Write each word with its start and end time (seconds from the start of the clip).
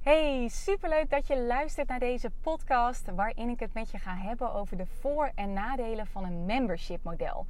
Hey, 0.00 0.48
superleuk 0.48 1.10
dat 1.10 1.26
je 1.26 1.40
luistert 1.42 1.88
naar 1.88 1.98
deze 1.98 2.30
podcast 2.40 3.10
waarin 3.14 3.48
ik 3.48 3.60
het 3.60 3.74
met 3.74 3.90
je 3.90 3.98
ga 3.98 4.16
hebben 4.16 4.52
over 4.52 4.76
de 4.76 4.86
voor- 4.86 5.30
en 5.34 5.52
nadelen 5.52 6.06
van 6.06 6.24
een 6.24 6.44
membership 6.44 7.02
model. 7.02 7.46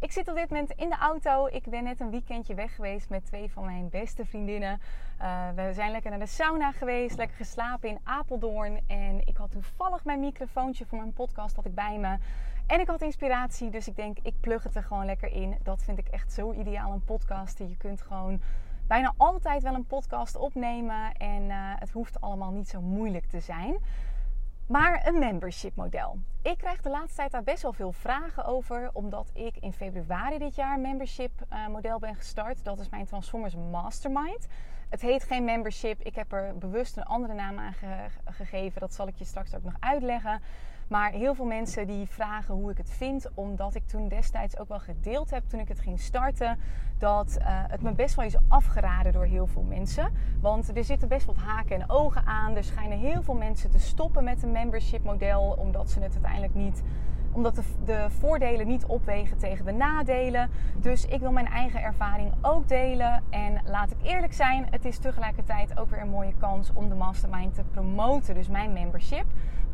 Ik 0.00 0.12
zit 0.12 0.28
op 0.28 0.34
dit 0.34 0.50
moment 0.50 0.70
in 0.70 0.88
de 0.88 0.96
auto. 0.96 1.46
Ik 1.46 1.62
ben 1.62 1.84
net 1.84 2.00
een 2.00 2.10
weekendje 2.10 2.54
weg 2.54 2.74
geweest 2.74 3.08
met 3.08 3.26
twee 3.26 3.50
van 3.50 3.64
mijn 3.64 3.88
beste 3.88 4.24
vriendinnen. 4.24 4.80
Uh, 5.20 5.48
we 5.54 5.72
zijn 5.72 5.90
lekker 5.90 6.10
naar 6.10 6.18
de 6.18 6.26
sauna 6.26 6.72
geweest, 6.72 7.16
lekker 7.16 7.36
geslapen 7.36 7.88
in 7.88 7.98
Apeldoorn. 8.02 8.80
En 8.86 9.20
ik 9.26 9.36
had 9.36 9.50
toevallig 9.50 10.04
mijn 10.04 10.20
microfoontje 10.20 10.86
voor 10.86 10.98
mijn 10.98 11.12
podcast 11.12 11.56
had 11.56 11.64
ik 11.64 11.74
bij 11.74 11.98
me. 11.98 12.16
En 12.66 12.80
ik 12.80 12.86
had 12.86 13.02
inspiratie, 13.02 13.70
dus 13.70 13.88
ik 13.88 13.96
denk 13.96 14.18
ik 14.22 14.34
plug 14.40 14.62
het 14.62 14.74
er 14.76 14.82
gewoon 14.82 15.04
lekker 15.04 15.32
in. 15.32 15.56
Dat 15.62 15.82
vind 15.82 15.98
ik 15.98 16.08
echt 16.08 16.32
zo 16.32 16.52
ideaal, 16.52 16.92
een 16.92 17.04
podcast. 17.04 17.58
Je 17.58 17.76
kunt 17.76 18.02
gewoon 18.02 18.40
bijna 18.86 19.14
altijd 19.16 19.62
wel 19.62 19.74
een 19.74 19.86
podcast 19.86 20.36
opnemen. 20.36 21.12
En 21.12 21.42
uh, 21.42 21.54
het 21.78 21.90
hoeft 21.90 22.20
allemaal 22.20 22.50
niet 22.50 22.68
zo 22.68 22.80
moeilijk 22.80 23.26
te 23.26 23.40
zijn. 23.40 23.76
Maar 24.66 25.06
een 25.06 25.18
membership 25.18 25.76
model. 25.76 26.18
Ik 26.42 26.58
krijg 26.58 26.82
de 26.82 26.90
laatste 26.90 27.16
tijd 27.16 27.30
daar 27.30 27.42
best 27.42 27.62
wel 27.62 27.72
veel 27.72 27.92
vragen 27.92 28.44
over, 28.44 28.90
omdat 28.92 29.30
ik 29.34 29.56
in 29.56 29.72
februari 29.72 30.38
dit 30.38 30.54
jaar 30.54 30.74
een 30.74 30.80
membership 30.80 31.30
uh, 31.52 31.68
model 31.68 31.98
ben 31.98 32.14
gestart. 32.14 32.64
Dat 32.64 32.78
is 32.80 32.88
mijn 32.88 33.06
Transformers 33.06 33.54
Mastermind. 33.70 34.46
Het 34.88 35.00
heet 35.00 35.24
geen 35.24 35.44
membership. 35.44 36.00
Ik 36.00 36.14
heb 36.14 36.32
er 36.32 36.58
bewust 36.58 36.96
een 36.96 37.04
andere 37.04 37.34
naam 37.34 37.58
aan 37.58 37.72
ge 37.72 38.06
gegeven. 38.24 38.80
Dat 38.80 38.94
zal 38.94 39.06
ik 39.06 39.16
je 39.16 39.24
straks 39.24 39.54
ook 39.54 39.62
nog 39.62 39.76
uitleggen. 39.80 40.42
Maar 40.88 41.10
heel 41.10 41.34
veel 41.34 41.44
mensen 41.44 41.86
die 41.86 42.06
vragen 42.06 42.54
hoe 42.54 42.70
ik 42.70 42.76
het 42.76 42.90
vind, 42.90 43.28
omdat 43.34 43.74
ik 43.74 43.86
toen 43.86 44.08
destijds 44.08 44.58
ook 44.58 44.68
wel 44.68 44.80
gedeeld 44.80 45.30
heb 45.30 45.42
toen 45.46 45.60
ik 45.60 45.68
het 45.68 45.80
ging 45.80 46.00
starten, 46.00 46.58
dat 46.98 47.36
uh, 47.38 47.46
het 47.46 47.82
me 47.82 47.92
best 47.92 48.14
wel 48.14 48.24
is 48.24 48.36
afgeraden 48.48 49.12
door 49.12 49.24
heel 49.24 49.46
veel 49.46 49.62
mensen. 49.62 50.12
Want 50.40 50.76
er 50.76 50.84
zitten 50.84 51.08
best 51.08 51.26
wat 51.26 51.36
haken 51.36 51.80
en 51.80 51.90
ogen 51.90 52.26
aan. 52.26 52.56
Er 52.56 52.64
schijnen 52.64 52.98
heel 52.98 53.22
veel 53.22 53.34
mensen 53.34 53.70
te 53.70 53.78
stoppen 53.78 54.24
met 54.24 54.42
een 54.42 54.52
membership 54.52 55.04
model, 55.04 55.56
omdat 55.58 55.90
ze 55.90 56.00
het 56.00 56.12
uiteindelijk 56.12 56.54
niet 56.54 56.82
omdat 57.34 57.54
de, 57.54 57.62
de, 57.84 58.06
voordelen 58.18 58.66
niet 58.66 58.84
opwegen 58.84 59.38
tegen 59.38 59.64
de 59.64 59.72
nadelen. 59.72 60.50
Dus 60.76 61.06
ik 61.06 61.20
wil 61.20 61.32
mijn 61.32 61.46
eigen 61.46 61.82
ervaring 61.82 62.32
ook 62.42 62.68
delen. 62.68 63.22
En 63.30 63.60
laat 63.66 63.90
ik 63.90 63.96
eerlijk 64.02 64.32
zijn, 64.32 64.66
het 64.70 64.84
is 64.84 64.98
tegelijkertijd 64.98 65.78
ook 65.78 65.90
weer 65.90 66.00
een 66.00 66.08
mooie 66.08 66.34
kans 66.38 66.70
om 66.74 66.88
de 66.88 66.94
mastermind 66.94 67.54
te 67.54 67.62
promoten. 67.72 68.34
Dus 68.34 68.48
mijn 68.48 68.72
membership. 68.72 69.24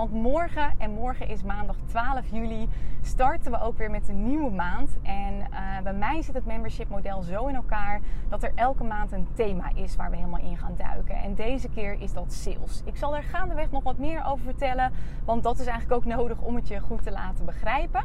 Want 0.01 0.13
morgen, 0.13 0.73
en 0.79 0.91
morgen 0.91 1.29
is 1.29 1.43
maandag 1.43 1.77
12 1.87 2.27
juli, 2.31 2.69
starten 3.03 3.51
we 3.51 3.61
ook 3.61 3.79
weer 3.79 3.91
met 3.91 4.09
een 4.09 4.27
nieuwe 4.27 4.51
maand. 4.51 4.97
En 5.03 5.35
uh, 5.35 5.81
bij 5.83 5.93
mij 5.93 6.23
zit 6.23 6.35
het 6.35 6.47
membership 6.47 6.89
model 6.89 7.23
zo 7.23 7.47
in 7.47 7.55
elkaar 7.55 8.01
dat 8.29 8.43
er 8.43 8.53
elke 8.55 8.85
maand 8.85 9.13
een 9.13 9.27
thema 9.35 9.71
is 9.75 9.97
waar 9.97 10.11
we 10.11 10.17
helemaal 10.17 10.41
in 10.41 10.57
gaan 10.57 10.75
duiken. 10.77 11.15
En 11.15 11.35
deze 11.35 11.69
keer 11.69 12.01
is 12.01 12.13
dat 12.13 12.33
sales. 12.33 12.83
Ik 12.85 12.97
zal 12.97 13.17
er 13.17 13.23
gaandeweg 13.23 13.71
nog 13.71 13.83
wat 13.83 13.99
meer 13.99 14.25
over 14.25 14.45
vertellen, 14.45 14.93
want 15.25 15.43
dat 15.43 15.59
is 15.59 15.67
eigenlijk 15.67 15.97
ook 15.97 16.15
nodig 16.15 16.41
om 16.41 16.55
het 16.55 16.69
je 16.69 16.81
goed 16.81 17.03
te 17.03 17.11
laten 17.11 17.45
begrijpen. 17.53 18.05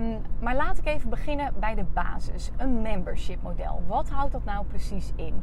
Um, 0.00 0.18
maar 0.40 0.56
laat 0.56 0.78
ik 0.78 0.86
even 0.86 1.10
beginnen 1.10 1.52
bij 1.60 1.74
de 1.74 1.84
basis. 1.92 2.50
Een 2.56 2.82
membership 2.82 3.42
model. 3.42 3.82
Wat 3.86 4.08
houdt 4.08 4.32
dat 4.32 4.44
nou 4.44 4.64
precies 4.66 5.12
in? 5.16 5.42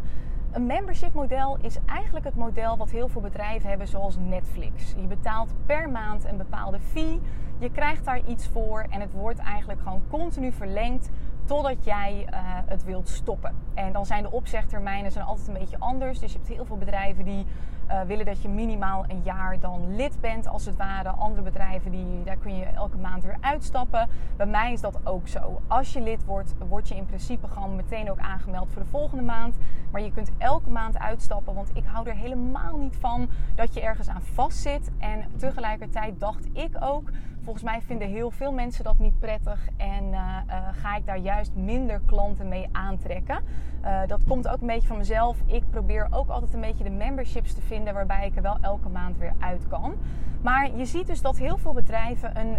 Een 0.52 0.66
membership 0.66 1.14
model 1.14 1.58
is 1.62 1.78
eigenlijk 1.86 2.26
het 2.26 2.36
model 2.36 2.78
wat 2.78 2.90
heel 2.90 3.08
veel 3.08 3.22
bedrijven 3.22 3.70
hebben, 3.70 3.88
zoals 3.88 4.18
Netflix. 4.18 4.94
Je 4.98 5.08
betaalt 5.08 5.54
per 5.66 5.90
maand 5.90 6.26
een 6.26 6.38
bepaalde 6.38 6.80
fee, 6.80 7.22
je 7.58 7.72
krijgt 7.72 8.06
daar 8.06 8.22
iets 8.28 8.48
voor 8.48 8.86
en 8.90 9.02
het 9.02 9.12
wordt 9.12 9.40
eigenlijk 9.40 9.82
gewoon 9.82 10.02
continu 10.10 10.52
verlengd 10.52 11.10
totdat 11.46 11.86
jij 11.86 12.28
uh, 12.30 12.38
het 12.66 12.84
wilt 12.84 13.10
stoppen. 13.10 13.56
En 13.74 13.92
dan 13.92 14.06
zijn 14.06 14.24
de 14.24 14.32
opzegtermijnen 14.32 15.12
zijn 15.12 15.26
altijd 15.26 15.48
een 15.48 15.54
beetje 15.54 15.80
anders. 15.80 16.20
Dus 16.20 16.32
je 16.32 16.38
hebt 16.38 16.50
heel 16.50 16.66
veel 16.66 16.78
bedrijven 16.78 17.26
die 17.26 17.46
uh, 17.90 18.02
willen 18.02 18.26
dat 18.26 18.42
je 18.42 18.50
minimaal 18.50 19.06
een 19.08 19.22
jaar 19.24 19.60
dan 19.60 19.96
lid 19.96 20.22
bent, 20.22 20.48
als 20.48 20.66
het 20.66 20.76
ware. 20.76 21.10
Andere 21.10 21.42
bedrijven, 21.42 21.92
die, 21.92 22.24
daar 22.24 22.38
kun 22.38 22.58
je 22.58 22.66
elke 22.66 22.98
maand 22.98 23.24
weer 23.24 23.38
uitstappen. 23.42 24.10
Bij 24.36 24.46
mij 24.46 24.72
is 24.72 24.82
dat 24.82 25.00
ook 25.04 25.28
zo. 25.28 25.62
Als 25.68 25.94
je 25.94 26.02
lid 26.02 26.26
wordt, 26.26 26.54
word 26.68 26.88
je 26.88 26.96
in 26.96 27.06
principe 27.06 27.48
gewoon 27.48 27.76
meteen 27.76 28.12
ook 28.12 28.20
aangemeld 28.20 28.72
voor 28.72 28.82
de 28.82 28.88
volgende 28.88 29.24
maand. 29.24 29.56
Maar 29.92 30.02
je 30.02 30.12
kunt 30.12 30.32
elke 30.38 30.70
maand 30.70 31.00
uitstappen, 31.00 31.54
want 31.54 31.70
ik 31.74 31.84
hou 31.86 32.08
er 32.08 32.16
helemaal 32.16 32.78
niet 32.78 32.96
van 32.96 33.30
dat 33.56 33.74
je 33.74 33.82
ergens 33.82 34.08
aan 34.08 34.22
vastzit. 34.22 34.92
En 34.98 35.26
tegelijkertijd 35.38 36.20
dacht 36.20 36.48
ik 36.54 36.78
ook, 36.80 37.10
volgens 37.46 37.66
mij 37.66 37.82
vinden 37.82 38.08
heel 38.08 38.32
veel 38.32 38.52
mensen 38.52 38.84
dat 38.84 39.00
niet 39.00 39.20
prettig. 39.20 39.68
En 39.78 40.04
uh, 40.04 40.38
uh, 40.48 40.68
ga 40.72 40.96
ik 40.96 41.06
daar 41.06 41.18
juist 41.18 41.52
minder 41.56 42.02
klanten 42.06 42.48
mee 42.48 42.70
aantrekken. 42.72 43.44
Uh, 43.84 44.00
dat 44.08 44.24
komt 44.28 44.48
ook 44.48 44.62
een 44.62 44.68
beetje 44.68 44.88
van 44.88 44.98
mezelf. 44.98 45.38
Ik 45.46 45.70
probeer 45.70 46.08
ook 46.12 46.30
altijd 46.30 46.54
een 46.54 46.62
beetje 46.62 46.84
de 46.84 46.90
memberships 46.90 47.54
te 47.54 47.62
vinden 47.62 47.94
waarbij 47.94 48.26
ik 48.26 48.36
er 48.36 48.42
wel 48.42 48.58
elke 48.62 48.90
maand 48.90 49.18
weer 49.18 49.34
uit 49.40 49.68
kan. 49.68 49.96
Maar 50.42 50.76
je 50.76 50.86
ziet 50.86 51.08
dus 51.08 51.22
dat 51.22 51.38
heel 51.38 51.58
veel 51.58 51.74
bedrijven 51.74 52.40
een 52.40 52.58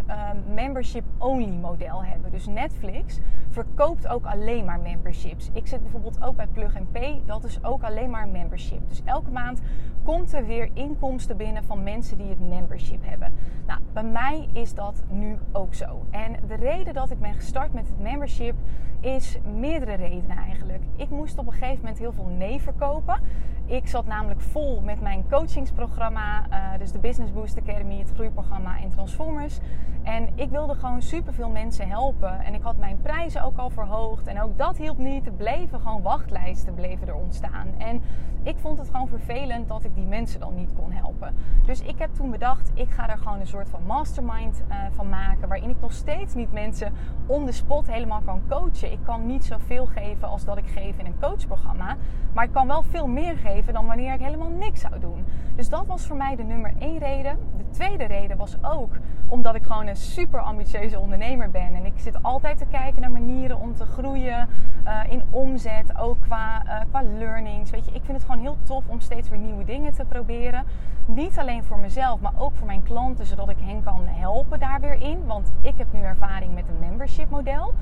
membership-only 0.55 1.51
model 1.51 2.05
hebben. 2.05 2.31
Dus 2.31 2.47
Netflix 2.47 3.19
verkoopt 3.51 4.09
ook 4.09 4.27
alleen 4.27 4.65
maar 4.65 4.81
memberships. 4.81 5.51
Ik 5.53 5.67
zit 5.67 5.83
bijvoorbeeld 5.83 6.23
ook 6.23 6.37
bij 6.37 6.47
Plug 6.47 6.73
Pay. 6.93 7.23
Dat 7.27 7.45
is 7.45 7.65
ook 7.65 7.83
alleen 7.83 8.11
maar 8.11 8.29
membership. 8.29 8.89
Dus 8.89 9.03
elke 9.05 9.31
maand 9.31 9.61
komt 10.07 10.33
er 10.33 10.47
weer 10.47 10.71
inkomsten 10.73 11.37
binnen 11.37 11.65
van 11.65 11.83
mensen 11.83 12.19
die 12.19 12.29
het 12.29 12.49
membership 12.49 13.05
hebben. 13.05 13.33
Nou, 13.67 13.81
bij 13.93 14.05
mij 14.05 14.49
is 14.53 14.75
dat 14.75 15.03
nu 15.11 15.39
ook 15.53 15.75
zo. 15.75 16.07
En 16.11 16.37
de 16.47 16.55
reden 16.55 16.95
dat 16.95 17.11
ik 17.11 17.21
ben 17.21 17.35
gestart 17.35 17.73
met 17.73 17.89
het 17.89 18.01
membership 18.01 18.55
is 19.01 19.39
meerdere 19.59 19.95
redenen 19.95 20.37
eigenlijk. 20.37 20.83
Ik 20.97 21.11
moest 21.11 21.39
op 21.39 21.47
een 21.47 21.53
gegeven 21.53 21.77
moment 21.77 21.99
heel 21.99 22.13
veel 22.13 22.31
nee 22.39 22.61
verkopen. 22.61 23.21
Ik 23.69 23.89
zat 23.89 24.07
namelijk 24.07 24.41
vol 24.41 24.81
met 24.81 25.01
mijn 25.01 25.25
coachingsprogramma, 25.29 26.47
uh, 26.51 26.79
dus 26.79 26.93
de 26.93 26.99
Business 26.99 27.33
Boost 27.33 27.59
Academy, 27.59 27.99
het 27.99 28.11
groeiprogramma 28.15 28.81
en 28.81 28.91
Transformers. 28.91 29.59
En 30.03 30.29
ik 30.35 30.51
wilde 30.51 30.75
gewoon 30.75 31.03
superveel 31.03 31.49
mensen 31.49 31.89
helpen. 31.89 32.41
En 32.41 32.55
ik 32.55 32.63
had 32.63 32.77
mijn 32.77 33.01
prijzen 33.03 33.43
ook 33.43 33.57
al 33.57 33.71
verhoogd. 33.71 34.27
En 34.27 34.43
ook 34.43 34.59
dat 34.59 34.77
hielp 34.77 34.99
niet. 34.99 35.27
Er 35.27 35.33
bleven 35.33 35.81
gewoon 35.81 36.03
wachtlijsten 36.03 36.75
bleven 36.75 37.09
er 37.09 37.15
ontstaan. 37.15 37.67
En 37.79 38.03
ik 38.43 38.57
vond 38.59 38.79
het 38.79 38.91
gewoon 38.91 39.09
vervelend 39.09 39.69
dat 39.69 39.85
ik 39.85 39.95
die 39.95 40.07
mensen 40.07 40.41
dan 40.41 40.55
niet 40.55 40.71
kon 40.77 40.93
helpen. 40.93 41.35
Dus 41.65 41.81
ik 41.81 41.99
heb 41.99 42.15
toen 42.15 42.31
bedacht, 42.31 42.71
ik 42.75 42.91
ga 42.91 43.09
er 43.09 43.19
gewoon 43.19 43.41
een 43.41 43.47
soort 43.47 43.69
van 43.69 43.83
mastermind 43.87 44.63
uh, 44.69 44.77
van 44.91 45.09
maken. 45.09 45.49
Waarin 45.49 45.71
ik 45.71 45.81
nog 45.81 45.93
steeds 45.93 46.35
niet 46.35 46.53
mensen 46.53 46.93
on 47.27 47.47
the 47.47 47.53
spot 47.53 47.87
helemaal 47.87 48.21
kan 48.25 48.43
coachen. 48.49 48.93
Ik 48.93 49.01
kan 49.05 49.27
niet 49.27 49.45
zoveel 49.45 49.87
geven 49.87 50.29
als 50.29 50.45
dat 50.45 50.57
ik 50.57 50.67
geef 50.67 50.99
in 50.99 51.07
een 51.07 51.21
coachprogramma. 51.21 51.97
Maar 52.33 52.45
ik 52.45 52.53
kan 52.53 52.67
wel 52.67 52.83
veel 52.83 53.07
meer 53.07 53.37
geven 53.37 53.56
dan 53.65 53.87
wanneer 53.87 54.15
ik 54.15 54.21
helemaal 54.21 54.51
niks 54.51 54.81
zou 54.81 54.99
doen. 55.01 55.25
Dus 55.57 55.69
dat 55.69 55.87
was 55.87 56.07
voor 56.07 56.17
mij 56.17 56.37
de 56.37 56.43
nummer 56.43 56.73
één 56.79 56.99
reden. 56.99 57.39
De 57.57 57.71
tweede 57.71 58.05
reden 58.05 58.37
was 58.37 58.57
ook 58.63 58.91
omdat 59.29 59.55
ik 59.55 59.63
gewoon 59.63 59.87
een 59.87 59.97
super 59.97 60.41
ambitieuze 60.41 60.99
ondernemer 60.99 61.51
ben. 61.51 61.75
En 61.75 61.85
ik 61.85 61.93
zit 61.97 62.23
altijd 62.23 62.59
te 62.59 62.67
kijken 62.71 63.01
naar 63.01 63.11
manieren 63.11 63.61
om 63.61 63.75
te 63.75 63.85
groeien 63.85 64.49
uh, 64.85 65.01
in 65.09 65.23
omzet, 65.31 65.99
ook 65.99 66.21
qua, 66.21 66.63
uh, 66.65 66.81
qua 66.91 67.03
learnings. 67.03 67.71
Weet 67.71 67.85
je, 67.85 67.93
ik 67.93 68.03
vind 68.05 68.17
het 68.17 68.27
gewoon 68.27 68.41
heel 68.41 68.57
tof 68.63 68.85
om 68.87 69.01
steeds 69.01 69.29
weer 69.29 69.39
nieuwe 69.39 69.65
dingen 69.65 69.93
te 69.93 70.05
proberen. 70.05 70.65
Niet 71.07 71.39
alleen 71.39 71.65
voor 71.65 71.79
mezelf, 71.79 72.21
maar 72.21 72.33
ook 72.39 72.55
voor 72.55 72.67
mijn 72.67 72.83
klanten, 72.83 73.27
zodat 73.27 73.49
ik 73.49 73.57
hen 73.61 73.83
kan 73.83 74.03
helpen 74.07 74.61
daar 74.61 74.81
weer 74.81 75.03
in. 75.03 75.27
Want 75.27 75.53
ik 75.61 75.75
heb 75.77 75.87
nu 75.93 76.01
ervaring 76.01 76.55
met 76.55 76.65
een 76.69 76.79
membership 76.79 77.31
model. 77.31 77.75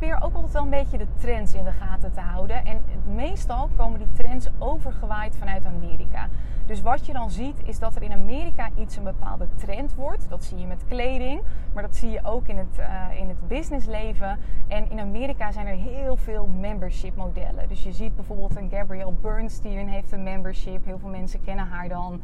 Probeer 0.00 0.22
ook 0.22 0.34
altijd 0.34 0.52
wel 0.52 0.62
een 0.62 0.70
beetje 0.70 0.98
de 0.98 1.06
trends 1.18 1.54
in 1.54 1.64
de 1.64 1.72
gaten 1.72 2.12
te 2.12 2.20
houden. 2.20 2.64
En 2.64 2.80
meestal 3.14 3.68
komen 3.76 3.98
die 3.98 4.12
trends 4.12 4.48
overgewaaid 4.58 5.36
vanuit 5.36 5.64
Amerika. 5.64 6.28
Dus 6.66 6.80
wat 6.80 7.06
je 7.06 7.12
dan 7.12 7.30
ziet 7.30 7.62
is 7.64 7.78
dat 7.78 7.96
er 7.96 8.02
in 8.02 8.12
Amerika 8.12 8.68
iets 8.78 8.96
een 8.96 9.02
bepaalde 9.02 9.48
trend 9.54 9.94
wordt. 9.94 10.28
Dat 10.28 10.44
zie 10.44 10.58
je 10.58 10.66
met 10.66 10.84
kleding, 10.88 11.42
maar 11.72 11.82
dat 11.82 11.96
zie 11.96 12.10
je 12.10 12.20
ook 12.24 12.48
in 12.48 12.56
het, 12.56 12.78
uh, 12.78 13.18
in 13.18 13.28
het 13.28 13.48
businessleven. 13.48 14.38
En 14.68 14.90
in 14.90 15.00
Amerika 15.00 15.52
zijn 15.52 15.66
er 15.66 15.76
heel 15.76 16.16
veel 16.16 16.46
membership 16.46 17.16
modellen. 17.16 17.68
Dus 17.68 17.82
je 17.82 17.92
ziet 17.92 18.16
bijvoorbeeld 18.16 18.56
een 18.56 18.70
Gabrielle 18.70 19.14
Bernstein 19.20 19.88
heeft 19.88 20.12
een 20.12 20.22
membership. 20.22 20.84
Heel 20.84 20.98
veel 20.98 21.08
mensen 21.08 21.42
kennen 21.42 21.66
haar 21.66 21.88
dan. 21.88 22.20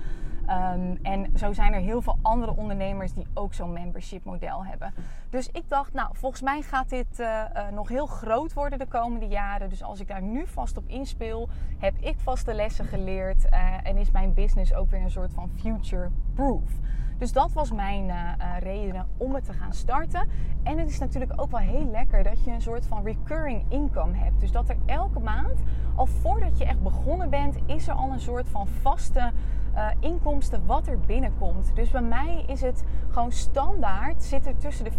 Um, 0.51 0.99
en 1.03 1.31
zo 1.37 1.53
zijn 1.53 1.73
er 1.73 1.81
heel 1.81 2.03
veel 2.03 2.19
andere 2.23 2.57
ondernemers 2.57 3.13
die 3.13 3.27
ook 3.35 3.55
zo'n 3.55 3.73
membership 3.73 4.25
model 4.25 4.65
hebben. 4.65 4.95
Dus 5.31 5.49
ik 5.53 5.69
dacht, 5.69 5.93
nou, 5.93 6.09
volgens 6.13 6.43
mij 6.43 6.63
gaat 6.63 6.89
dit 6.89 7.21
uh, 7.21 7.27
uh, 7.27 7.69
nog 7.69 7.89
heel 7.89 8.07
groot 8.07 8.53
worden 8.53 8.79
de 8.79 8.87
komende 8.87 9.27
jaren. 9.27 9.69
Dus 9.69 9.83
als 9.83 10.01
ik 10.01 10.09
daar 10.09 10.23
nu 10.23 10.47
vast 10.47 10.77
op 10.77 10.85
inspeel, 10.87 11.49
heb 11.79 11.95
ik 12.01 12.19
vast 12.19 12.47
de 12.47 12.55
lessen 12.55 12.85
geleerd. 12.85 13.45
Uh, 13.45 13.75
en 13.83 13.97
is 13.97 14.11
mijn 14.11 14.35
business 14.35 14.75
ook 14.75 14.91
weer 14.91 15.01
een 15.01 15.11
soort 15.11 15.33
van 15.33 15.51
future 15.57 16.11
proof. 16.35 16.71
Dus 17.19 17.33
dat 17.33 17.53
was 17.53 17.73
mijn 17.73 18.13
reden 18.59 19.07
om 19.17 19.35
het 19.35 19.45
te 19.45 19.53
gaan 19.53 19.73
starten. 19.73 20.29
En 20.63 20.79
het 20.79 20.89
is 20.89 20.99
natuurlijk 20.99 21.33
ook 21.41 21.51
wel 21.51 21.61
heel 21.61 21.91
lekker 21.91 22.23
dat 22.23 22.45
je 22.45 22.51
een 22.51 22.61
soort 22.61 22.87
van 22.87 23.05
recurring 23.05 23.65
income 23.69 24.17
hebt. 24.17 24.41
Dus 24.41 24.53
dat 24.53 24.69
er 24.69 24.77
elke 24.87 25.19
maand, 25.19 25.61
al 25.95 26.07
voordat 26.07 26.59
je 26.59 26.65
echt 26.65 26.83
begonnen 26.83 27.31
bent, 27.31 27.57
is 27.67 27.89
er 27.89 27.95
al 27.95 28.13
een 28.13 28.21
soort 28.21 28.49
van 28.49 28.67
vaste 28.67 29.33
uh, 29.77 29.89
inkomsten 30.01 30.67
wat 30.67 30.87
er 30.87 31.01
binnenkomt. 31.01 31.71
Dus 31.75 31.91
bij 31.91 32.03
mij 32.03 32.45
is 32.47 32.61
het 32.61 32.85
gewoon 33.09 33.33
standaard, 33.33 34.23
zit 34.23 34.47
er 34.47 34.57
tussen 34.57 34.85
de 34.85 34.91
15.000 34.91 34.99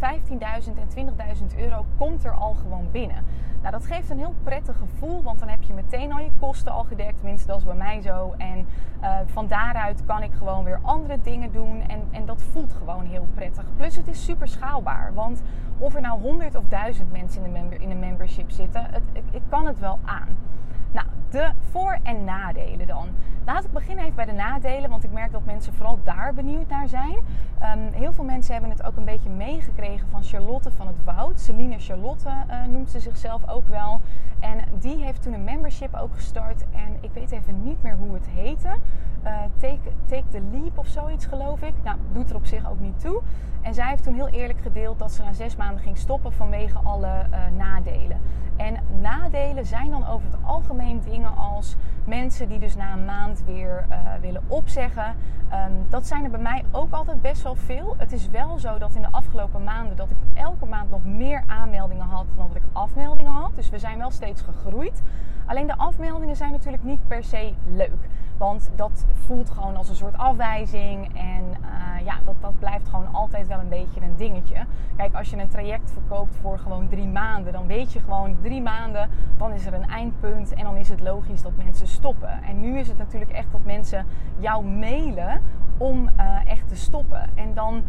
en 0.95 1.07
20.000 1.53 1.57
euro, 1.57 1.85
komt 1.97 2.24
er 2.24 2.31
al 2.31 2.53
gewoon 2.53 2.88
binnen. 2.91 3.24
Nou, 3.62 3.71
dat 3.71 3.85
geeft 3.85 4.09
een 4.09 4.18
heel 4.18 4.35
prettig 4.44 4.77
gevoel, 4.77 5.24
want 5.24 5.39
dan 5.39 5.47
heb 5.47 5.63
je 5.63 5.74
meteen 5.74 6.13
al 6.13 6.19
je 6.19 6.31
kosten 6.39 6.71
al 6.71 6.83
gedekt. 6.83 7.18
Tenminste, 7.18 7.47
dat 7.47 7.57
is 7.57 7.63
bij 7.63 7.75
mij 7.75 8.01
zo. 8.01 8.33
En 8.38 8.68
uh, 9.01 9.18
van 9.25 9.47
daaruit 9.47 10.06
kan 10.06 10.24
ik 10.24 10.33
gewoon 10.33 10.63
weer 10.63 10.79
andere 10.81 11.21
dingen 11.21 11.51
doen. 11.51 11.81
En, 11.88 12.07
en 12.12 12.25
dat 12.25 12.41
voelt 12.41 12.74
gewoon 12.74 13.06
heel 13.06 13.27
prettig. 13.33 13.65
Plus, 13.75 13.95
het 13.95 14.07
is 14.07 14.24
super 14.24 14.47
schaalbaar. 14.47 15.13
Want 15.13 15.41
of 15.77 15.95
er 15.95 16.01
nou 16.01 16.21
100 16.21 16.56
of 16.56 16.63
1000 16.69 17.12
mensen 17.12 17.45
in 17.45 17.53
de, 17.53 17.59
member, 17.59 17.97
membership 17.97 18.51
zitten, 18.51 18.85
het, 18.91 19.03
ik, 19.13 19.24
ik 19.31 19.41
kan 19.50 19.65
het 19.65 19.79
wel 19.79 20.00
aan. 20.06 20.38
Nou, 20.91 21.07
de 21.29 21.51
voor- 21.71 22.00
en 22.03 22.24
nadelen 22.24 22.88
dan. 22.88 23.07
Laat 23.48 23.64
ik 23.64 23.72
beginnen 23.72 24.04
even 24.04 24.16
bij 24.16 24.26
de 24.26 24.32
nadelen, 24.32 24.90
want 24.90 25.04
ik 25.04 25.12
merk 25.12 25.32
dat 25.32 25.46
mensen 25.46 25.74
vooral 25.74 26.00
daar 26.04 26.34
benieuwd 26.34 26.68
naar 26.68 26.88
zijn. 26.88 27.16
Um, 27.16 27.94
heel 27.94 28.14
veel 28.14 28.24
mensen 28.24 28.54
hebben 28.54 28.72
het 28.72 28.84
ook 28.84 28.96
een 28.96 29.06
beetje 29.06 29.30
meegekregen 29.30 30.08
van 30.10 30.24
Charlotte 30.24 30.72
van 30.72 30.88
het 30.88 31.04
Woud. 31.04 31.40
Celine 31.40 31.80
Charlotte 31.80 32.28
uh, 32.28 32.66
noemt 32.66 32.90
ze 32.90 33.00
zichzelf 33.00 33.50
ook 33.50 33.68
wel. 33.68 34.02
En 34.40 34.60
die 34.80 35.04
heeft 35.04 35.22
toen 35.22 35.34
een 35.34 35.44
membership 35.44 35.96
ook 35.96 36.14
gestart. 36.14 36.62
En 36.72 36.98
ik 37.02 37.10
weet 37.14 37.32
even 37.32 37.64
niet 37.64 37.84
meer 37.84 37.96
hoe 37.96 38.14
het 38.14 38.28
heette. 38.28 38.70
Uh, 39.24 39.38
take, 39.58 39.92
take 40.06 40.28
the 40.30 40.42
Leap 40.52 40.78
of 40.78 40.88
zoiets 40.88 41.26
geloof 41.26 41.62
ik. 41.62 41.74
Nou, 41.84 41.98
doet 42.12 42.30
er 42.30 42.36
op 42.36 42.46
zich 42.46 42.70
ook 42.70 42.80
niet 42.80 43.00
toe. 43.00 43.22
En 43.68 43.74
zij 43.74 43.90
heeft 43.90 44.04
toen 44.04 44.14
heel 44.14 44.28
eerlijk 44.28 44.60
gedeeld 44.62 45.00
dat 45.00 45.12
ze 45.12 45.24
na 45.24 45.34
zes 45.34 45.56
maanden 45.56 45.84
ging 45.84 45.98
stoppen 45.98 46.34
vanwege 46.34 46.78
alle 46.84 47.08
uh, 47.31 47.38
nadelen. 47.58 48.22
En 48.56 48.84
nadelen 49.02 49.66
zijn 49.66 49.90
dan 49.90 50.08
over 50.08 50.28
het 50.31 50.40
algemeen 50.44 51.02
dingen 51.10 51.38
als 51.38 51.75
mensen 52.04 52.50
die 52.50 52.60
dus 52.60 52.75
na 52.75 52.94
een 52.94 53.06
maand 53.06 53.44
weer 53.46 53.86
uh, 53.90 53.98
willen 54.22 54.44
opzeggen. 54.48 55.16
Um, 55.54 55.86
dat 55.90 56.08
zijn 56.08 56.24
er 56.24 56.30
bij 56.30 56.40
mij 56.40 56.64
ook 56.72 56.94
altijd 56.94 57.22
best 57.22 57.42
wel 57.44 57.56
veel. 57.56 57.96
Het 57.98 58.12
is 58.12 58.30
wel 58.30 58.60
zo 58.60 58.78
dat 58.78 58.96
in 58.96 59.02
de 59.02 59.12
afgelopen 59.12 59.64
maanden 59.64 59.96
dat 59.96 60.10
ik 60.10 60.18
elke 60.34 60.66
maand 60.66 60.90
nog 60.90 61.06
meer 61.06 61.44
aanmeldingen 61.48 62.06
had 62.06 62.26
dan 62.36 62.48
dat 62.48 62.56
ik 62.56 62.64
afmeldingen 62.72 63.32
had. 63.32 63.56
Dus 63.56 63.70
we 63.70 63.80
zijn 63.80 63.98
wel 63.98 64.12
steeds 64.12 64.42
gegroeid. 64.42 65.02
Alleen 65.46 65.68
de 65.68 65.78
afmeldingen 65.78 66.36
zijn 66.36 66.52
natuurlijk 66.52 66.84
niet 66.84 67.08
per 67.08 67.24
se 67.24 67.54
leuk. 67.66 68.08
Want 68.38 68.70
dat 68.76 69.06
voelt 69.14 69.50
gewoon 69.50 69.76
als 69.76 69.90
een 69.90 69.96
soort 69.96 70.18
afwijzing. 70.18 71.18
En 71.18 71.44
uh, 71.62 72.06
ja, 72.06 72.16
dat, 72.26 72.36
dat 72.40 72.60
blijft 72.60 72.88
gewoon 72.90 73.14
altijd 73.14 73.48
wel 73.48 73.60
een 73.60 73.70
beetje 73.70 74.02
een 74.02 74.16
dingetje. 74.16 74.66
Kijk, 74.96 75.16
als 75.16 75.30
je 75.30 75.38
een 75.38 75.48
traject 75.48 75.92
verkoopt 75.92 76.36
voor 76.42 76.60
gewoon 76.60 76.88
drie 76.88 77.08
maanden, 77.08 77.54
dan 77.54 77.68
weet 77.68 77.94
je 77.94 78.00
gewoon 78.00 78.38
drie 78.42 78.62
maanden, 78.62 79.10
dan 79.38 79.52
is 79.52 79.66
er 79.66 79.74
een 79.74 79.90
eindpunt. 79.90 80.54
En 80.54 80.64
dan 80.64 80.76
is 80.76 80.90
het 80.90 81.00
logisch 81.00 81.42
dat 81.42 81.52
mensen 81.64 81.88
stoppen. 81.88 82.44
En 82.44 82.60
nu 82.60 82.80
is 82.80 82.88
het 82.88 82.98
natuurlijk 82.98 83.32
echt 83.32 83.52
dat 83.52 83.64
mensen 83.64 84.06
jou 84.38 84.66
mailen 84.66 85.37
om 85.78 86.10
uh, 86.18 86.51
echt 86.51 86.68
te 86.68 86.75
stoppen. 86.75 87.30
En 87.36 87.54
dan 87.54 87.84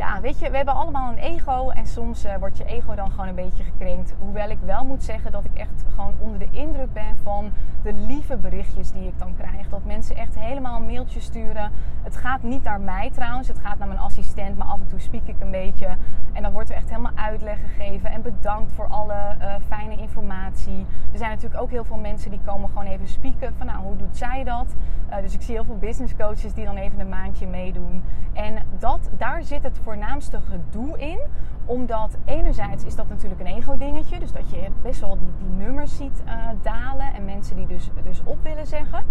ja, 0.00 0.20
weet 0.20 0.38
je, 0.38 0.50
we 0.50 0.56
hebben 0.56 0.74
allemaal 0.74 1.12
een 1.12 1.18
ego 1.18 1.70
en 1.70 1.86
soms 1.86 2.24
uh, 2.24 2.34
wordt 2.36 2.56
je 2.56 2.64
ego 2.64 2.94
dan 2.94 3.10
gewoon 3.10 3.28
een 3.28 3.34
beetje 3.34 3.64
gekrenkt. 3.64 4.14
Hoewel 4.18 4.50
ik 4.50 4.58
wel 4.64 4.84
moet 4.84 5.02
zeggen 5.02 5.32
dat 5.32 5.44
ik 5.44 5.54
echt 5.54 5.84
gewoon 5.94 6.14
onder 6.18 6.38
de 6.38 6.48
indruk 6.50 6.92
ben 6.92 7.16
van 7.22 7.52
de 7.82 7.92
lieve 7.92 8.36
berichtjes 8.36 8.92
die 8.92 9.06
ik 9.06 9.18
dan 9.18 9.34
krijg. 9.36 9.68
Dat 9.68 9.84
mensen 9.84 10.16
echt 10.16 10.38
helemaal 10.38 10.76
een 10.76 10.86
mailtje 10.86 11.20
sturen. 11.20 11.70
Het 12.02 12.16
gaat 12.16 12.42
niet 12.42 12.62
naar 12.62 12.80
mij 12.80 13.10
trouwens, 13.10 13.48
het 13.48 13.58
gaat 13.58 13.78
naar 13.78 13.88
mijn 13.88 14.00
assistent, 14.00 14.58
maar 14.58 14.66
af 14.66 14.80
en 14.80 14.86
toe 14.86 15.00
spiek 15.00 15.26
ik 15.26 15.40
een 15.40 15.50
beetje. 15.50 15.88
En 16.32 16.42
dan 16.42 16.52
wordt 16.52 16.70
er 16.70 16.76
echt 16.76 16.88
helemaal 16.88 17.12
uitleg 17.14 17.58
gegeven 17.60 18.10
en 18.10 18.22
bedankt 18.22 18.72
voor 18.72 18.86
alle 18.86 19.36
uh, 19.40 19.54
fijne 19.68 19.96
informatie. 19.96 20.86
Er 21.12 21.18
zijn 21.18 21.30
natuurlijk 21.30 21.60
ook 21.60 21.70
heel 21.70 21.84
veel 21.84 21.96
mensen 21.96 22.30
die 22.30 22.40
komen 22.46 22.68
gewoon 22.68 22.86
even 22.86 23.08
spieken 23.08 23.54
van 23.56 23.66
nou, 23.66 23.78
hoe 23.78 23.96
doet 23.96 24.16
zij 24.16 24.44
dat? 24.44 24.74
Uh, 25.10 25.16
dus 25.16 25.34
ik 25.34 25.42
zie 25.42 25.54
heel 25.54 25.64
veel 25.64 25.78
business 25.78 26.16
coaches 26.16 26.54
die 26.54 26.64
dan 26.64 26.76
even 26.76 27.00
een 27.00 27.08
maandje 27.08 27.46
meedoen. 27.46 28.02
En 28.32 28.58
dat, 28.78 29.09
daar 29.20 29.42
zit 29.42 29.62
het 29.62 29.78
voornaamste 29.82 30.40
gedoe 30.40 30.98
in. 30.98 31.18
Omdat 31.64 32.16
enerzijds 32.24 32.84
is 32.84 32.94
dat 32.94 33.08
natuurlijk 33.08 33.40
een 33.40 33.46
ego-dingetje. 33.46 34.18
Dus 34.18 34.32
dat 34.32 34.50
je 34.50 34.68
best 34.82 35.00
wel 35.00 35.18
die, 35.18 35.28
die 35.38 35.66
nummers 35.66 35.96
ziet 35.96 36.22
uh, 36.26 36.32
dalen. 36.62 37.14
En 37.14 37.24
mensen 37.24 37.56
die 37.56 37.66
dus, 37.66 37.90
dus 38.04 38.22
op 38.24 38.42
willen 38.42 38.66
zeggen. 38.66 39.04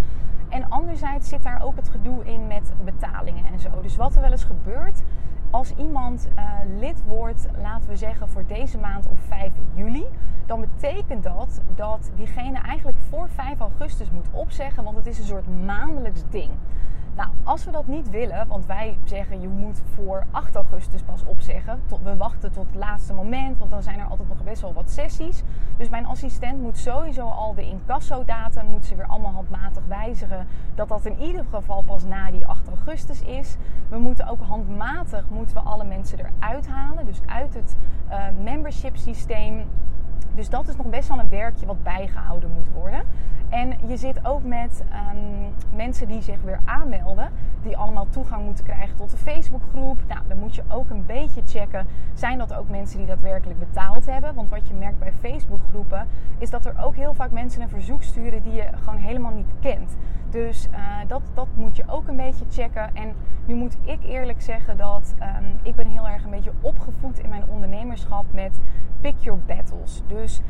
En 0.50 0.70
anderzijds 0.70 1.30
zit 1.30 1.44
daar 1.44 1.64
ook 1.64 1.76
het 1.76 1.90
gedoe 1.90 2.26
in 2.26 2.48
met 2.48 2.74
betalingen 2.84 3.46
en 3.46 3.60
zo. 3.60 3.82
Dus 3.82 3.96
wat 3.96 4.16
er 4.16 4.22
wel 4.22 4.32
eens 4.32 4.44
gebeurt. 4.44 5.04
Als 5.50 5.74
iemand 5.76 6.28
uh, 6.36 6.52
lid 6.80 7.04
wordt, 7.06 7.48
laten 7.62 7.90
we 7.90 7.96
zeggen 7.96 8.30
voor 8.30 8.46
deze 8.48 8.78
maand 8.78 9.08
op 9.08 9.18
5 9.28 9.52
juli, 9.74 10.06
dan 10.46 10.60
betekent 10.60 11.24
dat 11.24 11.62
dat 11.76 12.12
diegene 12.16 12.60
eigenlijk 12.60 12.98
voor 13.10 13.30
5 13.30 13.60
augustus 13.60 14.12
moet 14.12 14.28
opzeggen, 14.32 14.84
want 14.84 14.98
het 14.98 15.06
is 15.06 15.20
een 15.20 15.26
soort 15.26 15.66
maandelijks 15.66 16.24
ding. 16.30 16.52
Nou, 17.20 17.32
als 17.44 17.66
we 17.66 17.72
dat 17.72 17.88
niet 17.88 18.10
willen, 18.10 18.48
want 18.48 18.66
wij 18.66 18.98
zeggen 19.04 19.42
je 19.42 19.48
moet 19.48 19.82
voor 19.94 20.26
8 20.32 20.56
augustus 20.56 21.02
pas 21.02 21.24
opzeggen. 21.26 21.82
We 22.04 22.18
wachten 22.18 22.52
tot 22.52 22.66
het 22.66 22.76
laatste 22.76 23.14
moment, 23.14 23.58
want 23.58 23.72
dan 23.72 23.84
zijn 23.84 24.00
er 24.00 24.06
altijd 24.06 24.30
nog 24.30 24.44
best 24.44 24.62
wel 24.62 24.74
wat 24.74 24.92
sessies. 24.92 25.44
Dus 25.78 25.90
mijn 25.90 26.06
assistent 26.06 26.62
moet 26.62 26.78
sowieso 26.78 27.28
al 27.28 27.54
de 27.54 27.62
incasso-datum 27.62 28.66
moet 28.66 28.86
ze 28.86 28.96
weer 28.96 29.06
allemaal 29.06 29.32
handmatig 29.32 29.84
wijzigen. 29.88 30.48
Dat 30.76 30.88
dat 30.88 31.06
in 31.06 31.20
ieder 31.20 31.46
geval 31.52 31.82
pas 31.82 32.04
na 32.04 32.32
die 32.32 32.48
8 32.48 32.68
augustus 32.68 33.22
is. 33.22 33.56
We 33.90 33.98
moeten 33.98 34.28
ook 34.28 34.42
handmatig 34.42 35.30
moeten 35.30 35.56
we 35.56 35.62
alle 35.62 35.84
mensen 35.84 36.20
eruit 36.20 36.68
halen. 36.68 37.06
Dus 37.06 37.22
uit 37.26 37.54
het 37.54 37.76
uh, 38.10 38.24
membership 38.44 38.98
systeem. 38.98 39.66
Dus 40.36 40.50
dat 40.50 40.68
is 40.68 40.76
nog 40.76 40.86
best 40.86 41.08
wel 41.08 41.20
een 41.20 41.30
werkje 41.30 41.66
wat 41.66 41.84
bijgehouden 41.84 42.52
moet 42.52 42.70
worden. 42.74 43.02
En 43.50 43.74
je 43.88 43.98
zit 43.98 44.26
ook 44.26 44.44
met 44.44 44.84
um, 45.14 45.54
mensen 45.76 46.08
die 46.08 46.22
zich 46.22 46.42
weer 46.42 46.60
aanmelden, 46.66 47.30
die 47.64 47.78
allemaal 47.78 48.08
toegang 48.10 48.46
moeten 48.46 48.66
krijgen 48.66 48.96
tot 48.96 49.12
de 49.12 49.18
Facebookgroep. 49.18 49.98
Nou, 50.08 50.22
dan 50.28 50.38
moet 50.38 50.56
je 50.56 50.64
ook 50.68 50.90
een 50.90 51.06
beetje 51.06 51.42
checken, 51.46 51.88
zijn 52.14 52.38
dat 52.38 52.54
ook 52.54 52.70
mensen 52.70 52.98
die 52.98 53.08
daadwerkelijk 53.08 53.60
betaald 53.60 54.06
hebben? 54.06 54.36
Want 54.36 54.50
wat 54.50 54.68
je 54.68 54.74
merkt 54.74 55.00
bij 55.00 55.12
Facebookgroepen, 55.12 56.08
is 56.38 56.50
dat 56.50 56.66
er 56.66 56.84
ook 56.84 56.96
heel 56.96 57.14
vaak 57.14 57.32
mensen 57.32 57.62
een 57.62 57.70
verzoek 57.70 58.04
sturen 58.04 58.44
die 58.44 58.54
je 58.54 58.68
gewoon 58.84 59.00
helemaal 59.00 59.34
niet 59.34 59.52
kent. 59.60 59.96
Dus 60.30 60.68
uh, 60.72 60.78
dat, 61.08 61.22
dat 61.34 61.48
moet 61.56 61.76
je 61.76 61.84
ook 61.88 62.08
een 62.08 62.16
beetje 62.16 62.46
checken. 62.50 62.96
En 62.96 63.16
nu 63.46 63.56
moet 63.56 63.78
ik 63.84 64.04
eerlijk 64.04 64.42
zeggen 64.42 64.78
dat 64.78 65.16
um, 65.20 65.60
ik 65.62 65.76
ben 65.76 65.88
heel 65.88 66.08
erg 66.08 66.24
een 66.24 66.30
beetje 66.30 66.52
opgevoed 66.62 67.20
in 67.20 67.30
mijn 67.30 67.48
ondernemerschap 67.48 68.26
met 68.32 68.60
pick 69.02 69.16
your 69.18 69.40
battles. 69.46 70.04
Dus 70.08 70.42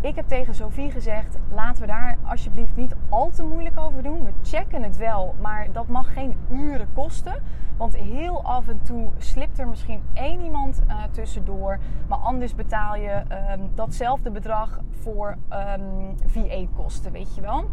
ik 0.00 0.14
heb 0.14 0.28
tegen 0.28 0.54
Sophie 0.54 0.90
gezegd: 0.90 1.38
laten 1.52 1.80
we 1.80 1.86
daar 1.86 2.18
alsjeblieft 2.24 2.76
niet 2.76 2.94
al 3.08 3.30
te 3.30 3.42
moeilijk 3.42 3.78
over 3.78 4.02
doen. 4.02 4.24
We 4.24 4.32
checken 4.42 4.82
het 4.82 4.96
wel, 4.96 5.34
maar 5.40 5.72
dat 5.72 5.88
mag 5.88 6.12
geen 6.12 6.36
uren 6.50 6.88
kosten. 6.94 7.42
Want 7.76 7.96
heel 7.96 8.42
af 8.44 8.68
en 8.68 8.82
toe 8.82 9.08
slipt 9.18 9.58
er 9.58 9.68
misschien 9.68 10.02
één 10.12 10.40
iemand 10.40 10.82
uh, 10.88 11.02
tussendoor. 11.10 11.78
Maar 12.08 12.18
anders 12.18 12.54
betaal 12.54 12.96
je 12.96 13.22
um, 13.52 13.70
datzelfde 13.74 14.30
bedrag 14.30 14.80
voor 14.90 15.36
um, 15.52 16.16
VA-kosten, 16.26 17.12
weet 17.12 17.34
je 17.34 17.40
wel. 17.40 17.64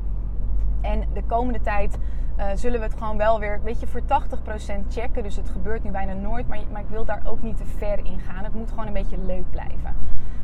En 0.88 1.04
de 1.14 1.24
komende 1.24 1.62
tijd 1.62 1.98
uh, 2.40 2.46
zullen 2.56 2.80
we 2.80 2.86
het 2.86 2.96
gewoon 2.98 3.18
wel 3.18 3.40
weer, 3.40 3.60
weet 3.64 3.80
je, 3.80 3.88
voor 3.88 4.02
80% 4.02 4.06
checken. 4.90 5.24
Dus 5.24 5.36
het 5.36 5.50
gebeurt 5.50 5.84
nu 5.84 5.92
bijna 5.92 6.14
nooit. 6.14 6.48
Maar, 6.48 6.60
maar 6.72 6.82
ik 6.82 6.90
wil 6.90 7.06
daar 7.06 7.22
ook 7.26 7.42
niet 7.42 7.58
te 7.58 7.66
ver 7.66 7.98
in 7.98 8.20
gaan. 8.20 8.44
Het 8.44 8.54
moet 8.54 8.70
gewoon 8.70 8.88
een 8.88 8.94
beetje 8.94 9.18
leuk 9.26 9.50
blijven. 9.52 9.96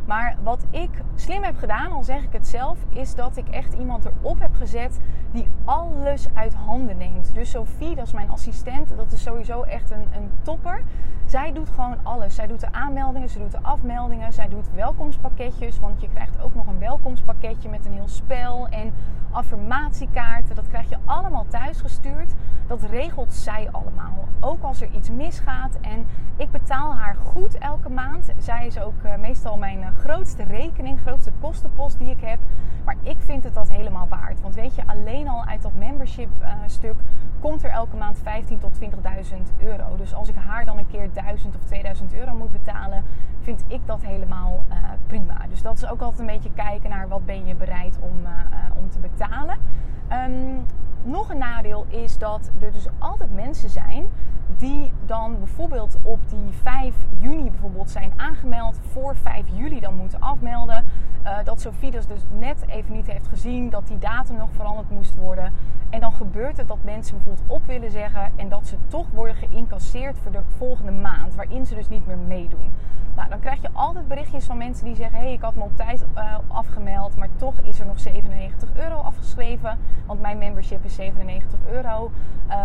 Maar 0.05 0.35
wat 0.43 0.65
ik 0.69 0.89
slim 1.15 1.43
heb 1.43 1.57
gedaan, 1.57 1.91
al 1.91 2.03
zeg 2.03 2.23
ik 2.23 2.33
het 2.33 2.47
zelf, 2.47 2.77
is 2.89 3.15
dat 3.15 3.37
ik 3.37 3.47
echt 3.47 3.73
iemand 3.73 4.05
erop 4.05 4.39
heb 4.39 4.55
gezet 4.55 4.99
die 5.31 5.47
alles 5.65 6.27
uit 6.33 6.53
handen 6.53 6.97
neemt. 6.97 7.33
Dus 7.33 7.49
Sophie, 7.49 7.95
dat 7.95 8.05
is 8.05 8.13
mijn 8.13 8.29
assistent, 8.29 8.97
dat 8.97 9.11
is 9.11 9.21
sowieso 9.21 9.61
echt 9.61 9.91
een, 9.91 10.07
een 10.15 10.31
topper. 10.41 10.83
Zij 11.25 11.51
doet 11.51 11.69
gewoon 11.69 11.97
alles. 12.03 12.35
Zij 12.35 12.47
doet 12.47 12.59
de 12.59 12.71
aanmeldingen, 12.71 13.29
ze 13.29 13.39
doet 13.39 13.51
de 13.51 13.61
afmeldingen, 13.61 14.33
zij 14.33 14.49
doet 14.49 14.71
welkomstpakketjes. 14.73 15.79
Want 15.79 16.01
je 16.01 16.09
krijgt 16.09 16.41
ook 16.41 16.55
nog 16.55 16.67
een 16.67 16.79
welkomstpakketje 16.79 17.69
met 17.69 17.85
een 17.85 17.93
heel 17.93 18.07
spel 18.07 18.67
en 18.67 18.93
affirmatiekaarten. 19.31 20.55
Dat 20.55 20.67
krijg 20.67 20.89
je 20.89 20.97
allemaal 21.05 21.45
thuis 21.47 21.81
gestuurd. 21.81 22.33
Dat 22.67 22.81
regelt 22.81 23.33
zij 23.33 23.69
allemaal. 23.71 24.27
Ook 24.39 24.63
als 24.63 24.81
er 24.81 24.89
iets 24.95 25.09
misgaat. 25.09 25.77
En 25.81 26.05
ik 26.35 26.51
betaal 26.51 26.95
haar 26.95 27.15
goed 27.15 27.57
elke 27.57 27.89
maand. 27.89 28.31
Zij 28.37 28.65
is 28.65 28.79
ook 28.79 29.03
uh, 29.05 29.15
meestal 29.15 29.57
mijn 29.57 29.79
uh, 29.79 29.87
grootste 29.97 30.43
rekening, 30.43 30.99
grootste 30.99 31.31
kostenpost 31.41 31.97
die 31.97 32.09
ik 32.09 32.21
heb. 32.21 32.39
Maar 32.85 32.95
ik 33.01 33.17
vind 33.19 33.43
het 33.43 33.53
dat 33.53 33.69
helemaal 33.69 34.07
waard. 34.07 34.41
Want 34.41 34.55
weet 34.55 34.75
je, 34.75 34.81
alleen 34.85 35.27
al 35.27 35.45
uit 35.45 35.61
dat 35.61 35.75
membership 35.75 36.29
uh, 36.41 36.49
stuk 36.65 36.95
komt 37.39 37.63
er 37.63 37.69
elke 37.69 37.95
maand 37.95 38.19
15 38.23 38.59
tot 38.59 38.71
20.000 38.81 38.87
euro. 39.57 39.95
Dus 39.95 40.13
als 40.13 40.29
ik 40.29 40.35
haar 40.35 40.65
dan 40.65 40.77
een 40.77 40.87
keer 40.87 41.09
1000 41.13 41.55
of 41.55 41.63
2000 41.63 42.13
euro 42.13 42.33
moet 42.33 42.51
betalen, 42.51 43.03
vind 43.41 43.63
ik 43.67 43.81
dat 43.85 44.01
helemaal 44.01 44.63
uh, 44.69 44.75
prima. 45.07 45.45
Dus 45.49 45.61
dat 45.61 45.75
is 45.75 45.87
ook 45.87 46.01
altijd 46.01 46.19
een 46.19 46.35
beetje 46.35 46.53
kijken 46.53 46.89
naar 46.89 47.07
wat 47.07 47.25
ben 47.25 47.45
je 47.45 47.55
bereid 47.55 47.97
om, 48.01 48.21
uh, 48.23 48.29
om 48.77 48.89
te 48.89 48.99
betalen. 48.99 49.57
Um, 50.11 50.65
nog 51.03 51.29
een 51.29 51.37
nadeel 51.37 51.85
is 51.89 52.17
dat 52.17 52.51
er 52.59 52.71
dus 52.71 52.87
altijd 52.99 53.33
mensen 53.33 53.69
zijn 53.69 54.07
die 54.57 54.91
dan 55.05 55.37
bijvoorbeeld 55.39 55.97
op 56.03 56.29
die 56.29 56.51
5 56.61 56.95
juni 57.19 57.49
bijvoorbeeld 57.49 57.89
zijn 57.89 58.13
aangemeld, 58.15 58.79
voor 58.91 59.15
5 59.15 59.45
juli 59.53 59.79
dan 59.79 59.95
moeten 59.95 60.19
afmelden. 60.21 60.85
Uh, 61.23 61.37
dat 61.43 61.61
Sophie 61.61 61.91
dus, 61.91 62.05
dus 62.05 62.21
net 62.39 62.63
even 62.67 62.93
niet 62.93 63.07
heeft 63.07 63.27
gezien 63.27 63.69
dat 63.69 63.87
die 63.87 63.97
datum 63.97 64.37
nog 64.37 64.49
veranderd 64.51 64.89
moest 64.89 65.15
worden. 65.15 65.53
En 65.89 65.99
dan 65.99 66.13
gebeurt 66.13 66.57
het 66.57 66.67
dat 66.67 66.77
mensen 66.83 67.15
bijvoorbeeld 67.15 67.47
op 67.47 67.65
willen 67.65 67.91
zeggen 67.91 68.31
en 68.35 68.49
dat 68.49 68.67
ze 68.67 68.77
toch 68.87 69.05
worden 69.13 69.35
geïncasseerd 69.35 70.17
voor 70.17 70.31
de 70.31 70.41
volgende 70.57 70.91
maand, 70.91 71.35
waarin 71.35 71.65
ze 71.65 71.75
dus 71.75 71.89
niet 71.89 72.07
meer 72.07 72.17
meedoen. 72.17 72.71
Nou, 73.15 73.29
dan 73.29 73.39
krijg 73.39 73.61
je 73.61 73.69
altijd 73.73 74.07
berichtjes 74.07 74.45
van 74.45 74.57
mensen 74.57 74.85
die 74.85 74.95
zeggen: 74.95 75.17
hé, 75.17 75.23
hey, 75.23 75.33
ik 75.33 75.41
had 75.41 75.55
me 75.55 75.63
op 75.63 75.77
tijd 75.77 76.05
uh, 76.17 76.37
afgemeld, 76.47 77.15
maar 77.15 77.29
toch 77.35 77.59
is 77.59 77.79
er 77.79 77.85
nog 77.85 77.99
97 77.99 78.69
euro 78.75 78.95
afgeschreven. 78.95 79.77
Want 80.05 80.21
mijn 80.21 80.37
membership 80.37 80.85
is 80.85 80.95
97 80.95 81.59
euro. 81.71 82.11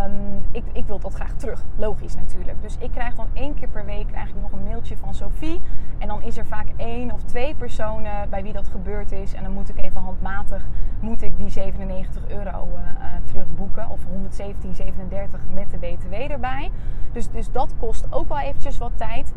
Um, 0.06 0.44
ik, 0.50 0.64
ik 0.72 0.86
wil 0.86 0.98
dat 0.98 1.14
graag 1.14 1.32
terug. 1.32 1.64
Logisch 1.76 2.14
natuurlijk. 2.14 2.62
Dus 2.62 2.76
ik 2.78 2.90
krijg 2.90 3.14
dan 3.14 3.26
één 3.32 3.54
keer 3.54 3.68
per 3.68 3.84
week 3.84 4.08
ik 4.08 4.42
nog 4.42 4.52
een 4.52 4.64
mailtje 4.64 4.96
van 4.96 5.14
Sophie. 5.14 5.60
En 5.98 6.08
dan 6.08 6.22
is 6.22 6.38
er 6.38 6.46
vaak 6.46 6.66
één 6.76 7.12
of 7.12 7.22
twee 7.22 7.54
personen 7.54 8.30
bij 8.30 8.42
wie 8.42 8.52
dat 8.52 8.68
gebeurd 8.68 9.12
is. 9.12 9.34
En 9.34 9.42
dan 9.42 9.52
moet 9.52 9.68
ik 9.68 9.78
even 9.78 10.00
handmatig 10.00 10.66
moet 11.00 11.22
ik 11.22 11.38
die 11.38 11.48
97 11.48 12.28
euro 12.28 12.68
uh, 12.72 12.80
terugboeken. 13.24 13.88
Of 13.90 14.00
117,37 14.04 14.08
met 15.54 15.70
de 15.70 15.76
BTW 15.78 16.12
erbij. 16.12 16.70
Dus, 17.12 17.30
dus 17.30 17.50
dat 17.52 17.74
kost 17.78 18.06
ook 18.10 18.28
wel 18.28 18.38
eventjes 18.38 18.78
wat 18.78 18.92
tijd. 18.96 19.34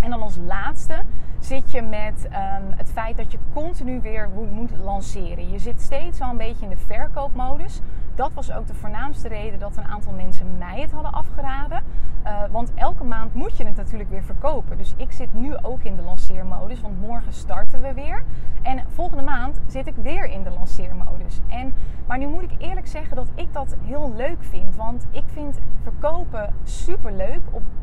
En 0.00 0.10
dan 0.10 0.22
als 0.22 0.36
laatste 0.36 1.02
zit 1.38 1.70
je 1.70 1.82
met 1.82 2.24
um, 2.24 2.72
het 2.76 2.90
feit 2.92 3.16
dat 3.16 3.32
je 3.32 3.38
continu 3.52 4.00
weer 4.00 4.28
moet 4.52 4.70
lanceren. 4.82 5.50
Je 5.50 5.58
zit 5.58 5.80
steeds 5.80 6.20
al 6.20 6.30
een 6.30 6.36
beetje 6.36 6.64
in 6.64 6.70
de 6.70 6.76
verkoopmodus. 6.76 7.80
Dat 8.14 8.32
was 8.34 8.52
ook 8.52 8.66
de 8.66 8.74
voornaamste 8.74 9.28
reden 9.28 9.58
dat 9.58 9.76
een 9.76 9.84
aantal 9.84 10.12
mensen 10.12 10.58
mij 10.58 10.80
het 10.80 10.90
hadden 10.90 11.12
afgeraden. 11.12 11.82
Uh, 12.26 12.42
want 12.50 12.74
elke 12.74 13.04
maand 13.04 13.34
moet 13.34 13.56
je 13.56 13.64
het 13.64 13.76
natuurlijk 13.76 14.10
weer 14.10 14.22
verkopen. 14.22 14.76
Dus 14.76 14.94
ik 14.96 15.12
zit 15.12 15.34
nu 15.34 15.56
ook 15.62 15.82
in 15.82 15.96
de 15.96 16.02
lanceermodus, 16.02 16.80
want 16.80 17.00
morgen 17.00 17.32
starten 17.32 17.80
we 17.80 17.94
weer. 17.94 18.24
En 18.62 18.84
volgende 18.88 19.22
maand 19.22 19.60
zit 19.66 19.86
ik 19.86 19.94
weer 19.96 20.26
in 20.26 20.42
de 20.42 20.50
lanceermodus. 20.50 21.40
En, 21.46 21.74
maar 22.06 22.18
nu 22.18 22.26
moet 22.26 22.42
ik 22.42 22.54
eerlijk 22.58 22.86
zeggen 22.86 23.16
dat 23.16 23.28
ik 23.34 23.52
dat 23.52 23.76
heel 23.84 24.12
leuk 24.16 24.44
vind. 24.44 24.76
Want 24.76 25.06
ik 25.10 25.24
vind 25.26 25.58
verkopen 25.82 26.54
super 26.62 27.12
leuk. 27.12 27.40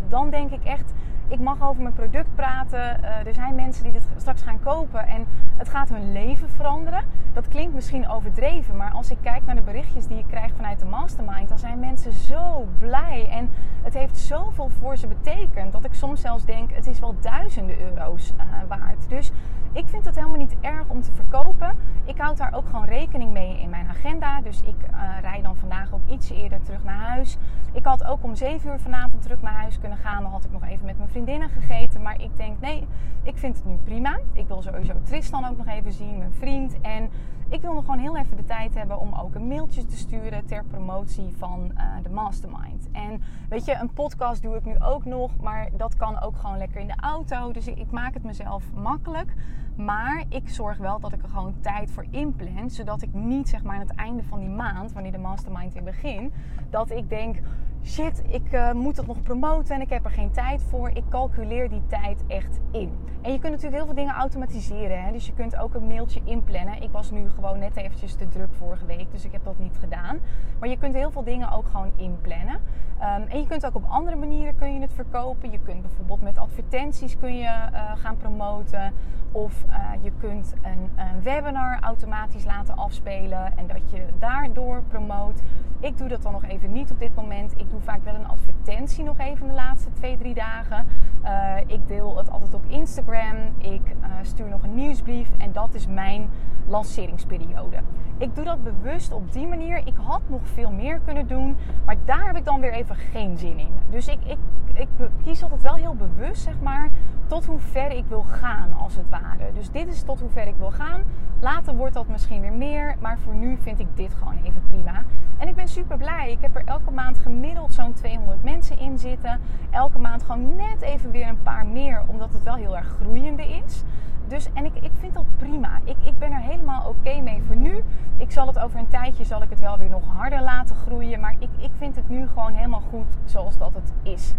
Dan 0.08 0.30
denk 0.30 0.52
ik 0.52 0.64
echt 0.64 0.94
ik 1.32 1.40
mag 1.40 1.62
over 1.62 1.82
mijn 1.82 1.94
product 1.94 2.36
praten. 2.36 3.00
Uh, 3.02 3.26
er 3.28 3.34
zijn 3.34 3.56
mensen 3.56 3.84
die 3.84 3.92
dit 3.92 4.02
straks 4.18 4.42
gaan 4.42 4.60
kopen 4.60 5.08
en 5.08 5.26
het 5.58 5.70
gaat 5.70 5.90
hun 5.90 6.12
leven 6.12 6.50
veranderen. 6.50 7.04
Dat 7.34 7.48
klinkt 7.48 7.74
misschien 7.74 8.10
overdreven, 8.10 8.78
maar 8.78 8.92
als 8.92 9.12
ik 9.12 9.18
kijk 9.22 9.46
naar 9.46 9.56
de 9.56 9.62
berichtjes 9.62 10.08
die 10.08 10.18
ik 10.18 10.28
krijg 10.28 10.52
vanuit 10.56 10.80
de 10.80 10.86
mastermind, 10.86 11.50
dan 11.50 11.60
zijn 11.60 11.80
mensen 11.80 12.14
zo 12.14 12.68
blij. 12.80 13.28
En 13.30 13.50
het 13.82 13.94
heeft 13.94 14.18
zoveel 14.18 14.70
voor 14.70 14.98
ze 14.98 15.08
betekend 15.08 15.72
dat 15.72 15.86
ik 15.86 15.94
soms 15.94 16.22
zelfs 16.22 16.46
denk: 16.46 16.72
het 16.74 16.88
is 16.88 17.00
wel 17.00 17.16
duizenden 17.22 17.82
euro's 17.82 18.34
uh, 18.38 18.44
waard. 18.68 19.10
Dus 19.10 19.32
ik 19.74 19.88
vind 19.88 20.06
het 20.06 20.16
helemaal 20.16 20.38
niet 20.38 20.56
erg 20.62 20.88
om 20.88 21.02
te 21.02 21.12
verkopen. 21.12 21.78
Ik 22.06 22.18
houd 22.18 22.38
daar 22.38 22.54
ook 22.54 22.66
gewoon 22.70 22.86
rekening 22.86 23.32
mee 23.32 23.60
in 23.60 23.70
mijn 23.70 23.88
agenda. 23.88 24.42
Dus 24.42 24.62
ik 24.62 24.76
uh, 24.92 25.20
rij 25.22 25.42
dan 25.42 25.56
vandaag 25.56 25.94
ook 25.94 26.10
iets 26.10 26.30
eerder 26.30 26.62
terug 26.62 26.84
naar 26.84 27.00
huis. 27.00 27.38
Ik 27.74 27.86
had 27.86 28.04
ook 28.04 28.24
om 28.24 28.36
7 28.36 28.70
uur 28.70 28.80
vanavond 28.80 29.22
terug 29.22 29.42
naar 29.42 29.54
huis 29.54 29.80
kunnen 29.80 29.98
gaan. 29.98 30.22
Dan 30.22 30.32
had 30.32 30.44
ik 30.44 30.52
nog 30.52 30.64
even 30.64 30.86
met 30.86 30.98
mijn 30.98 31.10
vriendinnen 31.10 31.50
gegeten. 31.50 32.02
Maar 32.02 32.22
ik 32.22 32.38
denk, 32.38 32.60
nee, 32.60 32.88
ik 33.24 33.38
vind 33.38 33.56
het 33.56 33.66
nu 33.66 33.76
prima. 33.84 34.20
Ik 34.34 34.48
wil 34.48 34.62
sowieso 34.62 34.94
Tristan 35.04 35.46
ook 35.46 35.58
nog 35.58 35.68
even 35.68 35.92
zien, 35.92 36.18
mijn 36.18 36.34
vriend. 36.34 36.82
En 36.82 37.10
ik 37.52 37.62
wil 37.62 37.74
nog 37.74 37.86
gewoon 37.86 38.00
heel 38.00 38.18
even 38.18 38.38
de 38.38 38.46
tijd 38.46 38.74
hebben 38.74 39.00
om 39.00 39.14
ook 39.14 39.36
een 39.36 39.48
mailtje 39.48 39.86
te 39.86 39.98
sturen 39.98 40.46
ter 40.46 40.64
promotie 40.64 41.34
van 41.38 41.72
uh, 41.76 41.84
de 42.04 42.10
mastermind. 42.10 42.88
En 42.92 43.22
weet 43.50 43.66
je, 43.66 43.76
een 43.76 43.94
podcast 43.94 44.42
doe 44.42 44.56
ik 44.56 44.66
nu 44.66 44.80
ook 44.80 45.06
nog, 45.06 45.32
maar 45.42 45.70
dat 45.78 45.96
kan 45.96 46.22
ook 46.22 46.38
gewoon 46.38 46.58
lekker 46.58 46.82
in 46.82 46.88
de 46.88 47.00
auto. 47.02 47.52
Dus 47.52 47.68
ik, 47.68 47.92
maak 47.92 48.14
het 48.14 48.24
mezelf 48.24 48.64
makkelijk. 48.74 49.34
Maar 49.76 50.24
ik 50.30 50.50
zorg 50.50 50.78
wel 50.78 51.00
dat 51.00 51.14
ik 51.14 51.22
er 51.22 51.30
gewoon 51.30 51.56
tijd 51.62 51.92
voor 51.92 52.06
inplan. 52.10 52.70
Zodat 52.70 53.02
ik 53.02 53.14
niet 53.14 53.50
zeg 53.50 53.64
maar 53.64 53.76
aan 53.76 53.88
het 53.88 53.96
einde 53.96 54.24
van 54.24 54.40
die 54.40 54.50
maand, 54.50 54.92
wanneer 54.92 55.12
de 55.12 55.18
mastermind 55.18 55.74
weer 55.74 55.84
begint, 55.84 56.34
dat 56.70 56.92
ik 56.92 57.10
denk 57.10 57.38
shit, 57.84 58.24
ik 58.28 58.52
uh, 58.52 58.72
moet 58.72 58.98
het 58.98 59.08
nog 59.08 59.22
promoten 59.22 59.76
en 59.76 59.82
ik 59.82 59.90
heb 59.90 60.06
er 60.06 60.12
geen 60.12 60.32
tijd 60.32 60.62
voor. 60.70 60.90
Ik 60.90 61.04
calculeer 61.10 61.70
die 61.70 61.82
tijd 61.88 62.24
echt 62.28 62.60
in. 62.72 62.92
En 63.22 63.32
je 63.32 63.40
kunt 63.40 63.52
natuurlijk 63.52 63.76
heel 63.76 63.86
veel 63.86 63.96
dingen 63.96 64.16
automatiseren. 64.16 65.04
Hè? 65.04 65.12
Dus 65.12 65.26
je 65.26 65.34
kunt 65.34 65.58
ook 65.58 65.74
een 65.74 65.88
mailtje 65.88 66.22
inplannen. 66.24 66.82
Ik 66.82 66.92
was 66.92 67.12
nu 67.12 67.30
gewoon 67.30 67.60
net 67.60 67.76
eventjes 67.76 68.14
te 68.16 68.28
druk 68.28 68.54
vorige 68.54 68.86
week, 68.86 69.12
dus 69.12 69.26
ik 69.26 69.32
heb 69.32 69.44
dat 69.44 69.60
niet 69.60 69.78
gedaan. 69.80 70.20
Maar 70.60 70.70
je 70.70 70.78
kunt 70.78 70.96
heel 70.96 71.12
veel 71.12 71.24
dingen 71.24 71.52
ook 71.52 71.68
gewoon 71.68 71.92
inplannen. 71.96 72.56
Um, 72.56 73.28
en 73.28 73.40
je 73.40 73.48
kunt 73.48 73.66
ook 73.66 73.76
op 73.76 73.86
andere 73.88 74.16
manieren 74.16 74.56
kun 74.56 74.74
je 74.74 74.80
het 74.80 74.94
verkopen. 74.94 75.52
Je 75.52 75.60
kunt 75.60 75.82
bijvoorbeeld 75.82 76.22
met 76.22 76.38
advertenties 76.38 77.18
kun 77.18 77.38
je, 77.38 77.44
uh, 77.44 77.92
gaan 77.96 78.18
promoten. 78.18 78.94
Of 79.32 79.64
uh, 79.68 80.04
je 80.04 80.12
kunt 80.20 80.54
een, 80.62 80.90
een 80.96 81.22
webinar 81.24 81.80
automatisch 81.80 82.46
laten 82.46 82.76
afspelen 82.76 83.58
en 83.58 83.68
dat 83.68 83.92
je 83.92 84.06
daardoor 84.20 84.84
promoot. 84.88 85.42
Ik 85.80 85.98
doe 85.98 86.08
dat 86.08 86.22
dan 86.22 86.32
nog 86.32 86.44
even 86.44 86.72
niet 86.72 86.92
op 86.92 87.00
dit 87.00 87.16
moment. 87.16 87.54
Doe 87.72 87.82
vaak 87.82 88.04
wel 88.04 88.16
een 88.16 88.28
advertentie 88.28 89.04
nog 89.04 89.18
even 89.18 89.48
de 89.48 89.54
laatste 89.54 89.92
twee, 89.94 90.18
drie 90.18 90.34
dagen. 90.34 90.86
Uh, 91.24 91.58
ik 91.68 91.88
deel 91.88 92.18
het 92.18 92.32
altijd 92.32 92.54
op 92.54 92.66
Instagram. 92.68 93.36
Ik 93.58 93.82
uh, 93.90 94.08
stuur 94.22 94.48
nog 94.48 94.64
een 94.64 94.76
nieuwsbrief. 94.76 95.30
En 95.38 95.52
dat 95.52 95.74
is 95.74 95.88
mijn 95.88 96.30
lanceringsperiode. 96.68 97.78
Ik 98.18 98.36
doe 98.36 98.46
dat 98.46 98.64
bewust 98.64 99.14
op 99.14 99.32
die 99.32 99.48
manier. 99.48 99.78
Ik 99.78 99.96
had 100.02 100.22
nog 100.28 100.42
veel 100.44 100.72
meer 100.72 101.00
kunnen 101.06 101.28
doen. 101.28 101.56
Maar 101.86 101.96
daar 102.06 102.26
heb 102.26 102.36
ik 102.36 102.46
dan 102.46 102.60
weer 102.60 102.74
even 102.74 102.96
geen 102.96 103.38
zin 103.38 103.60
in. 103.60 103.72
Dus 103.90 104.08
ik, 104.08 104.20
ik, 104.26 104.38
ik 104.74 104.88
kies 105.24 105.44
altijd 105.44 105.62
wel 105.62 105.76
heel 105.76 105.96
bewust, 105.96 106.42
zeg 106.42 106.60
maar, 106.62 106.90
tot 107.28 107.46
hoe 107.46 107.60
ver 107.60 107.92
ik 107.92 108.06
wil 108.08 108.24
gaan, 108.24 108.74
als 108.74 108.96
het 108.96 109.10
ware. 109.10 109.52
Dus 109.54 109.72
dit 109.72 109.88
is 109.88 110.04
tot 110.04 110.20
hoe 110.20 110.30
ver 110.30 110.48
ik 110.48 110.56
wil 110.58 110.72
gaan. 110.72 111.04
Later 111.40 111.76
wordt 111.76 111.94
dat 111.94 112.08
misschien 112.08 112.42
weer 112.42 112.54
meer. 112.54 112.96
Maar 113.00 113.20
voor 113.20 113.34
nu 113.34 113.58
vind 113.62 113.80
ik 113.80 113.88
dit 113.94 114.14
gewoon 114.14 114.38
even 114.44 114.64
prima. 114.68 115.04
En 115.38 115.48
ik 115.48 115.56
ben 115.56 115.68
super 115.68 115.98
blij. 115.98 116.32
Ik 116.32 116.42
heb 116.42 116.56
er 116.56 116.64
elke 116.66 116.92
maand 116.92 117.18
gemiddeld 117.18 117.61
zo'n 117.70 117.94
200 117.94 118.44
mensen 118.44 118.80
in 118.80 119.00
zitten. 119.00 119.40
Elke 119.70 120.00
maand 120.00 120.24
gewoon 120.24 120.56
net 120.56 120.82
even 120.82 121.12
weer 121.12 121.28
een 121.28 121.44
paar 121.44 121.66
meer, 121.66 122.04
omdat 122.08 122.34
het 122.34 122.44
wel 122.44 122.56
heel 122.56 122.78
erg 122.78 122.88
groeiende 123.02 123.48
is. 123.48 123.84
Dus, 124.28 124.50
en 124.54 124.66
ik, 124.66 124.76
ik 124.76 124.92
vind 125.00 125.14
dat 125.14 125.26
prima. 125.38 125.80
Ik, 125.84 125.96
ik 126.04 126.18
ben 126.18 126.32
er 126.32 126.42
helemaal 126.42 126.90
oké 126.90 127.22
mee 127.22 127.42
voor 127.48 127.56
nu. 127.56 127.84
Ik 128.18 128.32
zal 128.32 128.48
het 128.48 128.60
over 128.60 128.80
een 128.80 128.88
tijdje 128.88 129.26
zal 129.26 129.42
ik 129.42 129.50
het 129.50 129.60
wel 129.60 129.78
weer 129.78 129.90
nog 129.90 130.04
harder 130.16 130.42
laten 130.42 130.76
groeien. 130.76 131.20
Maar 131.20 131.36
ik, 131.40 131.50
ik 131.58 131.72
vind 131.78 131.96
het 131.96 132.10
nu 132.10 132.28
gewoon 132.28 132.54
helemaal 132.54 132.84
goed 132.90 133.18
zoals 133.26 133.58
dat 133.58 133.74
het 133.74 133.94
is. 134.04 134.34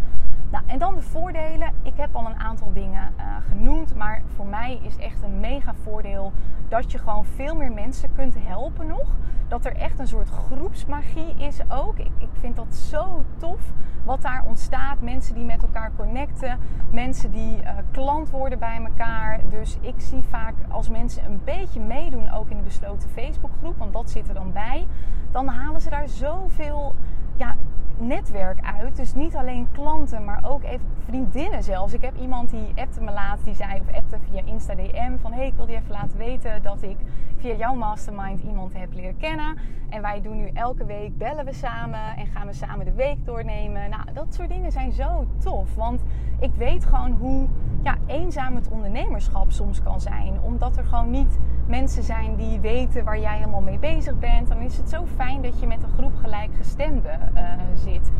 Nou, 0.50 0.64
en 0.66 0.78
dan 0.78 0.94
de 0.94 1.02
voordelen. 1.02 1.72
Ik 1.82 1.96
heb 1.96 2.16
al 2.16 2.26
een 2.26 2.38
aantal 2.38 2.72
dingen 2.72 3.12
uh, 3.18 3.24
genoemd. 3.48 3.94
Maar 3.94 4.22
voor 4.34 4.46
mij 4.46 4.80
is 4.82 4.96
echt 4.96 5.22
een 5.22 5.40
mega 5.40 5.74
voordeel 5.82 6.32
dat 6.68 6.92
je 6.92 6.98
gewoon 6.98 7.24
veel 7.24 7.54
meer 7.54 7.72
mensen 7.72 8.12
kunt 8.14 8.34
helpen 8.38 8.86
nog. 8.86 9.08
Dat 9.48 9.64
er 9.64 9.76
echt 9.76 9.98
een 9.98 10.08
soort 10.08 10.28
groepsmagie 10.28 11.34
is 11.36 11.58
ook. 11.68 11.98
Ik, 11.98 12.10
ik 12.18 12.28
vind 12.40 12.56
dat 12.56 12.74
zo 12.74 13.24
tof 13.36 13.60
wat 14.04 14.22
daar 14.22 14.44
ontstaat. 14.46 15.00
Mensen 15.00 15.34
die 15.34 15.44
met 15.44 15.62
elkaar 15.62 15.90
connecten. 15.96 16.58
Mensen 16.90 17.30
die 17.30 17.62
uh, 17.62 17.68
klant 17.90 18.30
worden 18.30 18.58
bij 18.58 18.80
elkaar. 18.84 19.40
Dus 19.48 19.78
ik 19.80 20.00
zie 20.00 20.22
vaak 20.22 20.54
als 20.68 20.88
mensen 20.88 21.24
een 21.24 21.40
beetje 21.44 21.80
meedoen 21.80 22.30
ook 22.30 22.50
in 22.50 22.56
de 22.56 22.62
besloten 22.62 23.08
Facebookgroep. 23.08 23.78
Want 23.78 23.92
dat 23.92 24.10
zit 24.10 24.28
er 24.28 24.34
dan 24.34 24.52
bij. 24.52 24.86
Dan 25.30 25.48
halen 25.48 25.80
ze 25.80 25.90
daar 25.90 26.08
zoveel 26.08 26.94
ja, 27.36 27.56
netwerk 27.98 28.58
uit. 28.78 28.96
Dus 28.96 29.14
niet 29.14 29.36
alleen 29.36 29.68
klanten, 29.72 30.24
maar 30.24 30.44
ook 30.44 30.62
even 30.62 30.86
vriendinnen 31.04 31.62
zelfs. 31.62 31.92
Ik 31.92 32.02
heb 32.02 32.16
iemand 32.16 32.50
die 32.50 32.72
appte 32.74 33.00
me 33.00 33.12
laatst, 33.12 33.44
die 33.44 33.54
zei, 33.54 33.80
of 33.80 33.94
appte 33.94 34.16
via 34.30 34.42
Insta 34.44 34.74
DM 34.74 35.16
van... 35.20 35.32
hey, 35.32 35.46
ik 35.46 35.54
wil 35.54 35.68
je 35.68 35.76
even 35.76 35.90
laten 35.90 36.18
weten 36.18 36.62
dat 36.62 36.82
ik 36.82 36.96
via 37.42 37.54
jouw 37.54 37.74
mastermind 37.74 38.40
iemand 38.40 38.72
heb 38.72 38.92
leren 38.92 39.16
kennen. 39.16 39.56
En 39.88 40.02
wij 40.02 40.20
doen 40.20 40.36
nu 40.36 40.48
elke 40.54 40.84
week, 40.84 41.18
bellen 41.18 41.44
we 41.44 41.52
samen 41.52 42.16
en 42.16 42.26
gaan 42.26 42.46
we 42.46 42.52
samen 42.52 42.84
de 42.84 42.92
week 42.92 43.16
doornemen. 43.24 43.90
Nou, 43.90 44.02
dat 44.12 44.34
soort 44.34 44.48
dingen 44.48 44.72
zijn 44.72 44.92
zo 44.92 45.26
tof. 45.38 45.74
Want 45.74 46.02
ik 46.40 46.50
weet 46.54 46.84
gewoon 46.84 47.12
hoe 47.12 47.48
ja, 47.82 47.96
eenzaam 48.06 48.54
het 48.54 48.68
ondernemerschap 48.68 49.50
soms 49.50 49.82
kan 49.82 50.00
zijn. 50.00 50.40
Omdat 50.40 50.76
er 50.76 50.84
gewoon 50.84 51.10
niet 51.10 51.38
mensen 51.66 52.02
zijn 52.02 52.36
die 52.36 52.60
weten 52.60 53.04
waar 53.04 53.20
jij 53.20 53.36
helemaal 53.36 53.60
mee 53.60 53.78
bezig 53.78 54.18
bent. 54.18 54.48
Dan 54.48 54.58
is 54.58 54.76
het 54.76 54.88
zo 54.88 55.06
fijn 55.16 55.42
dat 55.42 55.60
je 55.60 55.66
met 55.66 55.82
een 55.82 55.92
groep 55.98 56.14
gelijkgestemden 56.16 57.32
uh, 57.34 57.42
zit. 57.74 58.10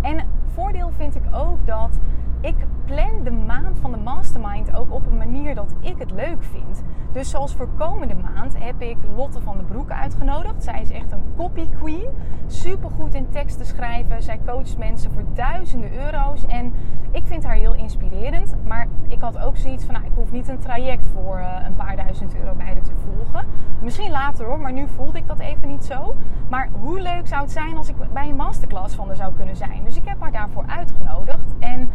En 0.00 0.26
voordeel 0.46 0.90
vind 0.90 1.14
ik 1.14 1.24
ook 1.32 1.66
dat 1.66 1.98
ik 2.40 2.56
plan 2.84 3.24
de 3.24 3.30
maand 3.30 3.78
van 3.78 3.90
de 3.90 3.96
mastermind 3.96 4.74
ook 4.76 4.92
op 4.92 5.06
een 5.06 5.16
manier 5.16 5.54
dat 5.54 5.74
ik 5.80 5.98
het 5.98 6.10
leuk 6.10 6.42
vind. 6.42 6.82
Dus 7.12 7.30
zoals 7.30 7.54
voor 7.54 7.68
komende 7.78 8.14
maand 8.14 8.58
heb 8.58 8.82
ik 8.82 8.96
Lotte 9.16 9.40
van 9.40 9.56
den 9.56 9.66
Broek 9.66 9.90
uitgenodigd. 9.90 10.64
Zij 10.64 10.80
is 10.80 10.90
echt 10.90 11.12
een 11.12 11.22
copy 11.36 11.68
queen. 11.68 12.08
Super 12.46 12.90
goed 12.90 13.14
in 13.14 13.28
teksten 13.30 13.66
schrijven. 13.66 14.22
Zij 14.22 14.40
coacht 14.46 14.78
mensen 14.78 15.10
voor 15.12 15.24
duizenden 15.34 16.04
euro's. 16.04 16.46
En 16.46 16.72
ik 17.10 17.26
vind 17.26 17.44
haar 17.44 17.54
heel 17.54 17.74
inspirerend. 17.74 18.54
Maar 18.64 18.86
ik 19.08 19.20
had 19.20 19.38
ook 19.38 19.56
zoiets 19.56 19.84
van, 19.84 19.94
nou, 19.94 20.06
ik 20.06 20.12
hoef 20.14 20.32
niet 20.32 20.48
een 20.48 20.58
traject 20.58 21.06
voor 21.06 21.38
uh, 21.38 21.56
een 21.66 21.76
paar 21.76 21.96
duizend 21.96 22.36
euro 22.36 22.54
bij 22.54 22.66
haar 22.66 22.82
te 22.82 22.92
volgen. 23.04 23.46
Misschien 23.80 24.10
later 24.10 24.46
hoor, 24.46 24.60
maar 24.60 24.72
nu 24.72 24.88
voelde 24.88 25.18
ik 25.18 25.26
dat 25.26 25.38
even 25.38 25.68
niet 25.68 25.84
zo. 25.84 26.16
Maar 26.48 26.68
hoe 26.80 27.00
leuk 27.00 27.26
zou 27.26 27.42
het 27.42 27.50
zijn 27.50 27.76
als 27.76 27.88
ik 27.88 28.12
bij 28.12 28.28
een 28.28 28.36
masterclass 28.36 28.94
van 28.94 29.06
haar 29.06 29.16
zou 29.16 29.34
kunnen 29.34 29.56
zijn? 29.56 29.84
Dus 29.84 29.96
ik 29.96 30.08
heb 30.08 30.20
haar 30.20 30.32
daarvoor 30.32 30.64
uitgenodigd. 30.66 31.54
En 31.58 31.90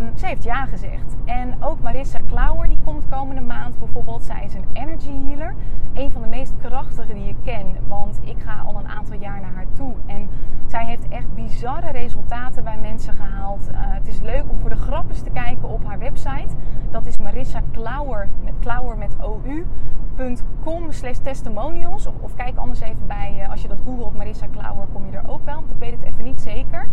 Um, 0.00 0.10
ze 0.16 0.26
heeft 0.26 0.42
ja 0.42 0.66
gezegd. 0.66 1.16
En 1.24 1.53
ook 1.64 1.80
Marissa 1.80 2.18
Klauwer, 2.26 2.68
die 2.68 2.78
komt 2.84 3.08
komende 3.10 3.40
maand 3.40 3.78
bijvoorbeeld. 3.78 4.24
Zij 4.24 4.44
is 4.44 4.54
een 4.54 4.66
energy 4.72 5.26
healer. 5.26 5.54
Een 5.92 6.10
van 6.10 6.22
de 6.22 6.28
meest 6.28 6.52
krachtige 6.58 7.14
die 7.14 7.28
ik 7.28 7.36
ken. 7.42 7.66
Want 7.86 8.20
ik 8.22 8.36
ga 8.38 8.62
al 8.66 8.78
een 8.78 8.88
aantal 8.88 9.16
jaar 9.16 9.40
naar 9.40 9.52
haar 9.54 9.66
toe. 9.72 9.94
En 10.06 10.28
zij 10.66 10.84
heeft 10.84 11.08
echt 11.08 11.34
bizarre 11.34 11.90
resultaten 11.90 12.64
bij 12.64 12.78
mensen 12.78 13.14
gehaald. 13.14 13.68
Uh, 13.70 13.76
het 13.78 14.06
is 14.06 14.20
leuk 14.20 14.44
om 14.48 14.58
voor 14.58 14.70
de 14.70 14.76
grapjes 14.76 15.22
te 15.22 15.30
kijken 15.30 15.68
op 15.68 15.84
haar 15.84 15.98
website. 15.98 16.54
Dat 16.90 17.06
is 17.06 17.16
Marissa 17.16 17.60
Klauwer 17.72 18.28
met 18.42 18.54
Klauwer 18.58 18.98
met 18.98 19.16
ou.com 19.20 20.92
slash 20.92 21.18
testimonials. 21.18 22.06
Of, 22.20 22.34
kijk 22.34 22.56
anders 22.56 22.80
even 22.80 23.06
bij, 23.06 23.40
uh, 23.40 23.50
als 23.50 23.62
je 23.62 23.68
dat 23.68 23.78
googelt, 23.84 24.16
Marissa 24.16 24.46
Klauwer, 24.46 24.86
kom 24.92 25.06
je 25.10 25.16
er 25.16 25.28
ook 25.28 25.44
wel. 25.44 25.54
Want 25.54 25.70
ik 25.70 25.78
weet 25.78 25.92
het 25.92 26.02
even 26.02 26.24
niet 26.24 26.40
zeker. 26.40 26.88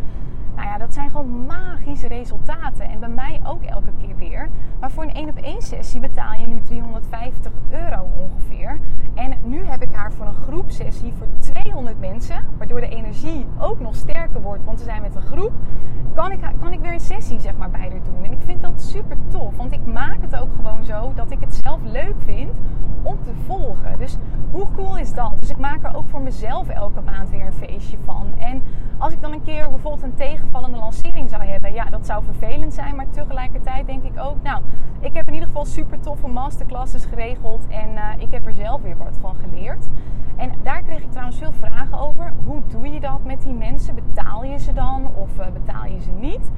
Nou 0.55 0.67
ja, 0.67 0.77
dat 0.77 0.93
zijn 0.93 1.09
gewoon 1.09 1.45
magische 1.45 2.07
resultaten. 2.07 2.89
En 2.89 2.99
bij 2.99 3.09
mij 3.09 3.39
ook 3.43 3.63
elke 3.63 3.91
keer 4.01 4.15
weer. 4.15 4.49
Maar 4.79 4.91
voor 4.91 5.03
een 5.03 5.13
1 5.13 5.29
op 5.29 5.37
1 5.37 5.61
sessie 5.61 5.99
betaal 5.99 6.33
je 6.33 6.47
nu 6.47 6.61
350 6.61 7.51
euro 7.69 8.07
ongeveer. 8.17 8.79
En 9.13 9.33
nu 9.43 9.65
heb 9.65 9.81
ik 9.81 9.93
haar 9.93 10.11
voor 10.11 10.25
een 10.25 10.33
groepsessie 10.33 11.13
voor 11.17 11.27
200 11.39 11.99
mensen. 11.99 12.45
Waardoor 12.57 12.79
de 12.79 12.89
energie 12.89 13.45
ook 13.59 13.79
nog 13.79 13.95
sterker 13.95 14.41
wordt. 14.41 14.63
Want 14.63 14.79
ze 14.79 14.85
zijn 14.85 15.01
met 15.01 15.15
een 15.15 15.21
groep. 15.21 15.51
Kan 16.13 16.31
ik, 16.31 16.39
kan 16.59 16.73
ik 16.73 16.79
weer 16.79 16.93
een 16.93 16.99
sessie 16.99 17.39
zeg 17.39 17.57
maar, 17.57 17.69
bij 17.69 17.81
haar 17.81 18.03
doen. 18.03 18.23
En 18.23 18.31
ik 18.31 18.41
vind 18.45 18.61
dat 18.61 18.81
super 18.81 19.17
tof. 19.27 19.55
Want 19.57 19.71
ik 19.71 19.85
maak 19.85 20.17
het 20.21 20.35
ook 20.35 20.49
gewoon 20.55 20.85
zo 20.85 21.11
dat 21.15 21.31
ik 21.31 21.39
het 21.39 21.55
zelf 21.63 21.79
leuk 21.83 22.15
vind 22.25 22.57
om 23.01 23.17
te 23.23 23.33
volgen. 23.45 23.97
Dus 23.97 24.17
hoe 24.51 24.67
cool 24.75 24.97
is 24.97 25.13
dat? 25.13 25.39
Dus 25.39 25.49
ik 25.49 25.57
maak 25.57 25.83
er 25.83 25.95
ook 25.95 26.09
voor 26.09 26.21
mezelf 26.21 26.67
elke 26.67 27.01
maand 27.01 27.29
weer 27.29 27.45
een 27.45 27.53
feestje 27.53 27.97
van. 28.03 28.33
En 28.37 28.63
als 28.97 29.13
ik 29.13 29.21
dan 29.21 29.33
een 29.33 29.43
keer 29.43 29.69
bijvoorbeeld 29.69 30.03
een 30.03 30.15
tegenvallende 30.15 30.77
lancering 30.77 31.29
zou 31.29 31.43
hebben, 31.43 31.73
ja, 31.73 31.85
dat 31.85 32.05
zou 32.05 32.23
vervelend 32.23 32.73
zijn. 32.73 32.95
Maar 32.95 33.09
tegelijkertijd 33.09 33.85
denk 33.85 34.03
ik 34.03 34.19
ook, 34.19 34.41
nou, 34.41 34.50
ik 34.99 35.13
heb 35.13 35.27
in 35.27 35.33
ieder 35.33 35.47
geval 35.47 35.65
super 35.65 35.99
toffe 35.99 36.27
masterclasses 36.27 37.05
geregeld. 37.05 37.67
En 37.67 37.89
uh, 37.89 38.09
ik 38.17 38.31
heb 38.31 38.45
er 38.45 38.53
zelf 38.53 38.81
weer 38.81 38.97
wat 38.97 39.17
van 39.21 39.35
geleerd. 39.35 39.87
En 40.35 40.51
daar 40.63 40.81
kreeg 40.81 41.01
ik 41.01 41.11
trouwens 41.11 41.37
veel 41.37 41.51
vragen 41.51 41.99
over. 41.99 42.33
Hoe 42.45 42.61
doe 42.67 42.89
je 42.89 42.99
dat 42.99 43.23
met 43.23 43.41
die 43.41 43.53
mensen? 43.53 43.95
Betaal 43.95 44.43
je 44.43 44.59
ze 44.59 44.73
dan 44.73 45.15
of 45.15 45.37
uh, 45.39 45.45
betaal 45.53 45.85
je 45.85 45.99
ze 45.99 46.11
niet? 46.11 46.51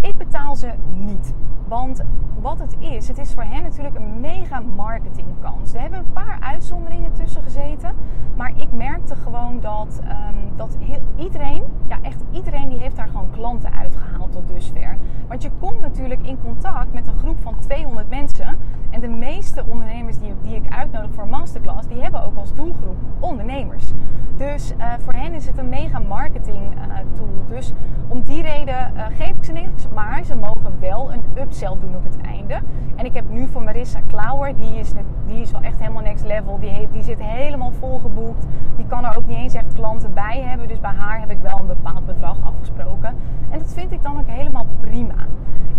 Ik 0.00 0.16
betaal 0.16 0.56
ze 0.56 0.72
niet. 0.92 1.34
Want 1.68 2.04
wat 2.40 2.58
het 2.58 2.76
is, 2.78 3.08
het 3.08 3.18
is 3.18 3.32
voor 3.32 3.42
hen 3.42 3.62
natuurlijk 3.62 3.94
een 3.94 4.20
mega 4.20 4.60
marketingkans. 4.60 5.74
Er 5.74 5.80
hebben 5.80 5.98
een 5.98 6.12
paar 6.12 6.38
uitzonderingen 6.40 7.12
tussen 7.12 7.42
gezeten. 7.42 7.94
Maar 8.36 8.52
ik 8.56 8.72
merkte 8.72 9.16
gewoon 9.16 9.60
dat, 9.60 10.00
um, 10.04 10.56
dat 10.56 10.76
heel, 10.80 11.02
iedereen, 11.16 11.62
ja 11.88 11.98
echt 12.02 12.22
iedereen, 12.30 12.68
die 12.68 12.78
heeft 12.78 12.96
daar 12.96 13.08
gewoon 13.08 13.30
klanten 13.30 13.72
uitgehaald 13.72 14.32
tot 14.32 14.48
dusver. 14.48 14.96
Want 15.28 15.42
je 15.42 15.50
komt 15.60 15.80
natuurlijk 15.80 16.26
in 16.26 16.38
contact 16.42 16.89
met 16.92 17.06
een 17.06 17.18
groep 17.18 17.40
van 17.42 17.58
200 17.58 18.08
mensen. 18.08 18.58
En 18.90 19.00
de 19.00 19.08
meeste 19.08 19.64
ondernemers 19.66 20.18
die, 20.18 20.32
die 20.42 20.54
ik 20.54 20.72
uitnodig 20.72 21.10
voor 21.14 21.28
masterclass, 21.28 21.88
die 21.88 22.02
hebben 22.02 22.24
ook 22.24 22.36
als 22.36 22.54
doelgroep 22.54 22.96
ondernemers. 23.20 23.92
Dus 24.36 24.72
uh, 24.78 24.92
voor 24.98 25.12
hen 25.12 25.34
is 25.34 25.46
het 25.46 25.58
een 25.58 25.68
mega 25.68 25.98
marketing 25.98 26.74
uh, 26.74 26.94
tool. 27.16 27.44
Dus 27.48 27.72
om 28.08 28.22
die 28.22 28.42
reden 28.42 28.92
uh, 28.96 29.04
geef 29.16 29.28
ik 29.28 29.44
ze 29.44 29.52
niks. 29.52 29.88
Maar 29.94 30.24
ze 30.24 30.36
mogen 30.36 30.80
wel 30.80 31.12
een 31.12 31.22
upsell 31.38 31.76
doen 31.80 31.96
op 31.96 32.04
het 32.04 32.16
einde. 32.20 32.60
En 32.96 33.04
ik 33.04 33.14
heb 33.14 33.24
nu 33.30 33.48
voor 33.48 33.62
Marissa 33.62 34.00
Klauwer, 34.06 34.56
die 34.56 34.78
is, 34.78 34.92
die 35.26 35.40
is 35.40 35.50
wel 35.50 35.60
echt 35.60 35.78
helemaal 35.78 36.02
next 36.02 36.24
level. 36.24 36.58
Die, 36.58 36.68
heeft, 36.68 36.92
die 36.92 37.02
zit 37.02 37.22
helemaal 37.22 37.72
volgeboekt. 37.72 38.46
Die 38.76 38.86
kan 38.86 39.04
er 39.04 39.16
ook 39.16 39.26
niet 39.26 39.36
eens 39.36 39.54
echt 39.54 39.72
klanten 39.72 40.14
bij 40.14 40.40
hebben. 40.40 40.68
Dus 40.68 40.80
bij 40.80 40.94
haar 40.96 41.20
heb 41.20 41.30
ik 41.30 41.38
wel 41.42 41.58
een 41.58 41.66
bepaald 41.66 42.06
bedrag 42.06 42.36
afgesproken. 42.44 43.14
En 43.50 43.58
dat 43.58 43.72
vind 43.72 43.92
ik 43.92 44.02
dan 44.02 44.18
ook 44.18 44.28
helemaal 44.28 44.66
prima. 44.80 45.26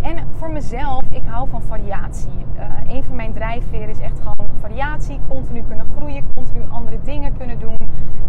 En 0.02 0.21
voor 0.42 0.52
mezelf, 0.52 1.04
ik 1.10 1.24
hou 1.26 1.48
van 1.50 1.62
variatie. 1.62 2.46
Uh, 2.56 2.94
een 2.96 3.04
van 3.04 3.16
mijn 3.16 3.34
drijfveren 3.34 3.90
is 3.90 4.00
echt 4.00 4.20
gewoon 4.20 4.50
variatie. 4.60 5.20
Continu 5.28 5.64
kunnen 5.64 5.86
groeien, 5.96 6.24
continu 6.36 6.66
andere 6.70 7.00
dingen 7.04 7.38
kunnen 7.38 7.60
doen. 7.60 7.78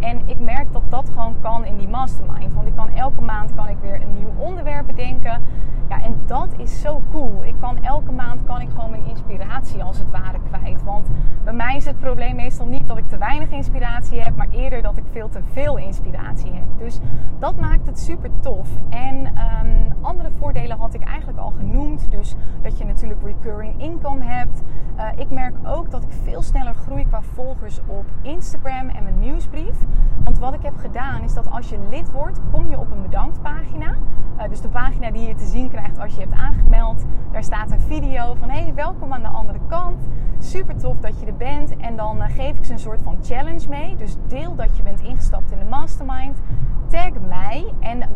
En 0.01 0.23
ik 0.27 0.39
merk 0.39 0.73
dat 0.73 0.83
dat 0.89 1.09
gewoon 1.09 1.35
kan 1.41 1.65
in 1.65 1.77
die 1.77 1.89
mastermind. 1.89 2.55
Want 2.55 2.67
ik 2.67 2.75
kan 2.77 2.89
elke 2.89 3.21
maand 3.21 3.55
kan 3.55 3.69
ik 3.69 3.77
weer 3.81 4.03
een 4.03 4.15
nieuw 4.15 4.33
onderwerp 4.39 4.87
bedenken. 4.87 5.43
Ja, 5.89 6.03
en 6.03 6.17
dat 6.27 6.49
is 6.57 6.81
zo 6.81 7.03
cool. 7.11 7.45
Ik 7.45 7.55
kan 7.61 7.83
elke 7.83 8.13
maand 8.13 8.45
kan 8.45 8.61
ik 8.61 8.69
gewoon 8.75 8.91
mijn 8.91 9.05
inspiratie 9.05 9.83
als 9.83 9.99
het 9.99 10.11
ware 10.11 10.39
kwijt. 10.51 10.83
Want 10.83 11.09
bij 11.45 11.53
mij 11.53 11.77
is 11.77 11.85
het 11.85 11.99
probleem 11.99 12.37
meestal 12.37 12.67
niet 12.67 12.87
dat 12.87 12.99
ik 12.99 13.09
te 13.09 13.19
weinig 13.19 13.51
inspiratie 13.51 14.21
heb, 14.21 14.37
maar 14.37 14.49
eerder 14.51 14.83
dat 14.83 14.97
ik 14.97 15.05
veel 15.11 15.29
te 15.29 15.41
veel 15.53 15.77
inspiratie 15.77 16.53
heb. 16.53 16.67
Dus 16.79 16.99
dat 17.39 17.57
maakt 17.57 17.87
het 17.87 17.99
super 17.99 18.31
tof. 18.41 18.69
En 18.89 19.27
um, 19.27 19.97
andere 20.01 20.31
voordelen 20.39 20.79
had 20.79 20.95
ik 20.95 21.03
eigenlijk 21.03 21.39
al 21.39 21.51
genoemd. 21.51 22.02
Dus 22.09 22.35
dat 22.61 22.79
je 22.79 22.85
natuurlijk 22.85 23.23
recurring 23.23 23.81
income 23.81 24.25
hebt. 24.25 24.63
Uh, 24.97 25.09
ik 25.17 25.31
merk 25.31 25.55
ook 25.65 25.91
dat 25.91 26.03
ik 26.03 26.13
veel 26.23 26.43
sneller 26.43 26.75
groei 26.75 27.07
qua 27.07 27.23
volgers 27.23 27.81
op 27.87 28.05
Instagram 28.23 28.89
en 28.89 29.03
mijn 29.03 29.19
nieuwsbrief. 29.19 29.77
Want 30.25 30.39
wat 30.39 30.55
ik 30.55 30.63
heb 30.63 30.77
gedaan 30.77 31.23
is 31.23 31.35
dat 31.35 31.51
als 31.51 31.69
je 31.69 31.79
lid 31.91 32.11
wordt, 32.11 32.41
kom 32.51 32.71
je 32.71 32.79
op 32.79 32.91
een 32.91 33.03
bedanktpagina. 33.03 33.95
Uh, 34.39 34.49
dus 34.49 34.61
de 34.61 34.69
pagina 34.69 35.11
die 35.11 35.27
je 35.27 35.35
te 35.35 35.45
zien 35.45 35.69
krijgt 35.69 35.99
als 35.99 36.15
je 36.15 36.21
hebt 36.21 36.35
aangemeld. 36.35 37.05
Daar 37.31 37.43
staat 37.45 37.71
een 37.71 37.81
video 37.81 38.35
van 38.35 38.51
hey, 38.51 38.75
welkom 38.75 39.13
aan 39.13 39.23
de 39.23 39.29
andere 39.29 39.59
kant. 39.67 40.09
Super 40.39 40.77
tof 40.77 40.99
dat 40.99 41.21
je 41.21 41.27
er 41.27 41.37
bent. 41.37 41.77
En 41.77 41.97
dan 41.97 42.17
uh, 42.17 42.25
geef 42.25 42.57
ik 42.57 42.65
ze 42.65 42.73
een 42.73 42.79
soort 42.79 43.03
van 43.03 43.17
challenge 43.23 43.69
mee. 43.69 43.97
Dus 43.97 44.17
deel 44.27 44.55
dat 44.55 44.77
je 44.77 44.83
bent 44.83 45.01
ingestapt 45.01 45.51
in 45.51 45.59
de 45.59 45.65
mastermind. 45.65 46.39
Tag 46.89 47.11
mij 47.29 47.73
en 47.81 48.12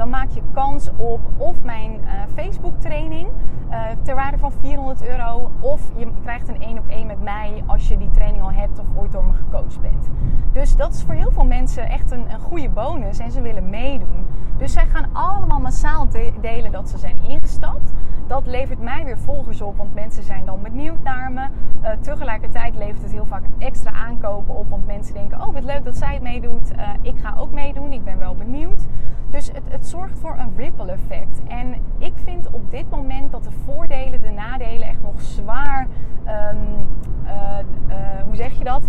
kans 0.57 0.90
op 0.97 1.21
of 1.37 1.64
mijn 1.64 2.01
uh, 2.05 2.11
Facebook 2.35 2.81
training 2.81 3.29
uh, 3.71 3.83
ter 4.03 4.14
waarde 4.14 4.38
van 4.38 4.53
400 4.53 5.07
euro. 5.07 5.51
Of 5.61 5.81
je 5.97 6.09
krijgt 6.23 6.49
een 6.49 6.62
één 6.62 6.79
op 6.79 6.88
één 6.88 7.07
met 7.07 7.23
mij 7.23 7.62
als 7.66 7.88
je 7.88 7.99
die 7.99 8.11
training 8.11 8.42
al 8.42 8.53
hebt 8.53 8.79
of 8.79 8.87
ooit 8.97 9.12
door 9.12 9.25
me 9.25 9.33
gecoacht 9.33 9.81
bent. 9.81 10.09
Dus 10.53 10.77
dat 10.77 10.95
is 10.95 11.03
voor 11.03 11.14
heel 11.14 11.31
veel 11.31 11.45
mensen 11.45 11.88
echt 11.88 12.11
een, 12.11 12.31
een 12.31 12.40
goede 12.40 12.69
bonus 12.69 13.19
en 13.19 13.31
ze 13.31 13.40
willen 13.40 13.71
meedoen. 13.71 14.27
Dus 14.57 14.73
zij 14.73 14.87
gaan 14.87 15.09
allemaal 15.12 15.61
massaal 15.61 16.09
de 16.09 16.33
delen 16.40 16.73
dat 16.73 16.88
ze 16.88 16.99
zijn 16.99 17.23
ingestapt. 17.23 17.92
Dat 18.27 18.47
levert 18.47 18.81
mij 18.81 19.05
weer 19.05 19.19
volgers 19.19 19.61
op, 19.61 19.77
want 19.77 19.95
mensen 19.95 20.23
zijn 20.23 20.45
dan 20.45 20.62
benieuwd 20.62 21.03
naar 21.03 21.33
me. 21.33 21.47
Uh, 21.83 21.90
tegelijkertijd 22.01 22.77
levert 22.77 23.03
het 23.03 23.12
heel 23.12 23.27
vaak 23.27 23.45
extra 23.59 23.90
aankopen 23.90 24.55
op, 24.55 24.71
want 24.71 24.87
mensen 24.87 25.14
denken: 25.14 25.40
Oh, 25.40 25.53
wat 25.53 25.64
leuk 25.64 25.85
dat 25.85 25.97
zij 25.97 26.14
het 26.14 26.23
meedoet. 26.23 26.71
Ik 27.03 27.19
ga 27.19 27.35
ook 27.38 27.53
meedoen, 27.53 27.92
ik 27.92 28.05
ben 28.05 28.19
wel 28.19 28.35
benieuwd. 28.35 28.87
Dus 29.31 29.47
het, 29.47 29.62
het 29.69 29.87
zorgt 29.87 30.19
voor 30.19 30.37
een 30.38 30.46
ripple 30.57 30.93
effect. 30.93 31.41
En 31.49 31.75
ik 31.99 32.13
vind 32.25 32.51
op 32.51 32.71
dit 32.71 32.91
moment 32.91 33.33
dat 33.33 33.45
de 33.45 33.51
voordelen, 33.65 34.21
de 34.21 34.31
nadelen 34.31 34.89
echt 34.89 35.03
nog 35.03 35.21
zwaar. 35.21 35.87
Um, 36.27 36.89
uh, 37.25 38.23
hoe 38.25 38.37
zeg 38.37 38.59
je 38.59 38.65
dat? 38.65 38.83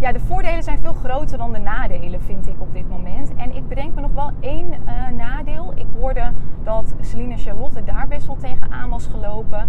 ja, 0.00 0.12
de 0.12 0.20
voordelen 0.20 0.62
zijn 0.62 0.78
veel 0.78 0.92
groter 0.92 1.38
dan 1.38 1.52
de 1.52 1.58
nadelen, 1.58 2.20
vind 2.20 2.46
ik 2.46 2.54
op 2.58 2.72
dit 2.72 2.88
moment. 2.88 3.34
En 3.34 3.56
ik 3.56 3.68
bedenk 3.68 3.94
me 3.94 4.00
nog 4.00 4.12
wel 4.12 4.30
één 4.40 4.66
uh, 4.66 5.08
nadeel. 5.16 5.72
Ik 5.74 5.86
hoorde 5.98 6.32
dat 6.62 6.94
Celine 7.00 7.36
Charlotte 7.36 7.84
daar 7.84 8.08
best 8.08 8.26
wel 8.26 8.36
tegenaan 8.36 8.90
was 8.90 9.06
gelopen. 9.06 9.68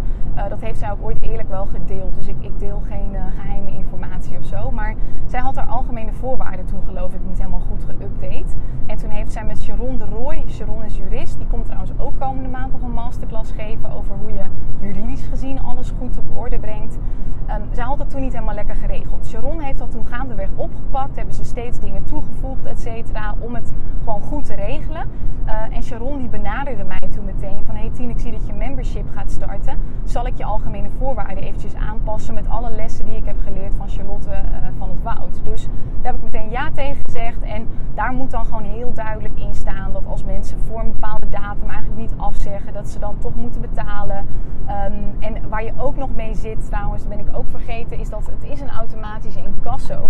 Dat 0.49 0.61
heeft 0.61 0.79
zij 0.79 0.91
ook 0.91 1.03
ooit 1.03 1.21
eerlijk 1.21 1.49
wel 1.49 1.65
gedeeld. 1.65 2.15
Dus 2.15 2.27
ik, 2.27 2.35
ik 2.39 2.59
deel 2.59 2.81
geen 2.87 3.15
geheime 3.35 3.71
informatie 3.71 4.37
of 4.37 4.45
zo. 4.45 4.71
Maar 4.71 4.95
zij 5.25 5.39
had 5.39 5.55
haar 5.55 5.67
algemene 5.67 6.13
voorwaarden 6.13 6.65
toen 6.65 6.83
geloof 6.83 7.13
ik 7.13 7.19
niet 7.27 7.37
helemaal 7.37 7.59
goed 7.59 7.83
geüpdate. 7.83 8.55
En 9.31 9.37
toen 9.37 9.47
heeft 9.47 9.63
zij 9.63 9.75
met 9.75 9.79
Sharon 9.79 9.97
de 9.97 10.15
Roy, 10.15 10.43
Sharon 10.49 10.83
is 10.83 10.97
jurist, 10.97 11.37
die 11.37 11.47
komt 11.47 11.65
trouwens 11.65 11.91
ook 11.97 12.19
komende 12.19 12.49
maand 12.49 12.71
nog 12.71 12.81
een 12.81 12.91
masterclass 12.91 13.51
geven 13.51 13.91
over 13.91 14.15
hoe 14.15 14.33
je 14.33 14.43
juridisch 14.79 15.27
gezien 15.29 15.61
alles 15.61 15.93
goed 15.99 16.17
op 16.17 16.37
orde 16.37 16.59
brengt. 16.59 16.97
Um, 17.49 17.67
zij 17.71 17.83
had 17.83 17.97
dat 17.97 18.09
toen 18.09 18.21
niet 18.21 18.33
helemaal 18.33 18.55
lekker 18.55 18.75
geregeld. 18.75 19.27
Sharon 19.27 19.59
heeft 19.59 19.77
dat 19.79 19.91
toen 19.91 20.05
gaandeweg 20.05 20.49
opgepakt, 20.55 21.15
hebben 21.15 21.35
ze 21.35 21.43
steeds 21.43 21.79
dingen 21.79 22.03
toegevoegd, 22.03 22.65
et 22.65 22.79
cetera, 22.79 23.35
om 23.39 23.55
het 23.55 23.73
gewoon 24.03 24.21
goed 24.21 24.45
te 24.45 24.53
regelen. 24.53 25.09
Uh, 25.45 25.75
en 25.75 25.83
Sharon 25.83 26.17
die 26.17 26.27
benaderde 26.27 26.83
mij 26.83 27.09
toen 27.15 27.25
meteen 27.25 27.63
van, 27.65 27.75
hey 27.75 27.89
Tien, 27.93 28.09
ik 28.09 28.19
zie 28.19 28.31
dat 28.31 28.47
je 28.47 28.53
membership 28.53 29.09
gaat 29.13 29.31
starten. 29.31 29.79
Zal 30.03 30.25
ik 30.25 30.37
je 30.37 30.43
algemene 30.43 30.89
voorwaarden 30.89 31.43
eventjes 31.43 31.75
aanpassen 31.75 32.33
met 32.33 32.49
alle 32.49 32.71
lessen 32.71 33.05
die 33.05 33.15
ik 33.15 33.25
heb 33.25 33.39
geleerd 33.43 33.73
van 33.73 33.89
Charlotte 33.89 34.29
uh, 34.29 34.67
van 34.77 34.89
het 34.89 35.03
Woud. 35.03 35.43
Dus 35.43 35.67
daar 36.01 36.11
heb 36.11 36.15
ik 36.15 36.21
meteen 36.21 36.49
ja 36.49 36.71
tegen 36.71 37.03
gezegd 37.05 37.41
en 37.41 37.67
daar 37.93 38.13
moet 38.13 38.31
dan 38.31 38.45
gewoon 38.45 38.63
heel 38.63 38.93
duidelijk 38.93 39.20
in 39.35 39.55
staan 39.55 39.93
dat 39.93 40.05
als 40.05 40.23
mensen 40.23 40.59
voor 40.59 40.79
een 40.79 40.91
bepaalde 40.91 41.29
datum 41.29 41.69
eigenlijk 41.69 42.01
niet 42.01 42.13
afzeggen. 42.17 42.73
Dat 42.73 42.89
ze 42.89 42.99
dan 42.99 43.17
toch 43.19 43.35
moeten 43.35 43.61
betalen. 43.61 44.25
Ehm, 44.65 44.93
en 45.19 45.49
waar 45.49 45.63
je 45.63 45.73
ook 45.77 45.95
nog 45.95 46.15
mee 46.15 46.35
zit, 46.35 46.65
trouwens, 46.65 47.07
ben 47.07 47.19
ik 47.19 47.27
ook 47.31 47.49
vergeten, 47.49 47.99
is 47.99 48.09
dat 48.09 48.25
het 48.25 48.49
is 48.51 48.61
een 48.61 48.69
automatische 48.69 49.43
incasso. 49.43 50.05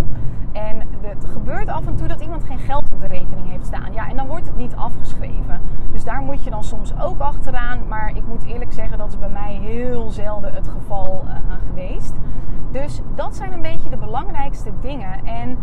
En 0.52 0.88
het 1.02 1.26
gebeurt 1.26 1.68
af 1.68 1.88
en 1.88 1.96
toe 1.96 2.08
dat 2.08 2.22
iemand 2.22 2.44
geen 2.44 2.60
geld 2.60 2.92
op 2.94 3.00
de 3.00 3.08
rekening 3.08 3.50
heeft 3.50 3.66
staan. 3.66 3.94
Ja, 3.94 4.10
en 4.10 4.16
dan 4.16 4.28
wordt 4.28 4.48
het 4.48 4.58
niet 4.58 4.76
afgeschreven. 4.76 5.62
Dus 5.92 6.04
daar 6.04 6.22
moet 6.22 6.44
je 6.44 6.50
dan 6.50 6.64
soms 6.64 7.00
ook 7.00 7.20
achteraan. 7.20 7.88
Maar 7.88 8.10
ik 8.16 8.28
moet 8.28 8.44
eerlijk 8.44 8.74
zeggen, 8.74 8.98
dat 8.98 9.08
is 9.08 9.20
bij 9.20 9.30
mij 9.30 9.54
heel 9.54 10.10
zelden 10.10 10.54
het 10.54 10.68
geval 10.68 11.24
uh, 11.26 11.32
geweest. 11.68 12.14
Dus 12.72 13.02
dat 13.16 13.36
zijn 13.36 13.54
een 13.54 13.62
beetje 13.62 13.90
de 13.90 13.98
belangrijkste 13.98 14.72
dingen. 14.82 15.26
En 15.26 15.58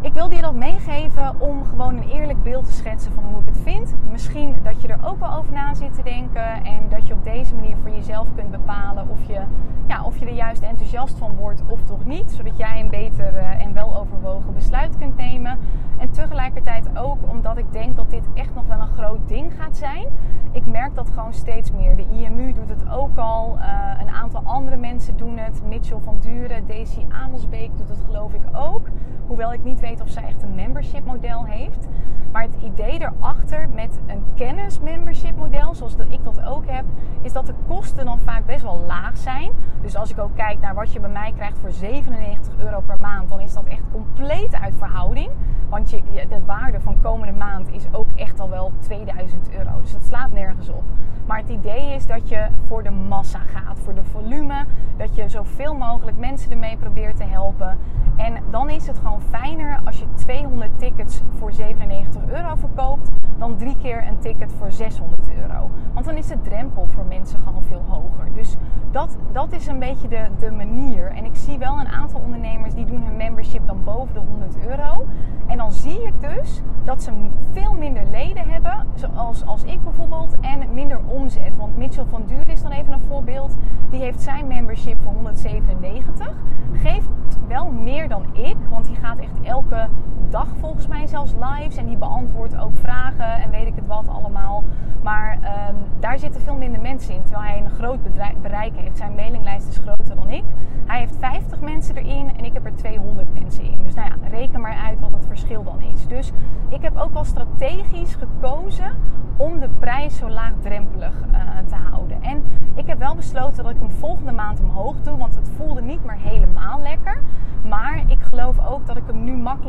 ik 0.00 0.12
wilde 0.12 0.34
je 0.34 0.40
dat 0.40 0.54
meegeven 0.54 1.40
om 1.40 1.64
gewoon 1.64 1.96
een 1.96 2.08
eerlijk 2.08 2.42
beeld 2.42 2.64
te 2.64 2.72
schetsen 2.80 3.12
van 3.12 3.24
hoe 3.24 3.40
ik 3.40 3.46
het 3.46 3.58
vind. 3.62 3.94
Misschien 4.10 4.54
dat 4.62 4.82
je 4.82 4.88
er 4.88 4.98
ook 5.04 5.18
wel 5.18 5.34
over 5.34 5.52
na 5.52 5.74
zit 5.74 5.94
te 5.94 6.02
denken 6.02 6.64
en 6.64 6.88
dat 6.88 7.06
je 7.06 7.14
op 7.14 7.24
deze 7.24 7.54
manier 7.54 7.76
voor 7.82 7.90
jezelf 7.90 8.34
kunt 8.34 8.50
bepalen 8.50 9.08
of 9.08 9.24
je, 9.26 9.40
ja, 9.86 10.04
of 10.04 10.18
je 10.18 10.26
er 10.26 10.32
juist 10.34 10.62
enthousiast 10.62 11.18
van 11.18 11.34
wordt 11.36 11.62
of 11.66 11.82
toch 11.82 12.04
niet. 12.04 12.30
Zodat 12.30 12.56
jij 12.56 12.80
een 12.80 12.90
beter 12.90 13.34
uh, 13.34 13.64
en 13.64 13.72
weloverwogen 13.72 14.54
besluit 14.54 14.98
kunt 14.98 15.16
nemen. 15.16 15.58
En 15.98 16.10
tegelijkertijd 16.10 16.98
ook 16.98 17.18
omdat 17.28 17.58
ik 17.58 17.72
denk 17.72 17.96
dat 17.96 18.10
dit 18.10 18.28
echt 18.34 18.54
nog 18.54 18.66
wel 18.66 18.80
een 18.80 18.94
groot 18.96 19.28
ding 19.28 19.52
gaat 19.54 19.76
zijn. 19.76 20.06
Ik 20.52 20.66
merk 20.66 20.94
dat 20.94 21.10
gewoon 21.10 21.32
steeds 21.32 21.72
meer. 21.72 21.96
De 21.96 22.06
IMU 22.10 22.52
doet 22.52 22.68
het 22.68 22.88
ook 22.90 23.16
al. 23.16 23.58
Uh, 23.58 24.00
een 24.00 24.10
aantal 24.10 24.42
andere 24.44 24.76
mensen 24.76 25.16
doen 25.16 25.36
het. 25.36 25.62
Mitchell 25.68 26.00
van 26.00 26.18
Duren, 26.20 26.66
Daisy 26.66 27.04
Amelsbeek 27.08 27.78
doet 27.78 27.88
het 27.88 28.00
geloof 28.04 28.32
ik 28.32 28.42
ook. 28.52 28.88
Hoewel 29.26 29.52
ik 29.52 29.64
niet 29.64 29.80
weet 29.80 30.00
of 30.00 30.08
zij 30.08 30.22
echt 30.22 30.42
een 30.42 30.54
membership 30.54 31.04
model 31.04 31.44
heeft. 31.44 31.88
Maar 32.32 32.42
het 32.42 32.56
idee 32.72 33.00
erachter 33.00 33.68
met 33.68 33.98
een 34.06 34.24
kennis 34.34 34.80
membership 34.80 35.36
model, 35.36 35.74
zoals 35.74 35.96
dat 35.96 36.06
ik 36.08 36.24
dat 36.24 36.42
ook 36.44 36.66
heb, 36.66 36.84
is 37.22 37.32
dat 37.32 37.46
de 37.46 37.54
kosten 37.66 38.04
dan 38.04 38.18
vaak 38.18 38.46
best 38.46 38.62
wel 38.62 38.84
laag 38.86 39.16
zijn. 39.16 39.52
Dus 39.82 39.96
als 39.96 40.10
ik 40.10 40.18
ook 40.18 40.36
kijk 40.36 40.60
naar 40.60 40.74
wat 40.74 40.92
je 40.92 41.00
bij 41.00 41.10
mij 41.10 41.32
krijgt 41.36 41.58
voor 41.58 41.70
97 41.70 42.58
euro 42.58 42.80
per 42.80 43.00
maand, 43.00 43.28
dan 43.28 43.40
is 43.40 43.52
dat 43.52 43.64
echt 43.64 43.82
compleet 43.92 44.54
uit 44.54 44.74
verhouding. 44.76 45.30
Want 45.68 45.90
je, 45.90 46.02
de 46.28 46.44
waarde 46.44 46.80
van 46.80 47.00
komende 47.02 47.32
maand 47.32 47.72
is 47.72 47.84
ook 47.92 48.08
echt 48.16 48.40
al 48.40 48.48
wel 48.48 48.72
2000 48.78 49.50
euro. 49.50 49.80
Dus 49.80 49.92
dat 49.92 50.04
slaat 50.04 50.32
nergens 50.32 50.68
op. 50.68 50.82
Maar 51.26 51.38
het 51.38 51.48
idee 51.48 51.94
is 51.94 52.06
dat 52.06 52.28
je 52.28 52.46
voor 52.66 52.82
de 52.82 52.90
massa 52.90 53.38
gaat, 53.38 53.78
voor 53.78 53.94
de 53.94 54.04
volume. 54.04 54.64
Dat 54.96 55.14
je 55.14 55.28
zoveel 55.28 55.74
mogelijk 55.74 56.16
mensen 56.16 56.50
ermee 56.50 56.76
probeert 56.76 57.16
te 57.16 57.24
helpen. 57.24 57.78
En 58.16 58.42
dan 58.50 58.70
is 58.70 58.86
het 58.86 58.98
gewoon 58.98 59.20
fijner 59.20 59.80
als 59.84 59.98
je 59.98 60.04
200 60.14 60.78
tickets 60.78 61.22
voor 61.38 61.52
97 61.52 62.22
euro 62.26 62.56
verkoopt, 62.60 63.10
dan 63.38 63.56
drie 63.56 63.76
keer 63.76 64.06
een 64.06 64.18
ticket 64.18 64.52
voor 64.52 64.72
600 64.72 65.28
euro. 65.36 65.70
Want 65.94 66.06
dan 66.06 66.16
is 66.16 66.26
de 66.26 66.40
drempel 66.40 66.86
voor 66.86 67.04
mensen 67.04 67.38
gewoon 67.38 67.62
veel 67.62 67.84
hoger. 67.88 68.32
Dus 68.34 68.56
dat, 68.90 69.16
dat 69.32 69.52
is 69.52 69.66
een 69.66 69.78
beetje 69.78 70.08
de, 70.08 70.28
de 70.38 70.50
manier. 70.50 71.06
En 71.06 71.24
ik 71.24 71.36
zie 71.36 71.58
wel 71.58 71.78
een 71.80 71.88
aantal 71.88 72.20
ondernemers 72.20 72.74
die 72.74 72.84
doen 72.84 73.02
hun 73.02 73.16
membership 73.16 73.66
dan 73.66 73.84
boven 73.84 74.14
de 74.14 74.20
100 74.20 74.56
euro. 74.66 75.06
En 75.46 75.56
dan 75.56 75.72
zie 75.72 76.02
ik 76.02 76.20
dus 76.20 76.60
dat 76.84 77.02
ze 77.02 77.12
veel 77.52 77.74
minder 77.74 78.02
leden 78.10 78.48
hebben, 78.48 78.86
zoals 78.94 79.46
als 79.46 79.62
ik 79.62 79.82
bijvoorbeeld, 79.84 80.34
en 80.40 80.74
minder 80.74 81.00
omzet. 81.06 81.56
Want 81.56 81.76
Mitchell 81.76 82.04
van 82.04 82.22
Duur 82.26 82.48
is 82.48 82.62
dan 82.62 82.70
even 82.70 82.92
een 82.92 83.00
voorbeeld. 83.00 83.56
Die 83.90 84.00
heeft 84.00 84.20
zijn 84.20 84.46
membership 84.46 85.02
voor 85.02 85.12
197. 85.12 86.34
Geeft 86.72 87.08
wel 87.48 87.70
meer 87.70 88.08
dan 88.08 88.24
ik, 88.32 88.56
want 88.68 88.84
die 88.86 88.96
gaat 88.96 89.18
echt 89.18 89.40
elke 89.42 89.88
dag 90.28 90.48
volgens 90.56 90.86
mij 90.86 91.06
zelfs 91.06 91.32
lives. 91.32 91.76
En 91.76 91.86
die 91.86 91.96
beantwoordt 91.96 92.49
ook 92.56 92.76
vragen 92.76 93.42
en 93.42 93.50
weet 93.50 93.66
ik 93.66 93.74
het 93.74 93.86
wat 93.86 94.08
allemaal. 94.08 94.64
Maar 95.02 95.38
um, 95.68 95.76
daar 96.00 96.18
zitten 96.18 96.40
veel 96.40 96.56
minder 96.56 96.80
mensen 96.80 97.14
in, 97.14 97.22
terwijl 97.22 97.44
hij 97.44 97.58
een 97.58 97.70
groot 97.70 97.98
bereik 98.42 98.76
heeft. 98.76 98.96
Zijn 98.96 99.14
mailinglijst 99.14 99.68
is 99.68 99.76
groter 99.78 100.14
dan 100.14 100.30
ik. 100.30 100.44
Hij 100.86 100.98
heeft 100.98 101.16
50 101.18 101.60
mensen 101.60 101.96
erin 101.96 102.36
en 102.36 102.44
ik 102.44 102.52
heb 102.52 102.64
er 102.64 102.74
200 102.74 103.40
mensen 103.40 103.64
in. 103.64 103.82
Dus 103.82 103.94
nou 103.94 104.08
ja, 104.08 104.28
reken 104.28 104.60
maar 104.60 104.76
uit 104.86 105.00
wat 105.00 105.12
het 105.12 105.26
verschil 105.26 105.64
dan 105.64 105.82
is. 105.82 106.06
Dus 106.06 106.32
ik 106.68 106.82
heb 106.82 106.96
ook 106.96 107.12
wel 107.12 107.24
strategisch 107.24 108.14
gekozen 108.14 108.92
om 109.36 109.60
de 109.60 109.68
prijs 109.78 110.16
zo 110.16 110.28
laagdrempelig 110.28 111.14
uh, 111.32 111.38
te 111.68 111.74
houden. 111.74 112.22
En 112.22 112.44
ik 112.74 112.86
heb 112.86 112.98
wel 112.98 113.14
besloten 113.14 113.62
dat 113.62 113.72
ik 113.72 113.80
hem 113.80 113.90
volgende 113.90 114.32
maand 114.32 114.60
omhoog 114.60 115.00
doe, 115.02 115.16
want 115.16 115.34
het 115.34 115.48
voelde 115.56 115.82
niet 115.82 116.04
meer 116.04 116.18
helemaal 116.18 116.80
lekker. 116.80 117.22
Maar 117.62 117.79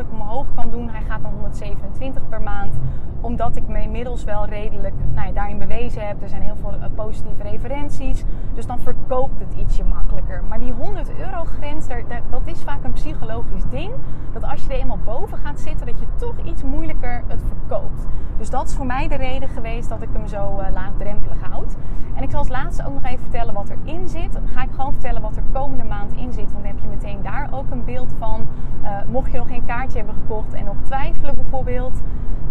makkelijk 0.01 0.29
omhoog 0.29 0.45
kan 0.55 0.69
doen. 0.69 0.89
Hij 0.89 1.01
gaat 1.01 1.21
naar 1.21 1.31
127 1.31 2.29
per 2.29 2.41
maand. 2.41 2.75
Omdat 3.21 3.55
ik 3.55 3.67
me 3.67 3.81
inmiddels 3.81 4.23
wel 4.23 4.45
redelijk 4.45 4.93
nou 5.13 5.27
ja, 5.27 5.33
daarin 5.33 5.57
bewezen 5.57 6.07
heb. 6.07 6.21
Er 6.21 6.29
zijn 6.29 6.41
heel 6.41 6.55
veel 6.55 6.73
uh, 6.73 6.85
positieve 6.95 7.43
referenties. 7.43 8.23
Dus 8.53 8.65
dan 8.65 8.79
verkoopt 8.79 9.39
het 9.39 9.53
ietsje 9.53 9.83
makkelijker. 9.83 10.43
Maar 10.43 10.59
die 10.59 10.71
100 10.71 11.11
euro 11.19 11.43
grens, 11.43 11.87
dat 12.29 12.41
is 12.45 12.61
vaak 12.61 12.83
een 12.83 12.93
psychologisch 12.93 13.63
ding. 13.69 13.91
Dat 14.33 14.43
als 14.43 14.63
je 14.63 14.69
er 14.69 14.79
eenmaal 14.79 14.99
boven 15.05 15.37
gaat 15.37 15.59
zitten, 15.59 15.85
dat 15.85 15.99
je 15.99 16.05
toch 16.15 16.35
iets 16.43 16.63
moeilijker 16.63 17.23
het 17.27 17.43
verkoopt. 17.47 18.07
Dus 18.37 18.49
dat 18.49 18.67
is 18.67 18.75
voor 18.75 18.85
mij 18.85 19.07
de 19.07 19.15
reden 19.15 19.49
geweest 19.49 19.89
dat 19.89 20.01
ik 20.01 20.09
hem 20.13 20.27
zo 20.27 20.59
uh, 20.59 20.65
laagdrempelig 20.73 21.41
houd. 21.41 21.75
En 22.15 22.23
ik 22.23 22.29
zal 22.29 22.39
als 22.39 22.49
laatste 22.49 22.85
ook 22.87 22.93
nog 22.93 23.03
even 23.03 23.19
vertellen 23.19 23.53
wat 23.53 23.69
erin 23.69 24.09
zit. 24.09 24.39
Ga 24.45 24.63
ik 24.63 24.69
gewoon 24.71 24.91
vertellen 24.91 25.21
wat 25.21 25.35
er 25.35 25.43
komende 25.53 25.83
maand 25.83 26.13
in 26.13 26.33
zit. 26.33 26.51
Want 26.51 26.63
dan 26.63 26.73
heb 26.73 26.79
je 26.79 26.87
meteen 26.87 27.21
daar 27.21 27.49
ook 27.51 27.71
een 27.71 27.85
beeld 27.85 28.13
van. 28.17 28.47
Uh, 28.83 28.89
mocht 29.07 29.31
je 29.31 29.37
nog 29.37 29.47
geen 29.47 29.65
kaartje 29.91 30.11
hebben 30.11 30.27
gekocht 30.27 30.53
en 30.53 30.65
nog 30.65 30.75
twijfelen 30.85 31.35
bijvoorbeeld. 31.35 32.01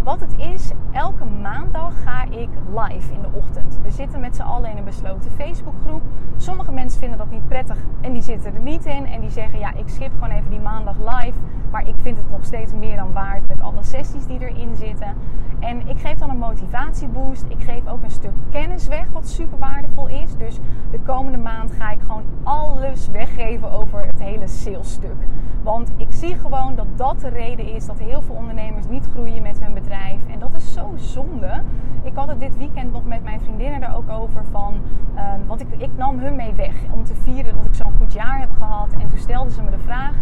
Wat 0.03 0.21
het 0.21 0.39
is, 0.39 0.71
elke 0.93 1.25
maandag 1.25 2.03
ga 2.03 2.25
ik 2.25 2.49
live 2.75 3.13
in 3.13 3.21
de 3.21 3.29
ochtend. 3.33 3.79
We 3.83 3.91
zitten 3.91 4.21
met 4.21 4.37
z'n 4.37 4.43
allen 4.43 4.71
in 4.71 4.77
een 4.77 4.85
besloten 4.85 5.31
Facebookgroep. 5.31 6.03
Sommige 6.37 6.73
mensen 6.73 7.01
vinden 7.01 7.19
dat 7.19 7.31
niet 7.31 7.49
prettig 7.49 7.77
en 8.01 8.13
die 8.13 8.23
zitten 8.23 8.55
er 8.55 8.61
niet 8.61 8.85
in. 8.87 9.07
En 9.07 9.21
die 9.21 9.31
zeggen, 9.31 9.59
ja, 9.59 9.75
ik 9.75 9.89
schip 9.89 10.13
gewoon 10.13 10.31
even 10.31 10.51
die 10.51 10.61
maandag 10.61 10.97
live. 10.97 11.39
Maar 11.71 11.89
ik 11.89 11.95
vind 11.97 12.17
het 12.17 12.31
nog 12.31 12.45
steeds 12.45 12.73
meer 12.73 12.97
dan 12.97 13.13
waard 13.13 13.49
met 13.49 13.61
alle 13.61 13.83
sessies 13.83 14.27
die 14.27 14.39
erin 14.41 14.77
zitten. 14.77 15.15
En 15.59 15.89
ik 15.89 15.99
geef 15.99 16.19
dan 16.19 16.31
een 16.31 16.39
motivatieboost. 16.39 17.45
Ik 17.49 17.63
geef 17.63 17.87
ook 17.87 18.03
een 18.03 18.11
stuk 18.11 18.33
kennis 18.51 18.89
weg, 18.89 19.09
wat 19.13 19.29
super 19.29 19.59
waardevol 19.59 20.09
is. 20.09 20.37
Dus 20.37 20.59
de 20.91 21.01
komende 21.01 21.39
maand 21.39 21.73
ga 21.73 21.91
ik 21.91 22.01
gewoon 22.01 22.25
alles 22.43 23.09
weggeven 23.09 23.71
over 23.71 24.07
het 24.07 24.19
hele 24.19 24.47
salesstuk. 24.47 25.27
Want 25.63 25.93
ik 25.97 26.13
zie 26.13 26.35
gewoon 26.35 26.75
dat 26.75 26.87
dat 26.97 27.20
de 27.21 27.29
reden 27.29 27.75
is 27.75 27.87
dat 27.87 27.99
heel 27.99 28.23
veel 28.23 28.35
ondernemers 28.35 28.87
niet 28.89 29.09
groeien 29.13 29.43
met 29.43 29.61
hun 29.61 29.75
bedrijf. 29.75 30.21
En 30.33 30.39
dat 30.39 30.55
is 30.55 30.73
zo 30.73 30.93
zonde. 30.97 31.63
Ik 32.03 32.15
had 32.15 32.29
het 32.29 32.41
dit 32.41 32.57
weekend 32.57 32.93
nog 32.93 33.05
met 33.05 33.23
mijn 33.23 33.41
vriendinnen 33.41 33.83
er 33.83 33.95
ook 33.95 34.11
over 34.11 34.45
van. 34.51 34.75
Um, 35.17 35.47
want 35.47 35.61
ik, 35.61 35.69
ik 35.79 35.91
nam 35.97 36.19
hun 36.19 36.37
mee 36.37 36.53
weg 36.53 36.75
om 36.93 37.05
te 37.05 37.15
vieren 37.15 37.57
dat 37.57 37.67
ik 37.67 37.75
zo'n 37.75 37.95
goed 37.99 38.13
jaar 38.13 38.39
heb 38.39 38.51
gehad. 38.59 38.93
En 38.93 39.09
toen 39.09 39.19
stelden 39.19 39.53
ze 39.53 39.63
me 39.63 39.71
de 39.71 39.79
vraag: 39.79 40.15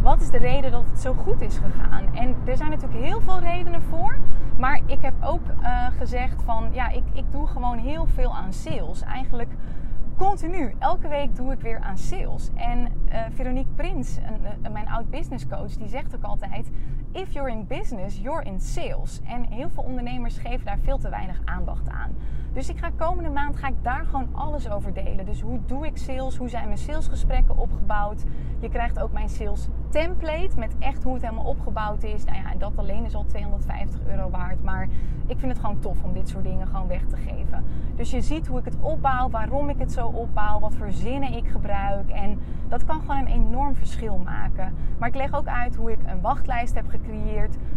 wat 0.00 0.20
is 0.20 0.30
de 0.30 0.38
reden 0.38 0.70
dat 0.70 0.84
het 0.90 1.00
zo 1.00 1.14
goed 1.14 1.40
is 1.40 1.58
gegaan? 1.58 2.14
En 2.14 2.34
er 2.44 2.56
zijn 2.56 2.70
natuurlijk 2.70 3.04
heel 3.04 3.20
veel 3.20 3.38
redenen 3.40 3.82
voor. 3.82 4.18
Maar 4.58 4.80
ik 4.86 5.02
heb 5.02 5.14
ook 5.20 5.42
uh, 5.62 5.86
gezegd 5.98 6.42
van 6.42 6.68
ja, 6.72 6.88
ik, 6.88 7.04
ik 7.12 7.24
doe 7.30 7.46
gewoon 7.46 7.78
heel 7.78 8.06
veel 8.06 8.36
aan 8.36 8.52
sales. 8.52 9.02
Eigenlijk 9.02 9.50
continu. 10.18 10.74
Elke 10.78 11.08
week 11.08 11.36
doe 11.36 11.52
ik 11.52 11.60
weer 11.60 11.78
aan 11.78 11.98
sales. 11.98 12.50
En 12.54 12.78
uh, 13.12 13.24
Veronique 13.30 13.72
Prins, 13.74 14.16
een, 14.62 14.72
mijn 14.72 14.88
oud 14.88 15.10
business 15.10 15.46
coach, 15.46 15.72
die 15.72 15.88
zegt 15.88 16.16
ook 16.16 16.22
altijd: 16.22 16.70
If 17.18 17.32
you're 17.32 17.48
in 17.48 17.66
business, 17.66 18.18
you're 18.18 18.44
in 18.44 18.60
sales. 18.60 19.20
En 19.24 19.44
heel 19.50 19.70
veel 19.70 19.82
ondernemers 19.82 20.38
geven 20.38 20.66
daar 20.66 20.78
veel 20.78 20.98
te 20.98 21.08
weinig 21.08 21.40
aandacht 21.44 21.88
aan. 21.88 22.14
Dus 22.52 22.68
ik 22.68 22.78
ga 22.78 22.90
komende 22.96 23.30
maand 23.30 23.56
ga 23.56 23.68
ik 23.68 23.74
daar 23.82 24.04
gewoon 24.04 24.28
alles 24.32 24.70
over 24.70 24.92
delen. 24.92 25.24
Dus 25.24 25.40
hoe 25.40 25.58
doe 25.66 25.86
ik 25.86 25.96
sales? 25.96 26.36
Hoe 26.36 26.48
zijn 26.48 26.66
mijn 26.66 26.78
salesgesprekken 26.78 27.56
opgebouwd? 27.56 28.24
Je 28.58 28.68
krijgt 28.68 29.00
ook 29.00 29.12
mijn 29.12 29.28
sales 29.28 29.68
template 29.88 30.58
met 30.58 30.74
echt 30.78 31.02
hoe 31.02 31.12
het 31.12 31.22
helemaal 31.22 31.44
opgebouwd 31.44 32.02
is. 32.02 32.24
Nou 32.24 32.36
ja, 32.36 32.52
en 32.52 32.58
dat 32.58 32.72
alleen 32.76 33.04
is 33.04 33.14
al 33.14 33.24
250 33.26 34.00
euro 34.06 34.30
waard. 34.30 34.62
Maar 34.62 34.88
ik 35.26 35.38
vind 35.38 35.52
het 35.52 35.60
gewoon 35.60 35.78
tof 35.78 36.02
om 36.02 36.12
dit 36.12 36.28
soort 36.28 36.44
dingen 36.44 36.66
gewoon 36.66 36.88
weg 36.88 37.04
te 37.06 37.16
geven. 37.16 37.64
Dus 37.96 38.10
je 38.10 38.20
ziet 38.20 38.46
hoe 38.46 38.58
ik 38.58 38.64
het 38.64 38.76
opbouw, 38.80 39.30
waarom 39.30 39.68
ik 39.68 39.78
het 39.78 39.92
zo 39.92 40.06
opbouw, 40.06 40.58
wat 40.60 40.74
voor 40.74 40.92
zinnen 40.92 41.32
ik 41.32 41.48
gebruik. 41.48 42.10
En 42.10 42.38
dat 42.68 42.84
kan 42.84 43.00
gewoon 43.00 43.16
een 43.16 43.26
enorm 43.26 43.74
verschil 43.74 44.18
maken. 44.18 44.74
Maar 44.98 45.08
ik 45.08 45.14
leg 45.14 45.34
ook 45.34 45.46
uit 45.46 45.76
hoe 45.76 45.92
ik 45.92 45.98
een 46.06 46.20
wachtlijst 46.20 46.74
heb 46.74 46.88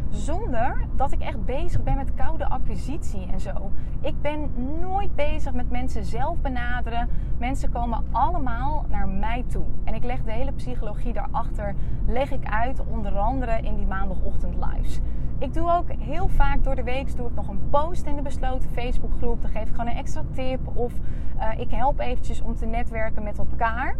zonder 0.09 0.85
dat 0.95 1.11
ik 1.11 1.21
echt 1.21 1.45
bezig 1.45 1.83
ben 1.83 1.95
met 1.95 2.13
koude 2.13 2.49
acquisitie 2.49 3.27
en 3.31 3.39
zo. 3.39 3.71
Ik 4.01 4.21
ben 4.21 4.51
nooit 4.79 5.15
bezig 5.15 5.53
met 5.53 5.69
mensen 5.69 6.05
zelf 6.05 6.41
benaderen. 6.41 7.09
Mensen 7.37 7.71
komen 7.71 8.03
allemaal 8.11 8.85
naar 8.89 9.07
mij 9.07 9.43
toe. 9.47 9.65
En 9.83 9.93
ik 9.93 10.03
leg 10.03 10.23
de 10.23 10.31
hele 10.31 10.51
psychologie 10.51 11.13
daarachter 11.13 11.75
leg 12.07 12.31
ik 12.31 12.45
uit, 12.45 12.81
onder 12.91 13.17
andere 13.17 13.61
in 13.61 13.75
die 13.75 13.85
maandagochtend 13.85 14.55
lives. 14.55 14.99
Ik 15.37 15.53
doe 15.53 15.71
ook 15.71 15.91
heel 15.91 16.27
vaak 16.27 16.63
door 16.63 16.75
de 16.75 16.83
week 16.83 17.07
nog 17.35 17.47
een 17.47 17.69
post 17.69 18.05
in 18.05 18.15
de 18.15 18.21
besloten 18.21 18.69
Facebookgroep. 18.69 19.41
Dan 19.41 19.51
geef 19.51 19.67
ik 19.67 19.75
gewoon 19.75 19.87
een 19.87 19.97
extra 19.97 20.23
tip 20.33 20.77
of 20.77 20.93
uh, 21.37 21.59
ik 21.59 21.71
help 21.71 21.99
eventjes 21.99 22.41
om 22.41 22.55
te 22.55 22.65
netwerken 22.65 23.23
met 23.23 23.37
elkaar. 23.37 23.95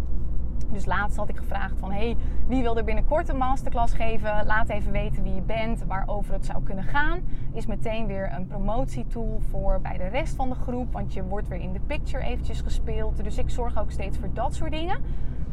Dus 0.74 0.86
laatst 0.86 1.18
had 1.18 1.30
ik 1.30 1.38
gevraagd 1.38 1.80
van 1.80 1.92
hey, 1.92 2.18
wie 2.48 2.62
wil 2.62 2.78
er 2.78 2.84
binnenkort 2.84 3.30
een 3.30 3.38
masterclass 3.38 3.94
geven? 3.94 4.46
Laat 4.46 4.70
even 4.70 4.92
weten 4.92 5.24
wie 5.24 5.34
je 5.34 5.42
bent, 5.42 5.84
waarover 5.88 6.34
het 6.34 6.46
zou 6.46 6.64
kunnen 6.64 6.84
gaan. 6.84 7.20
Is 7.54 7.66
meteen 7.66 8.08
weer 8.08 8.34
een 8.34 8.48
promotietool 8.48 9.42
voor 9.50 9.80
bij 9.82 9.98
de 9.98 10.08
rest 10.08 10.36
van 10.36 10.50
de 10.50 10.56
groep, 10.56 10.94
want 10.94 11.14
je 11.14 11.24
wordt 11.24 11.48
weer 11.48 11.62
in 11.62 11.74
de 11.74 11.80
picture 11.80 12.24
eventjes 12.24 12.62
gespeeld. 12.62 13.24
Dus 13.24 13.38
ik 13.38 13.50
zorg 13.50 13.80
ook 13.80 13.92
steeds 13.92 14.18
voor 14.18 14.30
dat 14.34 14.56
soort 14.56 14.72
dingen. 14.72 15.00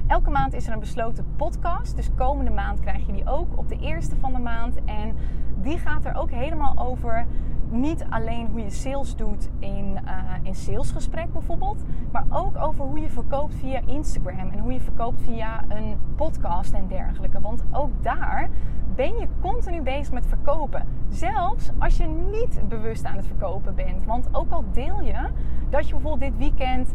Elke 0.07 0.31
maand 0.31 0.55
is 0.55 0.67
er 0.67 0.73
een 0.73 0.81
besloten 0.81 1.27
podcast. 1.37 1.97
Dus 1.97 2.11
komende 2.15 2.51
maand 2.51 2.81
krijg 2.81 3.07
je 3.07 3.13
die 3.13 3.29
ook 3.29 3.59
op 3.59 3.69
de 3.69 3.79
eerste 3.81 4.17
van 4.21 4.33
de 4.33 4.39
maand. 4.39 4.85
En 4.85 5.17
die 5.63 5.79
gaat 5.79 6.05
er 6.05 6.15
ook 6.15 6.31
helemaal 6.31 6.79
over 6.79 7.27
niet 7.71 8.07
alleen 8.11 8.47
hoe 8.47 8.61
je 8.61 8.71
sales 8.71 9.17
doet 9.17 9.49
in, 9.59 9.99
uh, 10.05 10.35
in 10.43 10.55
salesgesprek 10.55 11.33
bijvoorbeeld, 11.33 11.85
maar 12.13 12.25
ook 12.31 12.57
over 12.57 12.85
hoe 12.85 13.01
je 13.01 13.11
verkoopt 13.11 13.55
via 13.55 13.81
Instagram 13.87 14.51
en 14.51 14.59
hoe 14.59 14.73
je 14.73 14.81
verkoopt 14.81 15.23
via 15.23 15.65
een 15.69 15.97
podcast 16.17 16.73
en 16.73 16.89
dergelijke. 16.89 17.41
Want 17.41 17.65
ook 17.73 17.91
daar 18.03 18.49
ben 18.95 19.19
je 19.19 19.29
continu 19.41 19.83
bezig 19.83 20.13
met 20.13 20.27
verkopen. 20.27 20.87
Zelfs 21.09 21.71
als 21.79 21.97
je 21.97 22.07
niet 22.07 22.69
bewust 22.69 23.05
aan 23.05 23.17
het 23.17 23.27
verkopen 23.27 23.75
bent. 23.75 24.05
Want 24.05 24.29
ook 24.33 24.51
al 24.51 24.65
deel 24.73 25.01
je 25.01 25.29
dat 25.71 25.87
je 25.89 25.93
bijvoorbeeld 25.93 26.31
dit 26.31 26.39
weekend 26.39 26.95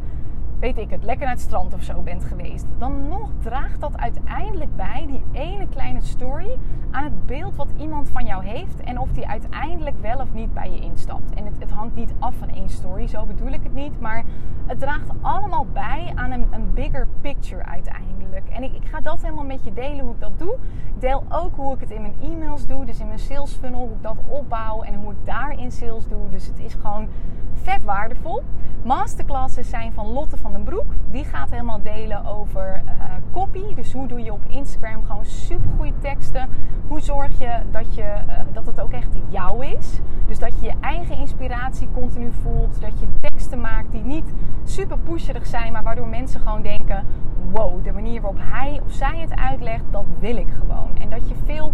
weet 0.64 0.78
ik 0.78 0.90
het, 0.90 1.04
lekker 1.04 1.26
naar 1.26 1.36
het 1.36 1.44
strand 1.44 1.74
of 1.74 1.84
zo 1.84 2.02
bent 2.02 2.24
geweest, 2.24 2.66
dan 2.78 3.08
nog 3.08 3.30
draagt 3.42 3.82
dat 3.82 3.98
uiteindelijk 3.98 4.76
bij, 4.76 5.06
die 5.08 5.24
ene 5.32 5.68
kleine 5.68 6.02
story, 6.02 6.58
aan 6.92 7.04
het 7.04 7.26
beeld 7.26 7.56
wat 7.56 7.68
iemand 7.78 8.10
van 8.10 8.26
jou 8.26 8.46
heeft 8.46 8.80
en 8.80 9.00
of 9.00 9.12
die 9.12 9.28
uiteindelijk 9.28 10.02
wel 10.02 10.18
of 10.18 10.34
niet 10.34 10.54
bij 10.54 10.72
je 10.72 10.80
instapt. 10.80 11.34
En 11.34 11.46
het, 11.46 11.60
het 11.60 11.72
hangt 11.72 11.96
niet 11.96 12.14
af 12.20 12.36
van 12.36 12.50
één 12.50 12.70
story, 12.70 13.08
zo 13.08 13.26
bedoel 13.26 13.52
ik 13.52 13.64
het 13.64 13.74
niet, 13.74 14.00
maar 14.00 14.24
het 14.66 14.80
draagt 14.80 15.10
allemaal 15.22 15.66
bij 15.74 16.12
aan 16.16 16.32
een, 16.32 16.48
een 16.52 16.74
bigger 16.74 17.08
picture 17.22 17.66
uiteindelijk. 17.66 18.50
En 18.50 18.64
ik, 18.64 18.74
ik 18.74 18.86
ga 18.86 19.02
dat 19.02 19.22
helemaal 19.22 19.46
met 19.46 19.64
je 19.64 19.74
delen 19.74 20.00
hoe 20.00 20.14
ik 20.14 20.20
dat 20.20 20.40
doe. 20.40 20.54
Ik 20.96 21.02
deel 21.02 21.24
ook 21.30 21.56
hoe 21.56 21.74
ik 21.74 21.80
het 21.80 21.92
in 21.92 22.02
mijn 22.02 22.16
e-mails 22.22 22.66
doe, 22.66 22.86
dus 22.86 23.00
in 23.00 23.08
mijn 23.08 23.20
sales 23.20 23.54
funnel, 23.54 23.80
hoe 23.80 23.96
ik 23.96 24.04
dat 24.04 24.18
opbouw 24.28 24.82
en 24.82 24.96
hoe 24.96 25.12
ik 25.12 25.26
daar 25.26 25.60
in 25.60 25.72
sales 25.72 26.08
doe. 26.08 26.30
Dus 26.30 26.48
het 26.48 26.60
is 26.60 26.74
gewoon 26.74 27.08
vet 27.54 27.84
waardevol. 27.84 28.44
Masterclasses 28.84 29.70
zijn 29.70 29.94
van 29.94 30.08
Lotte 30.08 30.38
van 30.38 30.53
den 30.54 30.64
Broek. 30.64 30.86
Die 31.12 31.24
gaat 31.24 31.50
helemaal 31.50 31.82
delen 31.82 32.26
over 32.26 32.82
uh, 32.86 32.92
copy. 33.32 33.74
Dus 33.76 33.94
hoe 33.94 34.08
doe 34.08 34.24
je 34.24 34.34
op 34.34 34.46
Instagram 34.48 35.04
gewoon 35.04 35.26
super 35.26 35.70
goede 35.78 35.94
teksten. 36.00 36.50
Hoe 36.88 37.02
zorg 37.02 37.40
je 37.40 37.62
dat, 37.72 37.96
je 37.96 38.02
uh, 38.02 38.34
dat 38.54 38.66
het 38.66 38.82
ook 38.82 38.92
echt 38.92 39.16
jou 39.30 39.66
is. 39.66 40.00
Dus 40.28 40.40
dat 40.40 40.60
je 40.60 40.66
je 40.66 40.74
eigen 40.80 41.18
inspiratie 41.18 41.88
continu 41.94 42.32
voelt. 42.32 42.82
Dat 42.82 43.00
je 43.00 43.08
teksten 43.20 43.62
maakt 43.62 43.92
die 43.92 44.04
niet 44.04 44.34
super 44.64 44.98
pusherig 44.98 45.46
zijn. 45.46 45.72
Maar 45.72 45.84
waardoor 45.84 46.08
mensen 46.08 46.40
gewoon 46.40 46.62
denken... 46.62 47.06
Wow, 47.52 47.84
de 47.84 47.92
manier 47.92 48.22
waarop 48.22 48.40
hij 48.44 48.82
of 48.86 48.92
zij 48.92 49.18
het 49.20 49.36
uitlegt, 49.36 49.84
dat 49.92 50.06
wil 50.20 50.36
ik 50.36 50.50
gewoon. 50.60 50.98
En 51.00 51.10
dat 51.10 51.30
je 51.30 51.36
veel 51.46 51.74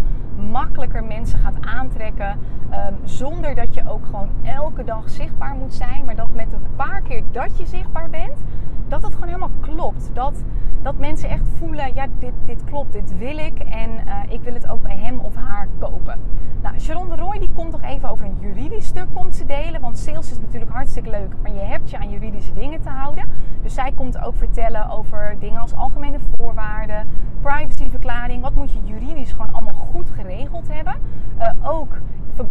makkelijker 0.52 1.04
mensen 1.04 1.40
gaat 1.40 1.66
aantrekken. 1.66 2.40
Um, 2.74 2.98
zonder 3.04 3.56
dat 3.56 3.74
je 3.74 3.90
ook 3.90 4.06
gewoon 4.06 4.30
elke 4.44 4.84
dag 4.84 5.10
zichtbaar 5.10 5.56
moet 5.56 5.74
zijn. 5.74 6.06
Maar 6.06 6.16
dat 6.16 6.34
met 6.34 6.54
een 6.54 6.66
paar 6.76 7.02
keer 7.02 7.24
dat 7.32 7.58
je 7.58 7.66
zichtbaar 7.66 8.10
bent, 8.10 8.38
dat 8.88 9.04
het 9.04 9.14
gewoon 9.14 9.28
helemaal 9.28 9.52
klopt. 9.60 10.10
Dat, 10.14 10.44
dat 10.82 10.98
mensen 10.98 11.30
echt 11.30 11.48
voelen, 11.58 11.94
ja, 11.94 12.08
dit, 12.20 12.34
dit 12.46 12.64
klopt, 12.64 12.94
dit 12.94 13.18
wil 13.18 13.38
ik. 13.38 13.60
En 13.60 13.90
uh, 13.90 14.14
ik 14.30 14.42
wil 14.42 14.54
het 14.54 14.68
ook 14.68 14.82
bij 14.82 14.98
hem 14.98 15.20
of 15.20 15.36
haar 15.36 15.68
kopen. 15.80 16.20
Nou, 16.62 16.80
Sharon 16.80 17.10
de 17.10 17.16
Roy 17.16 17.40
die 17.40 17.50
komt 17.54 17.72
toch 17.72 17.82
even 17.82 18.10
over 18.10 18.26
een 18.26 18.38
juridisch 18.40 18.86
stuk 18.86 19.08
komt 19.14 19.36
ze 19.36 19.46
delen. 19.46 19.82
Want 19.82 19.98
sales 19.98 20.32
is 20.32 20.40
natuurlijk 20.40 20.72
hartstikke 20.72 21.10
leuk, 21.10 21.34
maar 21.42 21.54
je 21.54 21.60
hebt 21.60 21.90
je 21.90 21.98
aan 21.98 22.10
juridische 22.10 22.54
dingen 22.54 22.82
te 22.82 22.90
houden. 22.90 23.24
Dus 23.62 23.74
zij 23.74 23.92
komt 23.92 24.24
ook 24.24 24.36
vertellen 24.36 24.90
over 24.90 25.36
dingen 25.40 25.62
als 25.62 25.74
algemene 25.74 26.20
voorwaarden, 26.20 27.08
privacyverklaring. 27.42 28.42
Wat 28.42 28.56
moet 28.56 28.72
je 28.72 28.80
juridisch 28.84 29.32
gewoon 29.32 29.54
allemaal 29.54 29.74
goed 29.74 30.10
geregeld 30.10 30.68
hebben. 30.68 30.96
Uh, 31.40 31.52
ook 31.64 31.98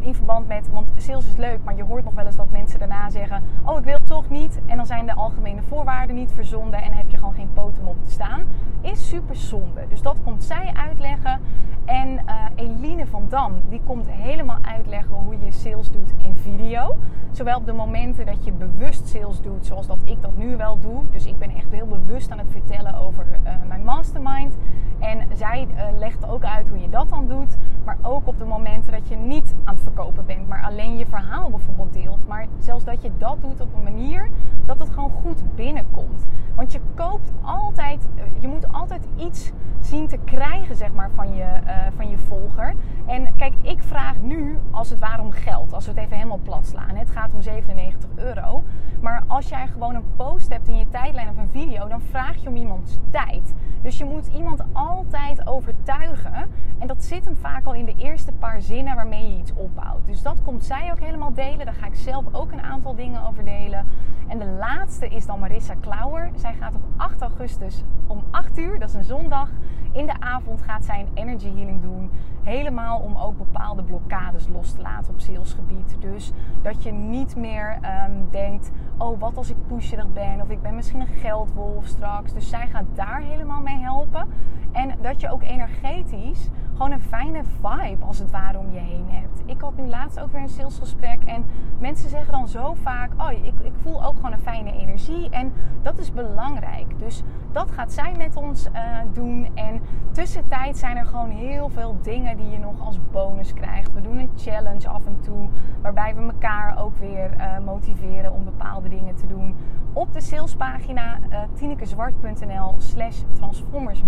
in 0.09 0.15
verband 0.15 0.49
met, 0.49 0.71
want 0.71 0.93
sales 0.97 1.27
is 1.27 1.37
leuk, 1.37 1.59
maar 1.65 1.77
je 1.77 1.85
hoort 1.85 2.05
nog 2.05 2.15
wel 2.15 2.27
eens 2.27 2.37
dat 2.37 2.51
mensen 2.51 2.79
daarna 2.79 3.11
zeggen: 3.11 3.43
Oh, 3.65 3.79
ik 3.79 3.85
wil 3.85 3.99
toch 4.05 4.29
niet. 4.29 4.61
En 4.67 4.77
dan 4.77 4.87
zijn 4.87 5.07
de 5.07 5.15
algemene 5.15 5.63
voorwaarden 5.63 6.17
niet 6.17 6.33
verzonden 6.33 6.83
en 6.83 6.93
heb 6.93 7.11
je 7.11 7.17
gewoon 7.17 7.35
geen 7.35 7.53
poten 7.53 7.87
op 7.87 8.05
te 8.05 8.11
staan. 8.11 8.43
Is 8.81 9.09
super 9.09 9.37
zonde. 9.37 9.87
Dus 9.89 10.03
dat 10.03 10.17
komt 10.25 10.45
zij 10.45 10.71
uitleggen. 10.75 11.41
En 11.85 12.09
uh, 12.09 12.45
Eline 12.55 13.07
van 13.07 13.27
Dam, 13.29 13.53
die 13.69 13.81
komt 13.85 14.11
helemaal 14.11 14.59
uitleggen 14.63 15.15
hoe 15.15 15.37
je 15.45 15.53
sales 15.53 15.91
doet 15.91 16.13
in 16.17 16.35
video. 16.35 16.97
Zowel 17.31 17.57
op 17.57 17.67
de 17.67 17.73
momenten 17.73 18.27
dat 18.27 18.45
je 18.45 18.53
bewust 18.53 19.09
sales 19.09 19.41
doet, 19.41 19.67
zoals 19.67 19.87
dat 19.87 19.99
ik 20.05 20.23
dat 20.23 20.37
nu 20.37 20.57
wel 20.57 20.81
doe. 20.81 21.03
Dus 21.11 21.27
ik 21.27 21.39
ben 21.39 21.51
echt 21.51 21.71
heel 21.71 21.87
bewust 21.87 22.31
aan 22.31 22.39
het 22.39 22.51
vertellen 22.51 22.95
over 22.95 23.27
uh, 23.45 23.53
mijn 23.69 23.85
mastermind. 23.85 24.57
En 24.99 25.29
zij 25.37 25.69
uh, 25.71 25.99
legt 25.99 26.29
ook 26.29 26.45
uit 26.45 26.69
hoe 26.69 26.81
je 26.81 26.89
dat 26.89 27.09
dan 27.09 27.29
doet. 27.29 27.57
Maar 27.85 27.99
ook 28.03 28.27
op 28.27 28.39
de 28.39 28.45
momenten 28.45 28.93
dat 28.93 29.09
je 29.09 29.17
niet 29.17 29.55
aan 29.65 29.75
het 29.75 29.83
verkopen 29.83 29.98
bent, 30.27 30.49
maar 30.49 30.63
alleen 30.63 30.97
je 30.97 31.07
verhaal 31.07 31.51
bijvoorbeeld 31.51 31.93
deelt. 31.93 32.27
Maar 32.27 32.47
zelfs 32.59 32.85
dat 32.85 33.03
je 33.03 33.11
dat 33.19 33.41
doet 33.41 33.61
op 33.61 33.75
een 33.75 33.83
manier 33.83 34.31
dat 34.65 34.79
het 34.79 34.91
gewoon 34.91 35.11
goed 35.11 35.43
binnenkomt. 35.55 36.27
Want 36.55 36.73
je 36.73 36.81
koopt 36.95 37.33
altijd, 37.43 38.09
je 38.39 38.49
moet 38.49 38.73
altijd 38.73 39.09
iets 39.17 39.53
zien 39.81 40.09
te 40.09 40.19
krijgen, 40.25 40.77
zeg 40.77 40.93
maar, 40.93 41.11
van 41.11 41.35
je, 41.35 41.61
uh, 41.67 41.77
van 41.97 42.11
je 42.11 42.19
volger. 42.19 42.75
En 43.07 43.37
kijk, 43.37 43.55
ik 43.63 43.83
vraag 43.83 44.19
nu 44.21 44.59
als 44.71 44.91
het 44.91 44.99
ware 44.99 45.23
om 45.23 45.31
geld. 45.31 45.73
Als 45.73 45.85
we 45.85 45.91
het 45.91 46.01
even 46.01 46.17
helemaal 46.17 46.41
plat 46.43 46.67
slaan. 46.67 46.97
Het 46.97 47.11
gaat 47.11 47.35
om 47.35 47.43
97 47.43 48.11
euro. 48.15 48.63
Maar 49.01 49.23
als 49.27 49.49
jij 49.49 49.67
gewoon 49.67 49.95
een 49.95 50.15
post 50.17 50.49
hebt 50.49 50.69
in 50.69 50.77
je 50.77 50.89
tijdlijn 50.89 51.29
of 51.29 51.37
een 51.37 51.49
video, 51.49 51.89
dan 51.89 52.01
vraag 52.01 52.37
je 52.37 52.49
om 52.49 52.57
iemands 52.57 52.99
tijd. 53.11 53.55
Dus 53.83 53.99
je 53.99 54.05
moet 54.05 54.27
iemand 54.27 54.63
altijd 54.73 55.47
overtuigen. 55.47 56.49
En 56.79 56.87
dat 56.87 57.05
zit 57.05 57.25
hem 57.25 57.37
vaak 57.37 57.65
al 57.65 57.75
in 57.75 57.85
de 57.85 57.95
eerste 57.97 58.33
paar 58.33 58.61
zinnen 58.61 58.95
waarmee 58.95 59.33
je 59.33 59.39
iets 59.39 59.55
opbouwt. 59.55 59.88
Dus 60.07 60.23
dat 60.23 60.43
komt 60.43 60.65
zij 60.65 60.91
ook 60.91 61.01
helemaal 61.01 61.35
delen. 61.35 61.67
Daar 61.67 61.75
ga 61.75 61.87
ik 61.87 61.95
zelf 61.95 62.25
ook 62.35 62.53
een 62.53 62.63
aantal 62.63 62.95
dingen 62.95 63.27
over 63.27 63.45
delen. 63.45 63.87
En 64.27 64.39
de 64.39 64.47
laatste 64.47 65.09
is 65.09 65.27
dan 65.27 65.39
Marissa 65.39 65.75
Klauwer. 65.81 66.31
Zij 66.35 66.55
gaat 66.55 66.75
op 66.75 66.83
8 66.97 67.21
augustus 67.21 67.83
om 68.07 68.25
8 68.31 68.59
uur, 68.59 68.79
dat 68.79 68.89
is 68.89 68.95
een 68.95 69.05
zondag, 69.05 69.49
in 69.93 70.07
de 70.07 70.21
avond 70.21 70.63
gaat 70.63 70.85
zij 70.85 71.01
een 71.01 71.11
energy 71.15 71.55
healing 71.55 71.83
doen. 71.83 72.11
Helemaal 72.43 72.99
om 72.99 73.17
ook 73.17 73.39
bepaalde 73.39 73.83
blokkades 73.83 74.49
los 74.49 74.73
te 74.73 74.83
laten 74.83 75.13
op 75.13 75.21
salesgebied. 75.21 75.97
Dus 76.01 76.33
dat 76.63 76.83
je 76.83 76.93
niet 76.93 77.37
meer 77.37 77.79
um, 78.09 78.29
denkt, 78.31 78.71
oh 78.99 79.21
wat 79.21 79.37
als 79.37 79.51
ik 79.51 79.67
pusherig 79.67 80.13
ben 80.13 80.41
of 80.41 80.49
ik 80.49 80.63
ben 80.63 80.75
misschien 80.75 81.01
een 81.01 81.07
geldwolf 81.07 81.87
straks. 81.87 82.33
Dus 82.33 82.49
zij 82.49 82.67
gaat 82.67 82.85
daar 82.95 83.21
helemaal 83.21 83.61
mee 83.61 83.79
helpen. 83.79 84.29
En 84.73 84.95
dat 85.01 85.21
je 85.21 85.31
ook 85.31 85.43
energetisch 85.43 86.49
gewoon 86.79 86.93
een 86.93 87.01
fijne 87.01 87.43
vibe 87.45 88.05
als 88.05 88.19
het 88.19 88.31
ware 88.31 88.59
om 88.59 88.73
je 88.73 88.79
heen 88.79 89.07
hebt. 89.09 89.43
Ik 89.45 89.61
had 89.61 89.77
nu 89.77 89.87
laatst 89.87 90.21
ook 90.21 90.33
weer 90.33 90.41
een 90.41 90.49
salesgesprek 90.49 91.23
en 91.25 91.45
mensen 91.79 92.11
zeggen 92.11 92.33
dan 92.33 92.49
zo 92.49 92.75
vaak, 92.83 93.11
oh 93.17 93.33
ik, 93.33 93.55
ik 93.63 93.73
voel 93.83 94.05
ook 94.05 94.15
gewoon 94.15 94.33
een 94.33 94.39
fijne 94.39 94.73
energie 94.73 95.31
en 95.31 95.53
dat 95.83 95.99
is 95.99 96.13
belangrijk. 96.13 96.99
Dus 96.99 97.23
dat 97.53 97.71
gaat 97.71 97.93
zij 97.93 98.15
met 98.17 98.37
ons 98.37 98.67
uh, 98.67 98.99
doen 99.13 99.49
en 99.55 99.81
tussentijd 100.13 100.77
zijn 100.77 100.97
er 100.97 101.07
gewoon 101.07 101.31
heel 101.31 101.69
veel 101.69 101.97
dingen 102.03 102.37
die 102.37 102.51
je 102.51 102.59
nog 102.59 102.81
als 102.81 102.99
bonus 103.11 103.55
krijgt. 103.55 103.93
We 103.93 104.01
doen 104.01 104.19
een 104.19 104.31
challenge 104.37 104.89
af 104.89 105.07
en 105.07 105.21
toe 105.21 105.49
waarbij 105.83 106.15
we 106.15 106.23
elkaar 106.23 106.79
ook 106.81 106.99
weer 106.99 107.31
uh, 107.37 107.59
motiveren 107.65 108.33
om 108.33 108.45
bepaalde 108.45 108.89
dingen 108.89 109.15
te 109.15 109.27
doen. 109.27 109.57
Op 109.93 110.13
de 110.13 110.21
salespagina 110.21 111.19
uh, 111.19 111.39
tinekezwart.nl 111.55 112.75
slash 112.79 113.23
transformers 113.33 114.03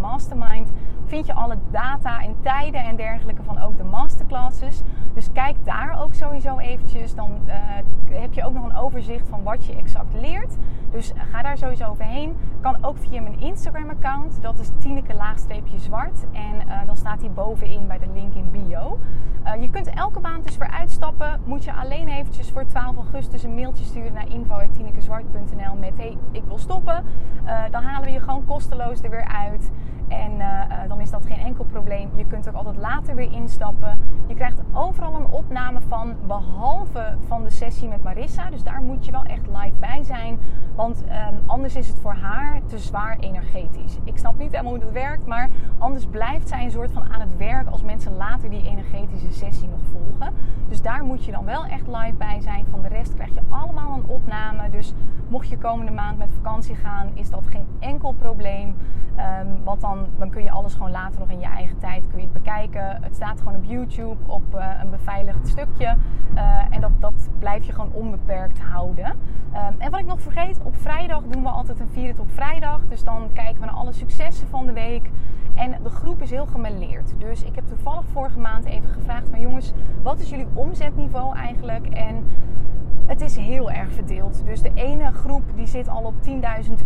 mastermind 0.00 0.70
vind 1.06 1.26
je 1.26 1.34
alle 1.34 1.56
data 1.70 1.87
en 1.96 2.36
tijden 2.40 2.84
en 2.84 2.96
dergelijke 2.96 3.42
van 3.42 3.62
ook 3.62 3.76
de 3.76 3.84
masterclasses. 3.84 4.82
Dus 5.14 5.32
kijk 5.32 5.56
daar 5.64 6.02
ook 6.02 6.14
sowieso 6.14 6.58
eventjes. 6.58 7.14
Dan 7.14 7.30
uh, 7.46 7.54
heb 8.10 8.32
je 8.32 8.44
ook 8.44 8.52
nog 8.52 8.64
een 8.64 8.76
overzicht 8.76 9.28
van 9.28 9.42
wat 9.42 9.66
je 9.66 9.74
exact 9.74 10.14
leert. 10.14 10.56
Dus 10.90 11.12
ga 11.30 11.42
daar 11.42 11.58
sowieso 11.58 11.84
overheen. 11.84 12.36
Kan 12.60 12.84
ook 12.84 12.98
via 12.98 13.20
mijn 13.20 13.40
Instagram 13.40 13.90
account. 13.90 14.42
Dat 14.42 14.58
is 14.58 14.70
Tineke-zwart. 14.78 16.24
En 16.32 16.68
uh, 16.68 16.86
dan 16.86 16.96
staat 16.96 17.20
hij 17.20 17.30
bovenin 17.30 17.86
bij 17.86 17.98
de 17.98 18.08
link 18.14 18.34
in 18.34 18.50
bio. 18.50 18.98
Uh, 19.44 19.62
je 19.62 19.70
kunt 19.70 19.86
elke 19.86 20.20
maand 20.20 20.46
dus 20.46 20.56
weer 20.56 20.70
uitstappen. 20.70 21.40
Moet 21.44 21.64
je 21.64 21.72
alleen 21.72 22.08
eventjes 22.08 22.50
voor 22.50 22.66
12 22.66 22.96
augustus 22.96 23.42
een 23.42 23.54
mailtje 23.54 23.84
sturen 23.84 24.12
naar 24.12 24.28
info.tinekezwart.nl 24.28 25.74
met 25.78 25.96
hey, 25.96 26.16
ik 26.30 26.42
wil 26.44 26.58
stoppen. 26.58 27.04
dan 27.70 27.82
halen 27.82 28.06
we 28.06 28.12
je 28.12 28.20
gewoon 28.20 28.44
kosteloos 28.44 29.02
er 29.02 29.10
weer 29.10 29.28
uit. 29.28 29.70
En 30.08 30.32
dan 30.88 31.00
is 31.00 31.10
dat 31.10 31.26
geen 31.26 31.38
enkel 31.38 31.64
probleem. 31.64 32.10
Je 32.14 32.26
kunt 32.26 32.48
ook 32.48 32.54
altijd 32.54 32.76
later 32.76 33.14
weer 33.14 33.32
instappen. 33.32 33.98
Je 34.26 34.34
krijgt 34.34 34.60
overal 34.72 35.14
een 35.14 35.30
opname 35.30 35.80
van, 35.80 36.14
behalve 36.26 37.16
van 37.26 37.42
de 37.42 37.50
sessie 37.50 37.88
met 37.88 38.02
Marissa. 38.02 38.50
Dus 38.50 38.62
daar 38.62 38.82
moet 38.82 39.06
je 39.06 39.12
wel 39.12 39.24
echt 39.24 39.46
live 39.46 39.78
bij 39.80 40.02
zijn. 40.02 40.38
Want 40.74 41.04
ehm, 41.04 41.34
anders 41.46 41.76
is 41.76 41.88
het 41.88 41.98
voor 41.98 42.14
haar 42.14 42.60
te 42.66 42.78
zwaar 42.78 43.16
energetisch. 43.18 43.98
Ik 44.04 44.18
snap 44.18 44.38
niet 44.38 44.50
helemaal 44.50 44.72
hoe 44.72 44.80
dat 44.80 44.92
werkt, 44.92 45.26
maar 45.26 45.48
anders 45.78 46.06
blijft 46.06 46.48
zij 46.48 46.64
een 46.64 46.70
soort 46.70 46.92
van 46.92 47.12
aan 47.12 47.20
het 47.20 47.36
werk 47.36 47.68
als 47.68 47.82
mensen 47.82 48.16
later 48.16 48.50
die 48.50 48.68
energetische 48.68 49.32
sessie 49.32 49.68
nog 49.68 49.80
volgen. 49.92 50.34
Dus 50.68 50.82
daar 50.82 51.04
moet 51.04 51.24
je 51.24 51.32
dan 51.32 51.44
wel 51.44 51.64
echt 51.64 51.86
live 51.86 52.14
bij 52.18 52.40
zijn. 52.40 52.66
Van 52.70 52.82
de 52.82 52.88
rest 52.88 53.14
krijg 53.14 53.34
je 53.34 53.40
allemaal 53.48 53.96
een 53.96 54.06
opname. 54.06 54.70
Dus 54.70 54.94
mocht 55.28 55.48
je 55.48 55.58
komende 55.58 55.92
maand 55.92 56.18
met 56.18 56.30
vakantie 56.30 56.74
gaan, 56.74 57.10
is 57.14 57.30
dat 57.30 57.46
geen 57.46 57.66
enkel 57.78 58.12
probleem. 58.12 58.76
Um, 59.18 59.64
want 59.64 59.80
dan, 59.80 59.97
dan 60.18 60.30
kun 60.30 60.42
je 60.42 60.50
alles 60.50 60.74
gewoon 60.74 60.90
later 60.90 61.20
nog 61.20 61.30
in 61.30 61.40
je 61.40 61.46
eigen 61.46 61.78
tijd 61.78 62.06
kun 62.06 62.18
je 62.18 62.24
het 62.24 62.32
bekijken. 62.32 63.02
Het 63.02 63.14
staat 63.14 63.38
gewoon 63.38 63.54
op 63.54 63.64
YouTube 63.64 64.16
op 64.26 64.54
uh, 64.54 64.70
een 64.82 64.90
beveiligd 64.90 65.48
stukje. 65.48 65.96
Uh, 66.34 66.64
en 66.70 66.80
dat, 66.80 66.90
dat 66.98 67.28
blijf 67.38 67.64
je 67.64 67.72
gewoon 67.72 67.92
onbeperkt 67.92 68.60
houden. 68.60 69.06
Um, 69.06 69.74
en 69.78 69.90
wat 69.90 70.00
ik 70.00 70.06
nog 70.06 70.20
vergeet, 70.20 70.60
op 70.62 70.76
vrijdag 70.76 71.22
doen 71.22 71.42
we 71.42 71.48
altijd 71.48 71.80
een 71.80 71.88
vierde 71.88 72.20
op 72.20 72.30
vrijdag. 72.30 72.80
Dus 72.88 73.04
dan 73.04 73.30
kijken 73.32 73.60
we 73.60 73.66
naar 73.66 73.74
alle 73.74 73.92
successen 73.92 74.48
van 74.48 74.66
de 74.66 74.72
week. 74.72 75.10
En 75.54 75.76
de 75.82 75.90
groep 75.90 76.22
is 76.22 76.30
heel 76.30 76.46
gemêleerd. 76.46 77.14
Dus 77.18 77.42
ik 77.42 77.54
heb 77.54 77.66
toevallig 77.66 78.04
vorige 78.12 78.38
maand 78.38 78.64
even 78.64 78.90
gevraagd 78.90 79.28
van 79.28 79.40
jongens, 79.40 79.72
wat 80.02 80.18
is 80.18 80.30
jullie 80.30 80.46
omzetniveau 80.54 81.36
eigenlijk? 81.36 81.86
En 81.86 82.24
het 83.08 83.20
is 83.20 83.36
heel 83.36 83.70
erg 83.70 83.92
verdeeld. 83.92 84.44
Dus 84.44 84.62
de 84.62 84.70
ene 84.74 85.12
groep 85.12 85.42
die 85.54 85.66
zit 85.66 85.88
al 85.88 86.02
op 86.02 86.14
10.000 86.26 86.32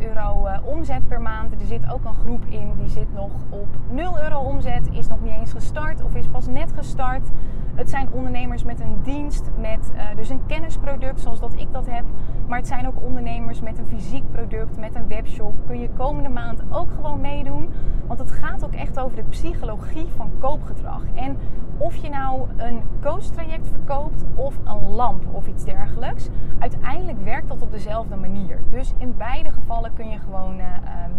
euro 0.00 0.46
uh, 0.46 0.58
omzet 0.64 1.08
per 1.08 1.20
maand. 1.20 1.52
Er 1.52 1.66
zit 1.66 1.92
ook 1.92 2.04
een 2.04 2.14
groep 2.14 2.44
in 2.48 2.72
die 2.76 2.88
zit 2.88 3.14
nog 3.14 3.30
op 3.50 3.68
0 3.90 4.22
euro 4.22 4.38
omzet. 4.38 4.88
Is 4.92 5.08
nog 5.08 5.20
niet 5.20 5.32
eens 5.32 5.52
gestart 5.52 6.02
of 6.02 6.14
is 6.14 6.26
pas 6.26 6.46
net 6.46 6.72
gestart. 6.72 7.28
Het 7.74 7.90
zijn 7.90 8.08
ondernemers 8.12 8.64
met 8.64 8.80
een 8.80 9.02
dienst, 9.02 9.50
met 9.60 9.92
uh, 9.94 10.16
dus 10.16 10.28
een 10.28 10.46
kennisproduct 10.46 11.20
zoals 11.20 11.40
dat 11.40 11.54
ik 11.56 11.72
dat 11.72 11.86
heb. 11.86 12.04
Maar 12.46 12.58
het 12.58 12.66
zijn 12.66 12.86
ook 12.86 13.02
ondernemers 13.02 13.60
met 13.60 13.78
een 13.78 13.86
fysiek 13.86 14.30
product, 14.30 14.78
met 14.78 14.94
een 14.94 15.08
webshop. 15.08 15.54
Kun 15.66 15.80
je 15.80 15.88
komende 15.96 16.28
maand 16.28 16.62
ook 16.70 16.90
gewoon 16.90 17.20
meedoen. 17.20 17.70
Want 18.06 18.18
het 18.18 18.32
gaat 18.32 18.64
ook 18.64 18.74
echt 18.74 18.98
over 18.98 19.16
de 19.16 19.22
psychologie 19.22 20.06
van 20.16 20.30
koopgedrag. 20.38 21.02
En 21.14 21.36
of 21.76 21.96
je 21.96 22.08
nou 22.08 22.48
een 22.56 22.82
coach 23.00 23.24
traject 23.24 23.68
verkoopt 23.68 24.24
of 24.34 24.58
een 24.64 24.88
lamp 24.88 25.26
of 25.32 25.46
iets 25.46 25.64
dergelijks. 25.64 26.28
Uiteindelijk 26.58 27.24
werkt 27.24 27.48
dat 27.48 27.62
op 27.62 27.70
dezelfde 27.70 28.16
manier. 28.16 28.60
Dus 28.70 28.94
in 28.98 29.14
beide 29.16 29.50
gevallen 29.50 29.92
kun 29.92 30.08
je 30.10 30.18
gewoon 30.18 30.58
uh, 30.58 30.66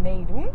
meedoen. 0.02 0.46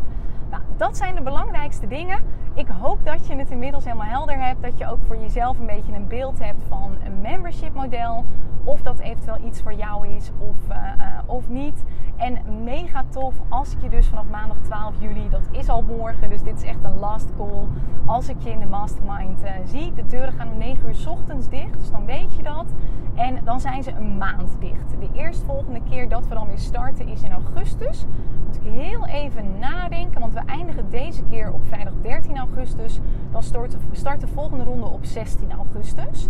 Nou, 0.50 0.62
dat 0.76 0.96
zijn 0.96 1.14
de 1.14 1.22
belangrijkste 1.22 1.86
dingen. 1.86 2.18
Ik 2.54 2.68
hoop 2.68 3.04
dat 3.04 3.26
je 3.26 3.36
het 3.36 3.50
inmiddels 3.50 3.84
helemaal 3.84 4.06
helder 4.06 4.38
hebt. 4.38 4.62
Dat 4.62 4.78
je 4.78 4.86
ook 4.86 4.98
voor 5.06 5.16
jezelf 5.16 5.58
een 5.58 5.66
beetje 5.66 5.92
een 5.92 6.08
beeld 6.08 6.38
hebt 6.38 6.62
van 6.68 6.96
een 7.04 7.20
membership 7.20 7.74
model. 7.74 8.24
Of 8.64 8.82
dat 8.82 8.98
eventueel 8.98 9.46
iets 9.46 9.62
voor 9.62 9.72
jou 9.72 10.08
is 10.08 10.30
of, 10.38 10.56
uh, 10.70 10.76
uh, 10.76 11.18
of 11.26 11.48
niet. 11.48 11.84
En 12.16 12.62
mega 12.64 13.04
tof 13.08 13.34
als 13.48 13.74
ik 13.74 13.82
je 13.82 13.88
dus 13.88 14.06
vanaf 14.06 14.24
maandag 14.30 14.56
12 14.62 14.94
juli, 15.00 15.28
dat 15.28 15.48
is 15.50 15.68
al 15.68 15.82
morgen, 15.82 16.30
dus 16.30 16.42
dit 16.42 16.56
is 16.56 16.62
echt 16.62 16.84
een 16.84 16.98
last 16.98 17.28
call. 17.36 17.66
Als 18.06 18.28
ik 18.28 18.36
je 18.38 18.50
in 18.50 18.58
de 18.58 18.66
mastermind 18.66 19.44
uh, 19.44 19.50
zie. 19.64 19.92
De 19.92 20.06
deuren 20.06 20.32
gaan 20.32 20.48
om 20.48 20.58
9 20.58 20.88
uur 20.88 21.08
ochtends 21.08 21.48
dicht, 21.48 21.78
dus 21.78 21.90
dan 21.90 22.04
weet 22.04 22.36
je 22.36 22.42
dat. 22.42 22.66
En 23.14 23.44
dan 23.44 23.60
zijn 23.60 23.82
ze 23.82 23.90
een 23.90 24.18
maand 24.18 24.56
dicht. 24.58 24.90
De 25.00 25.08
eerstvolgende 25.12 25.80
keer 25.88 26.08
dat 26.08 26.26
we 26.26 26.34
dan 26.34 26.46
weer 26.46 26.58
starten 26.58 27.08
is 27.08 27.22
in 27.22 27.32
augustus. 27.32 28.06
Ik 28.56 28.72
heel 28.72 29.06
even 29.06 29.58
nadenken, 29.58 30.20
want 30.20 30.32
we 30.32 30.40
eindigen 30.46 30.90
deze 30.90 31.22
keer 31.22 31.52
op 31.52 31.64
vrijdag 31.64 31.92
13 32.02 32.38
augustus. 32.38 33.00
Dan 33.30 33.42
start, 33.42 34.20
de 34.20 34.26
volgende 34.26 34.64
ronde 34.64 34.86
op 34.86 35.04
16 35.04 35.52
augustus. 35.52 36.28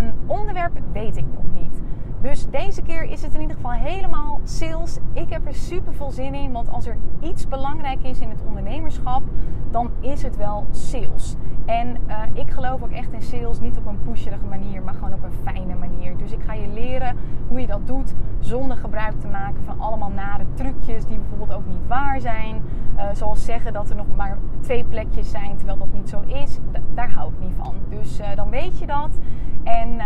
Um, 0.00 0.14
onderwerp 0.26 0.72
weet 0.92 1.16
ik 1.16 1.24
nog 1.34 1.62
niet. 1.62 1.80
Dus 2.20 2.46
deze 2.50 2.82
keer 2.82 3.02
is 3.02 3.22
het 3.22 3.34
in 3.34 3.40
ieder 3.40 3.56
geval 3.56 3.72
helemaal 3.72 4.40
sales. 4.44 4.98
Ik 5.12 5.30
heb 5.30 5.46
er 5.46 5.54
super 5.54 5.94
veel 5.94 6.10
zin 6.10 6.34
in, 6.34 6.52
want 6.52 6.70
als 6.70 6.86
er 6.86 6.96
iets 7.20 7.48
belangrijk 7.48 8.02
is 8.02 8.20
in 8.20 8.30
het 8.30 8.42
ondernemerschap, 8.46 9.22
dan 9.70 9.90
is 10.00 10.22
het 10.22 10.36
wel 10.36 10.66
sales. 10.70 11.36
En 11.68 11.96
uh, 12.06 12.22
ik 12.32 12.50
geloof 12.50 12.82
ook 12.82 12.90
echt 12.90 13.12
in 13.12 13.22
sales, 13.22 13.60
niet 13.60 13.78
op 13.78 13.86
een 13.86 14.02
pusherige 14.02 14.44
manier, 14.44 14.82
maar 14.82 14.94
gewoon 14.94 15.12
op 15.12 15.22
een 15.22 15.52
fijne 15.52 15.74
manier. 15.74 16.16
Dus 16.16 16.32
ik 16.32 16.42
ga 16.42 16.52
je 16.52 16.68
leren 16.68 17.16
hoe 17.48 17.60
je 17.60 17.66
dat 17.66 17.86
doet 17.86 18.14
zonder 18.38 18.76
gebruik 18.76 19.20
te 19.20 19.26
maken 19.26 19.64
van 19.64 19.80
allemaal 19.80 20.10
nare 20.10 20.44
trucjes 20.54 21.04
die 21.04 21.18
bijvoorbeeld 21.18 21.52
ook 21.52 21.66
niet 21.66 21.86
waar 21.86 22.20
zijn. 22.20 22.62
Uh, 22.96 23.02
zoals 23.12 23.44
zeggen 23.44 23.72
dat 23.72 23.90
er 23.90 23.96
nog 23.96 24.06
maar 24.16 24.38
twee 24.60 24.84
plekjes 24.84 25.30
zijn, 25.30 25.56
terwijl 25.56 25.78
dat 25.78 25.92
niet 25.92 26.08
zo 26.08 26.20
is. 26.20 26.58
Daar 26.94 27.10
hou 27.10 27.32
ik 27.32 27.40
niet 27.40 27.54
van. 27.56 27.74
Dus 27.88 28.20
uh, 28.20 28.26
dan 28.34 28.50
weet 28.50 28.78
je 28.78 28.86
dat. 28.86 29.18
En 29.62 29.98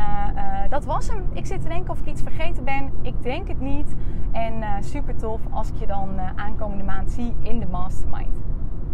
dat 0.68 0.84
was 0.84 1.08
hem. 1.08 1.24
Ik 1.32 1.46
zit 1.46 1.62
te 1.62 1.68
denken 1.68 1.90
of 1.90 2.00
ik 2.00 2.06
iets 2.06 2.22
vergeten 2.22 2.64
ben. 2.64 2.90
Ik 3.02 3.22
denk 3.22 3.48
het 3.48 3.60
niet. 3.60 3.94
En 4.30 4.54
super 4.80 5.16
tof 5.16 5.40
als 5.50 5.68
ik 5.68 5.76
je 5.76 5.86
dan 5.86 6.08
aankomende 6.36 6.84
maand 6.84 7.10
zie 7.10 7.34
in 7.40 7.58
de 7.58 7.66
mastermind. 7.66 8.40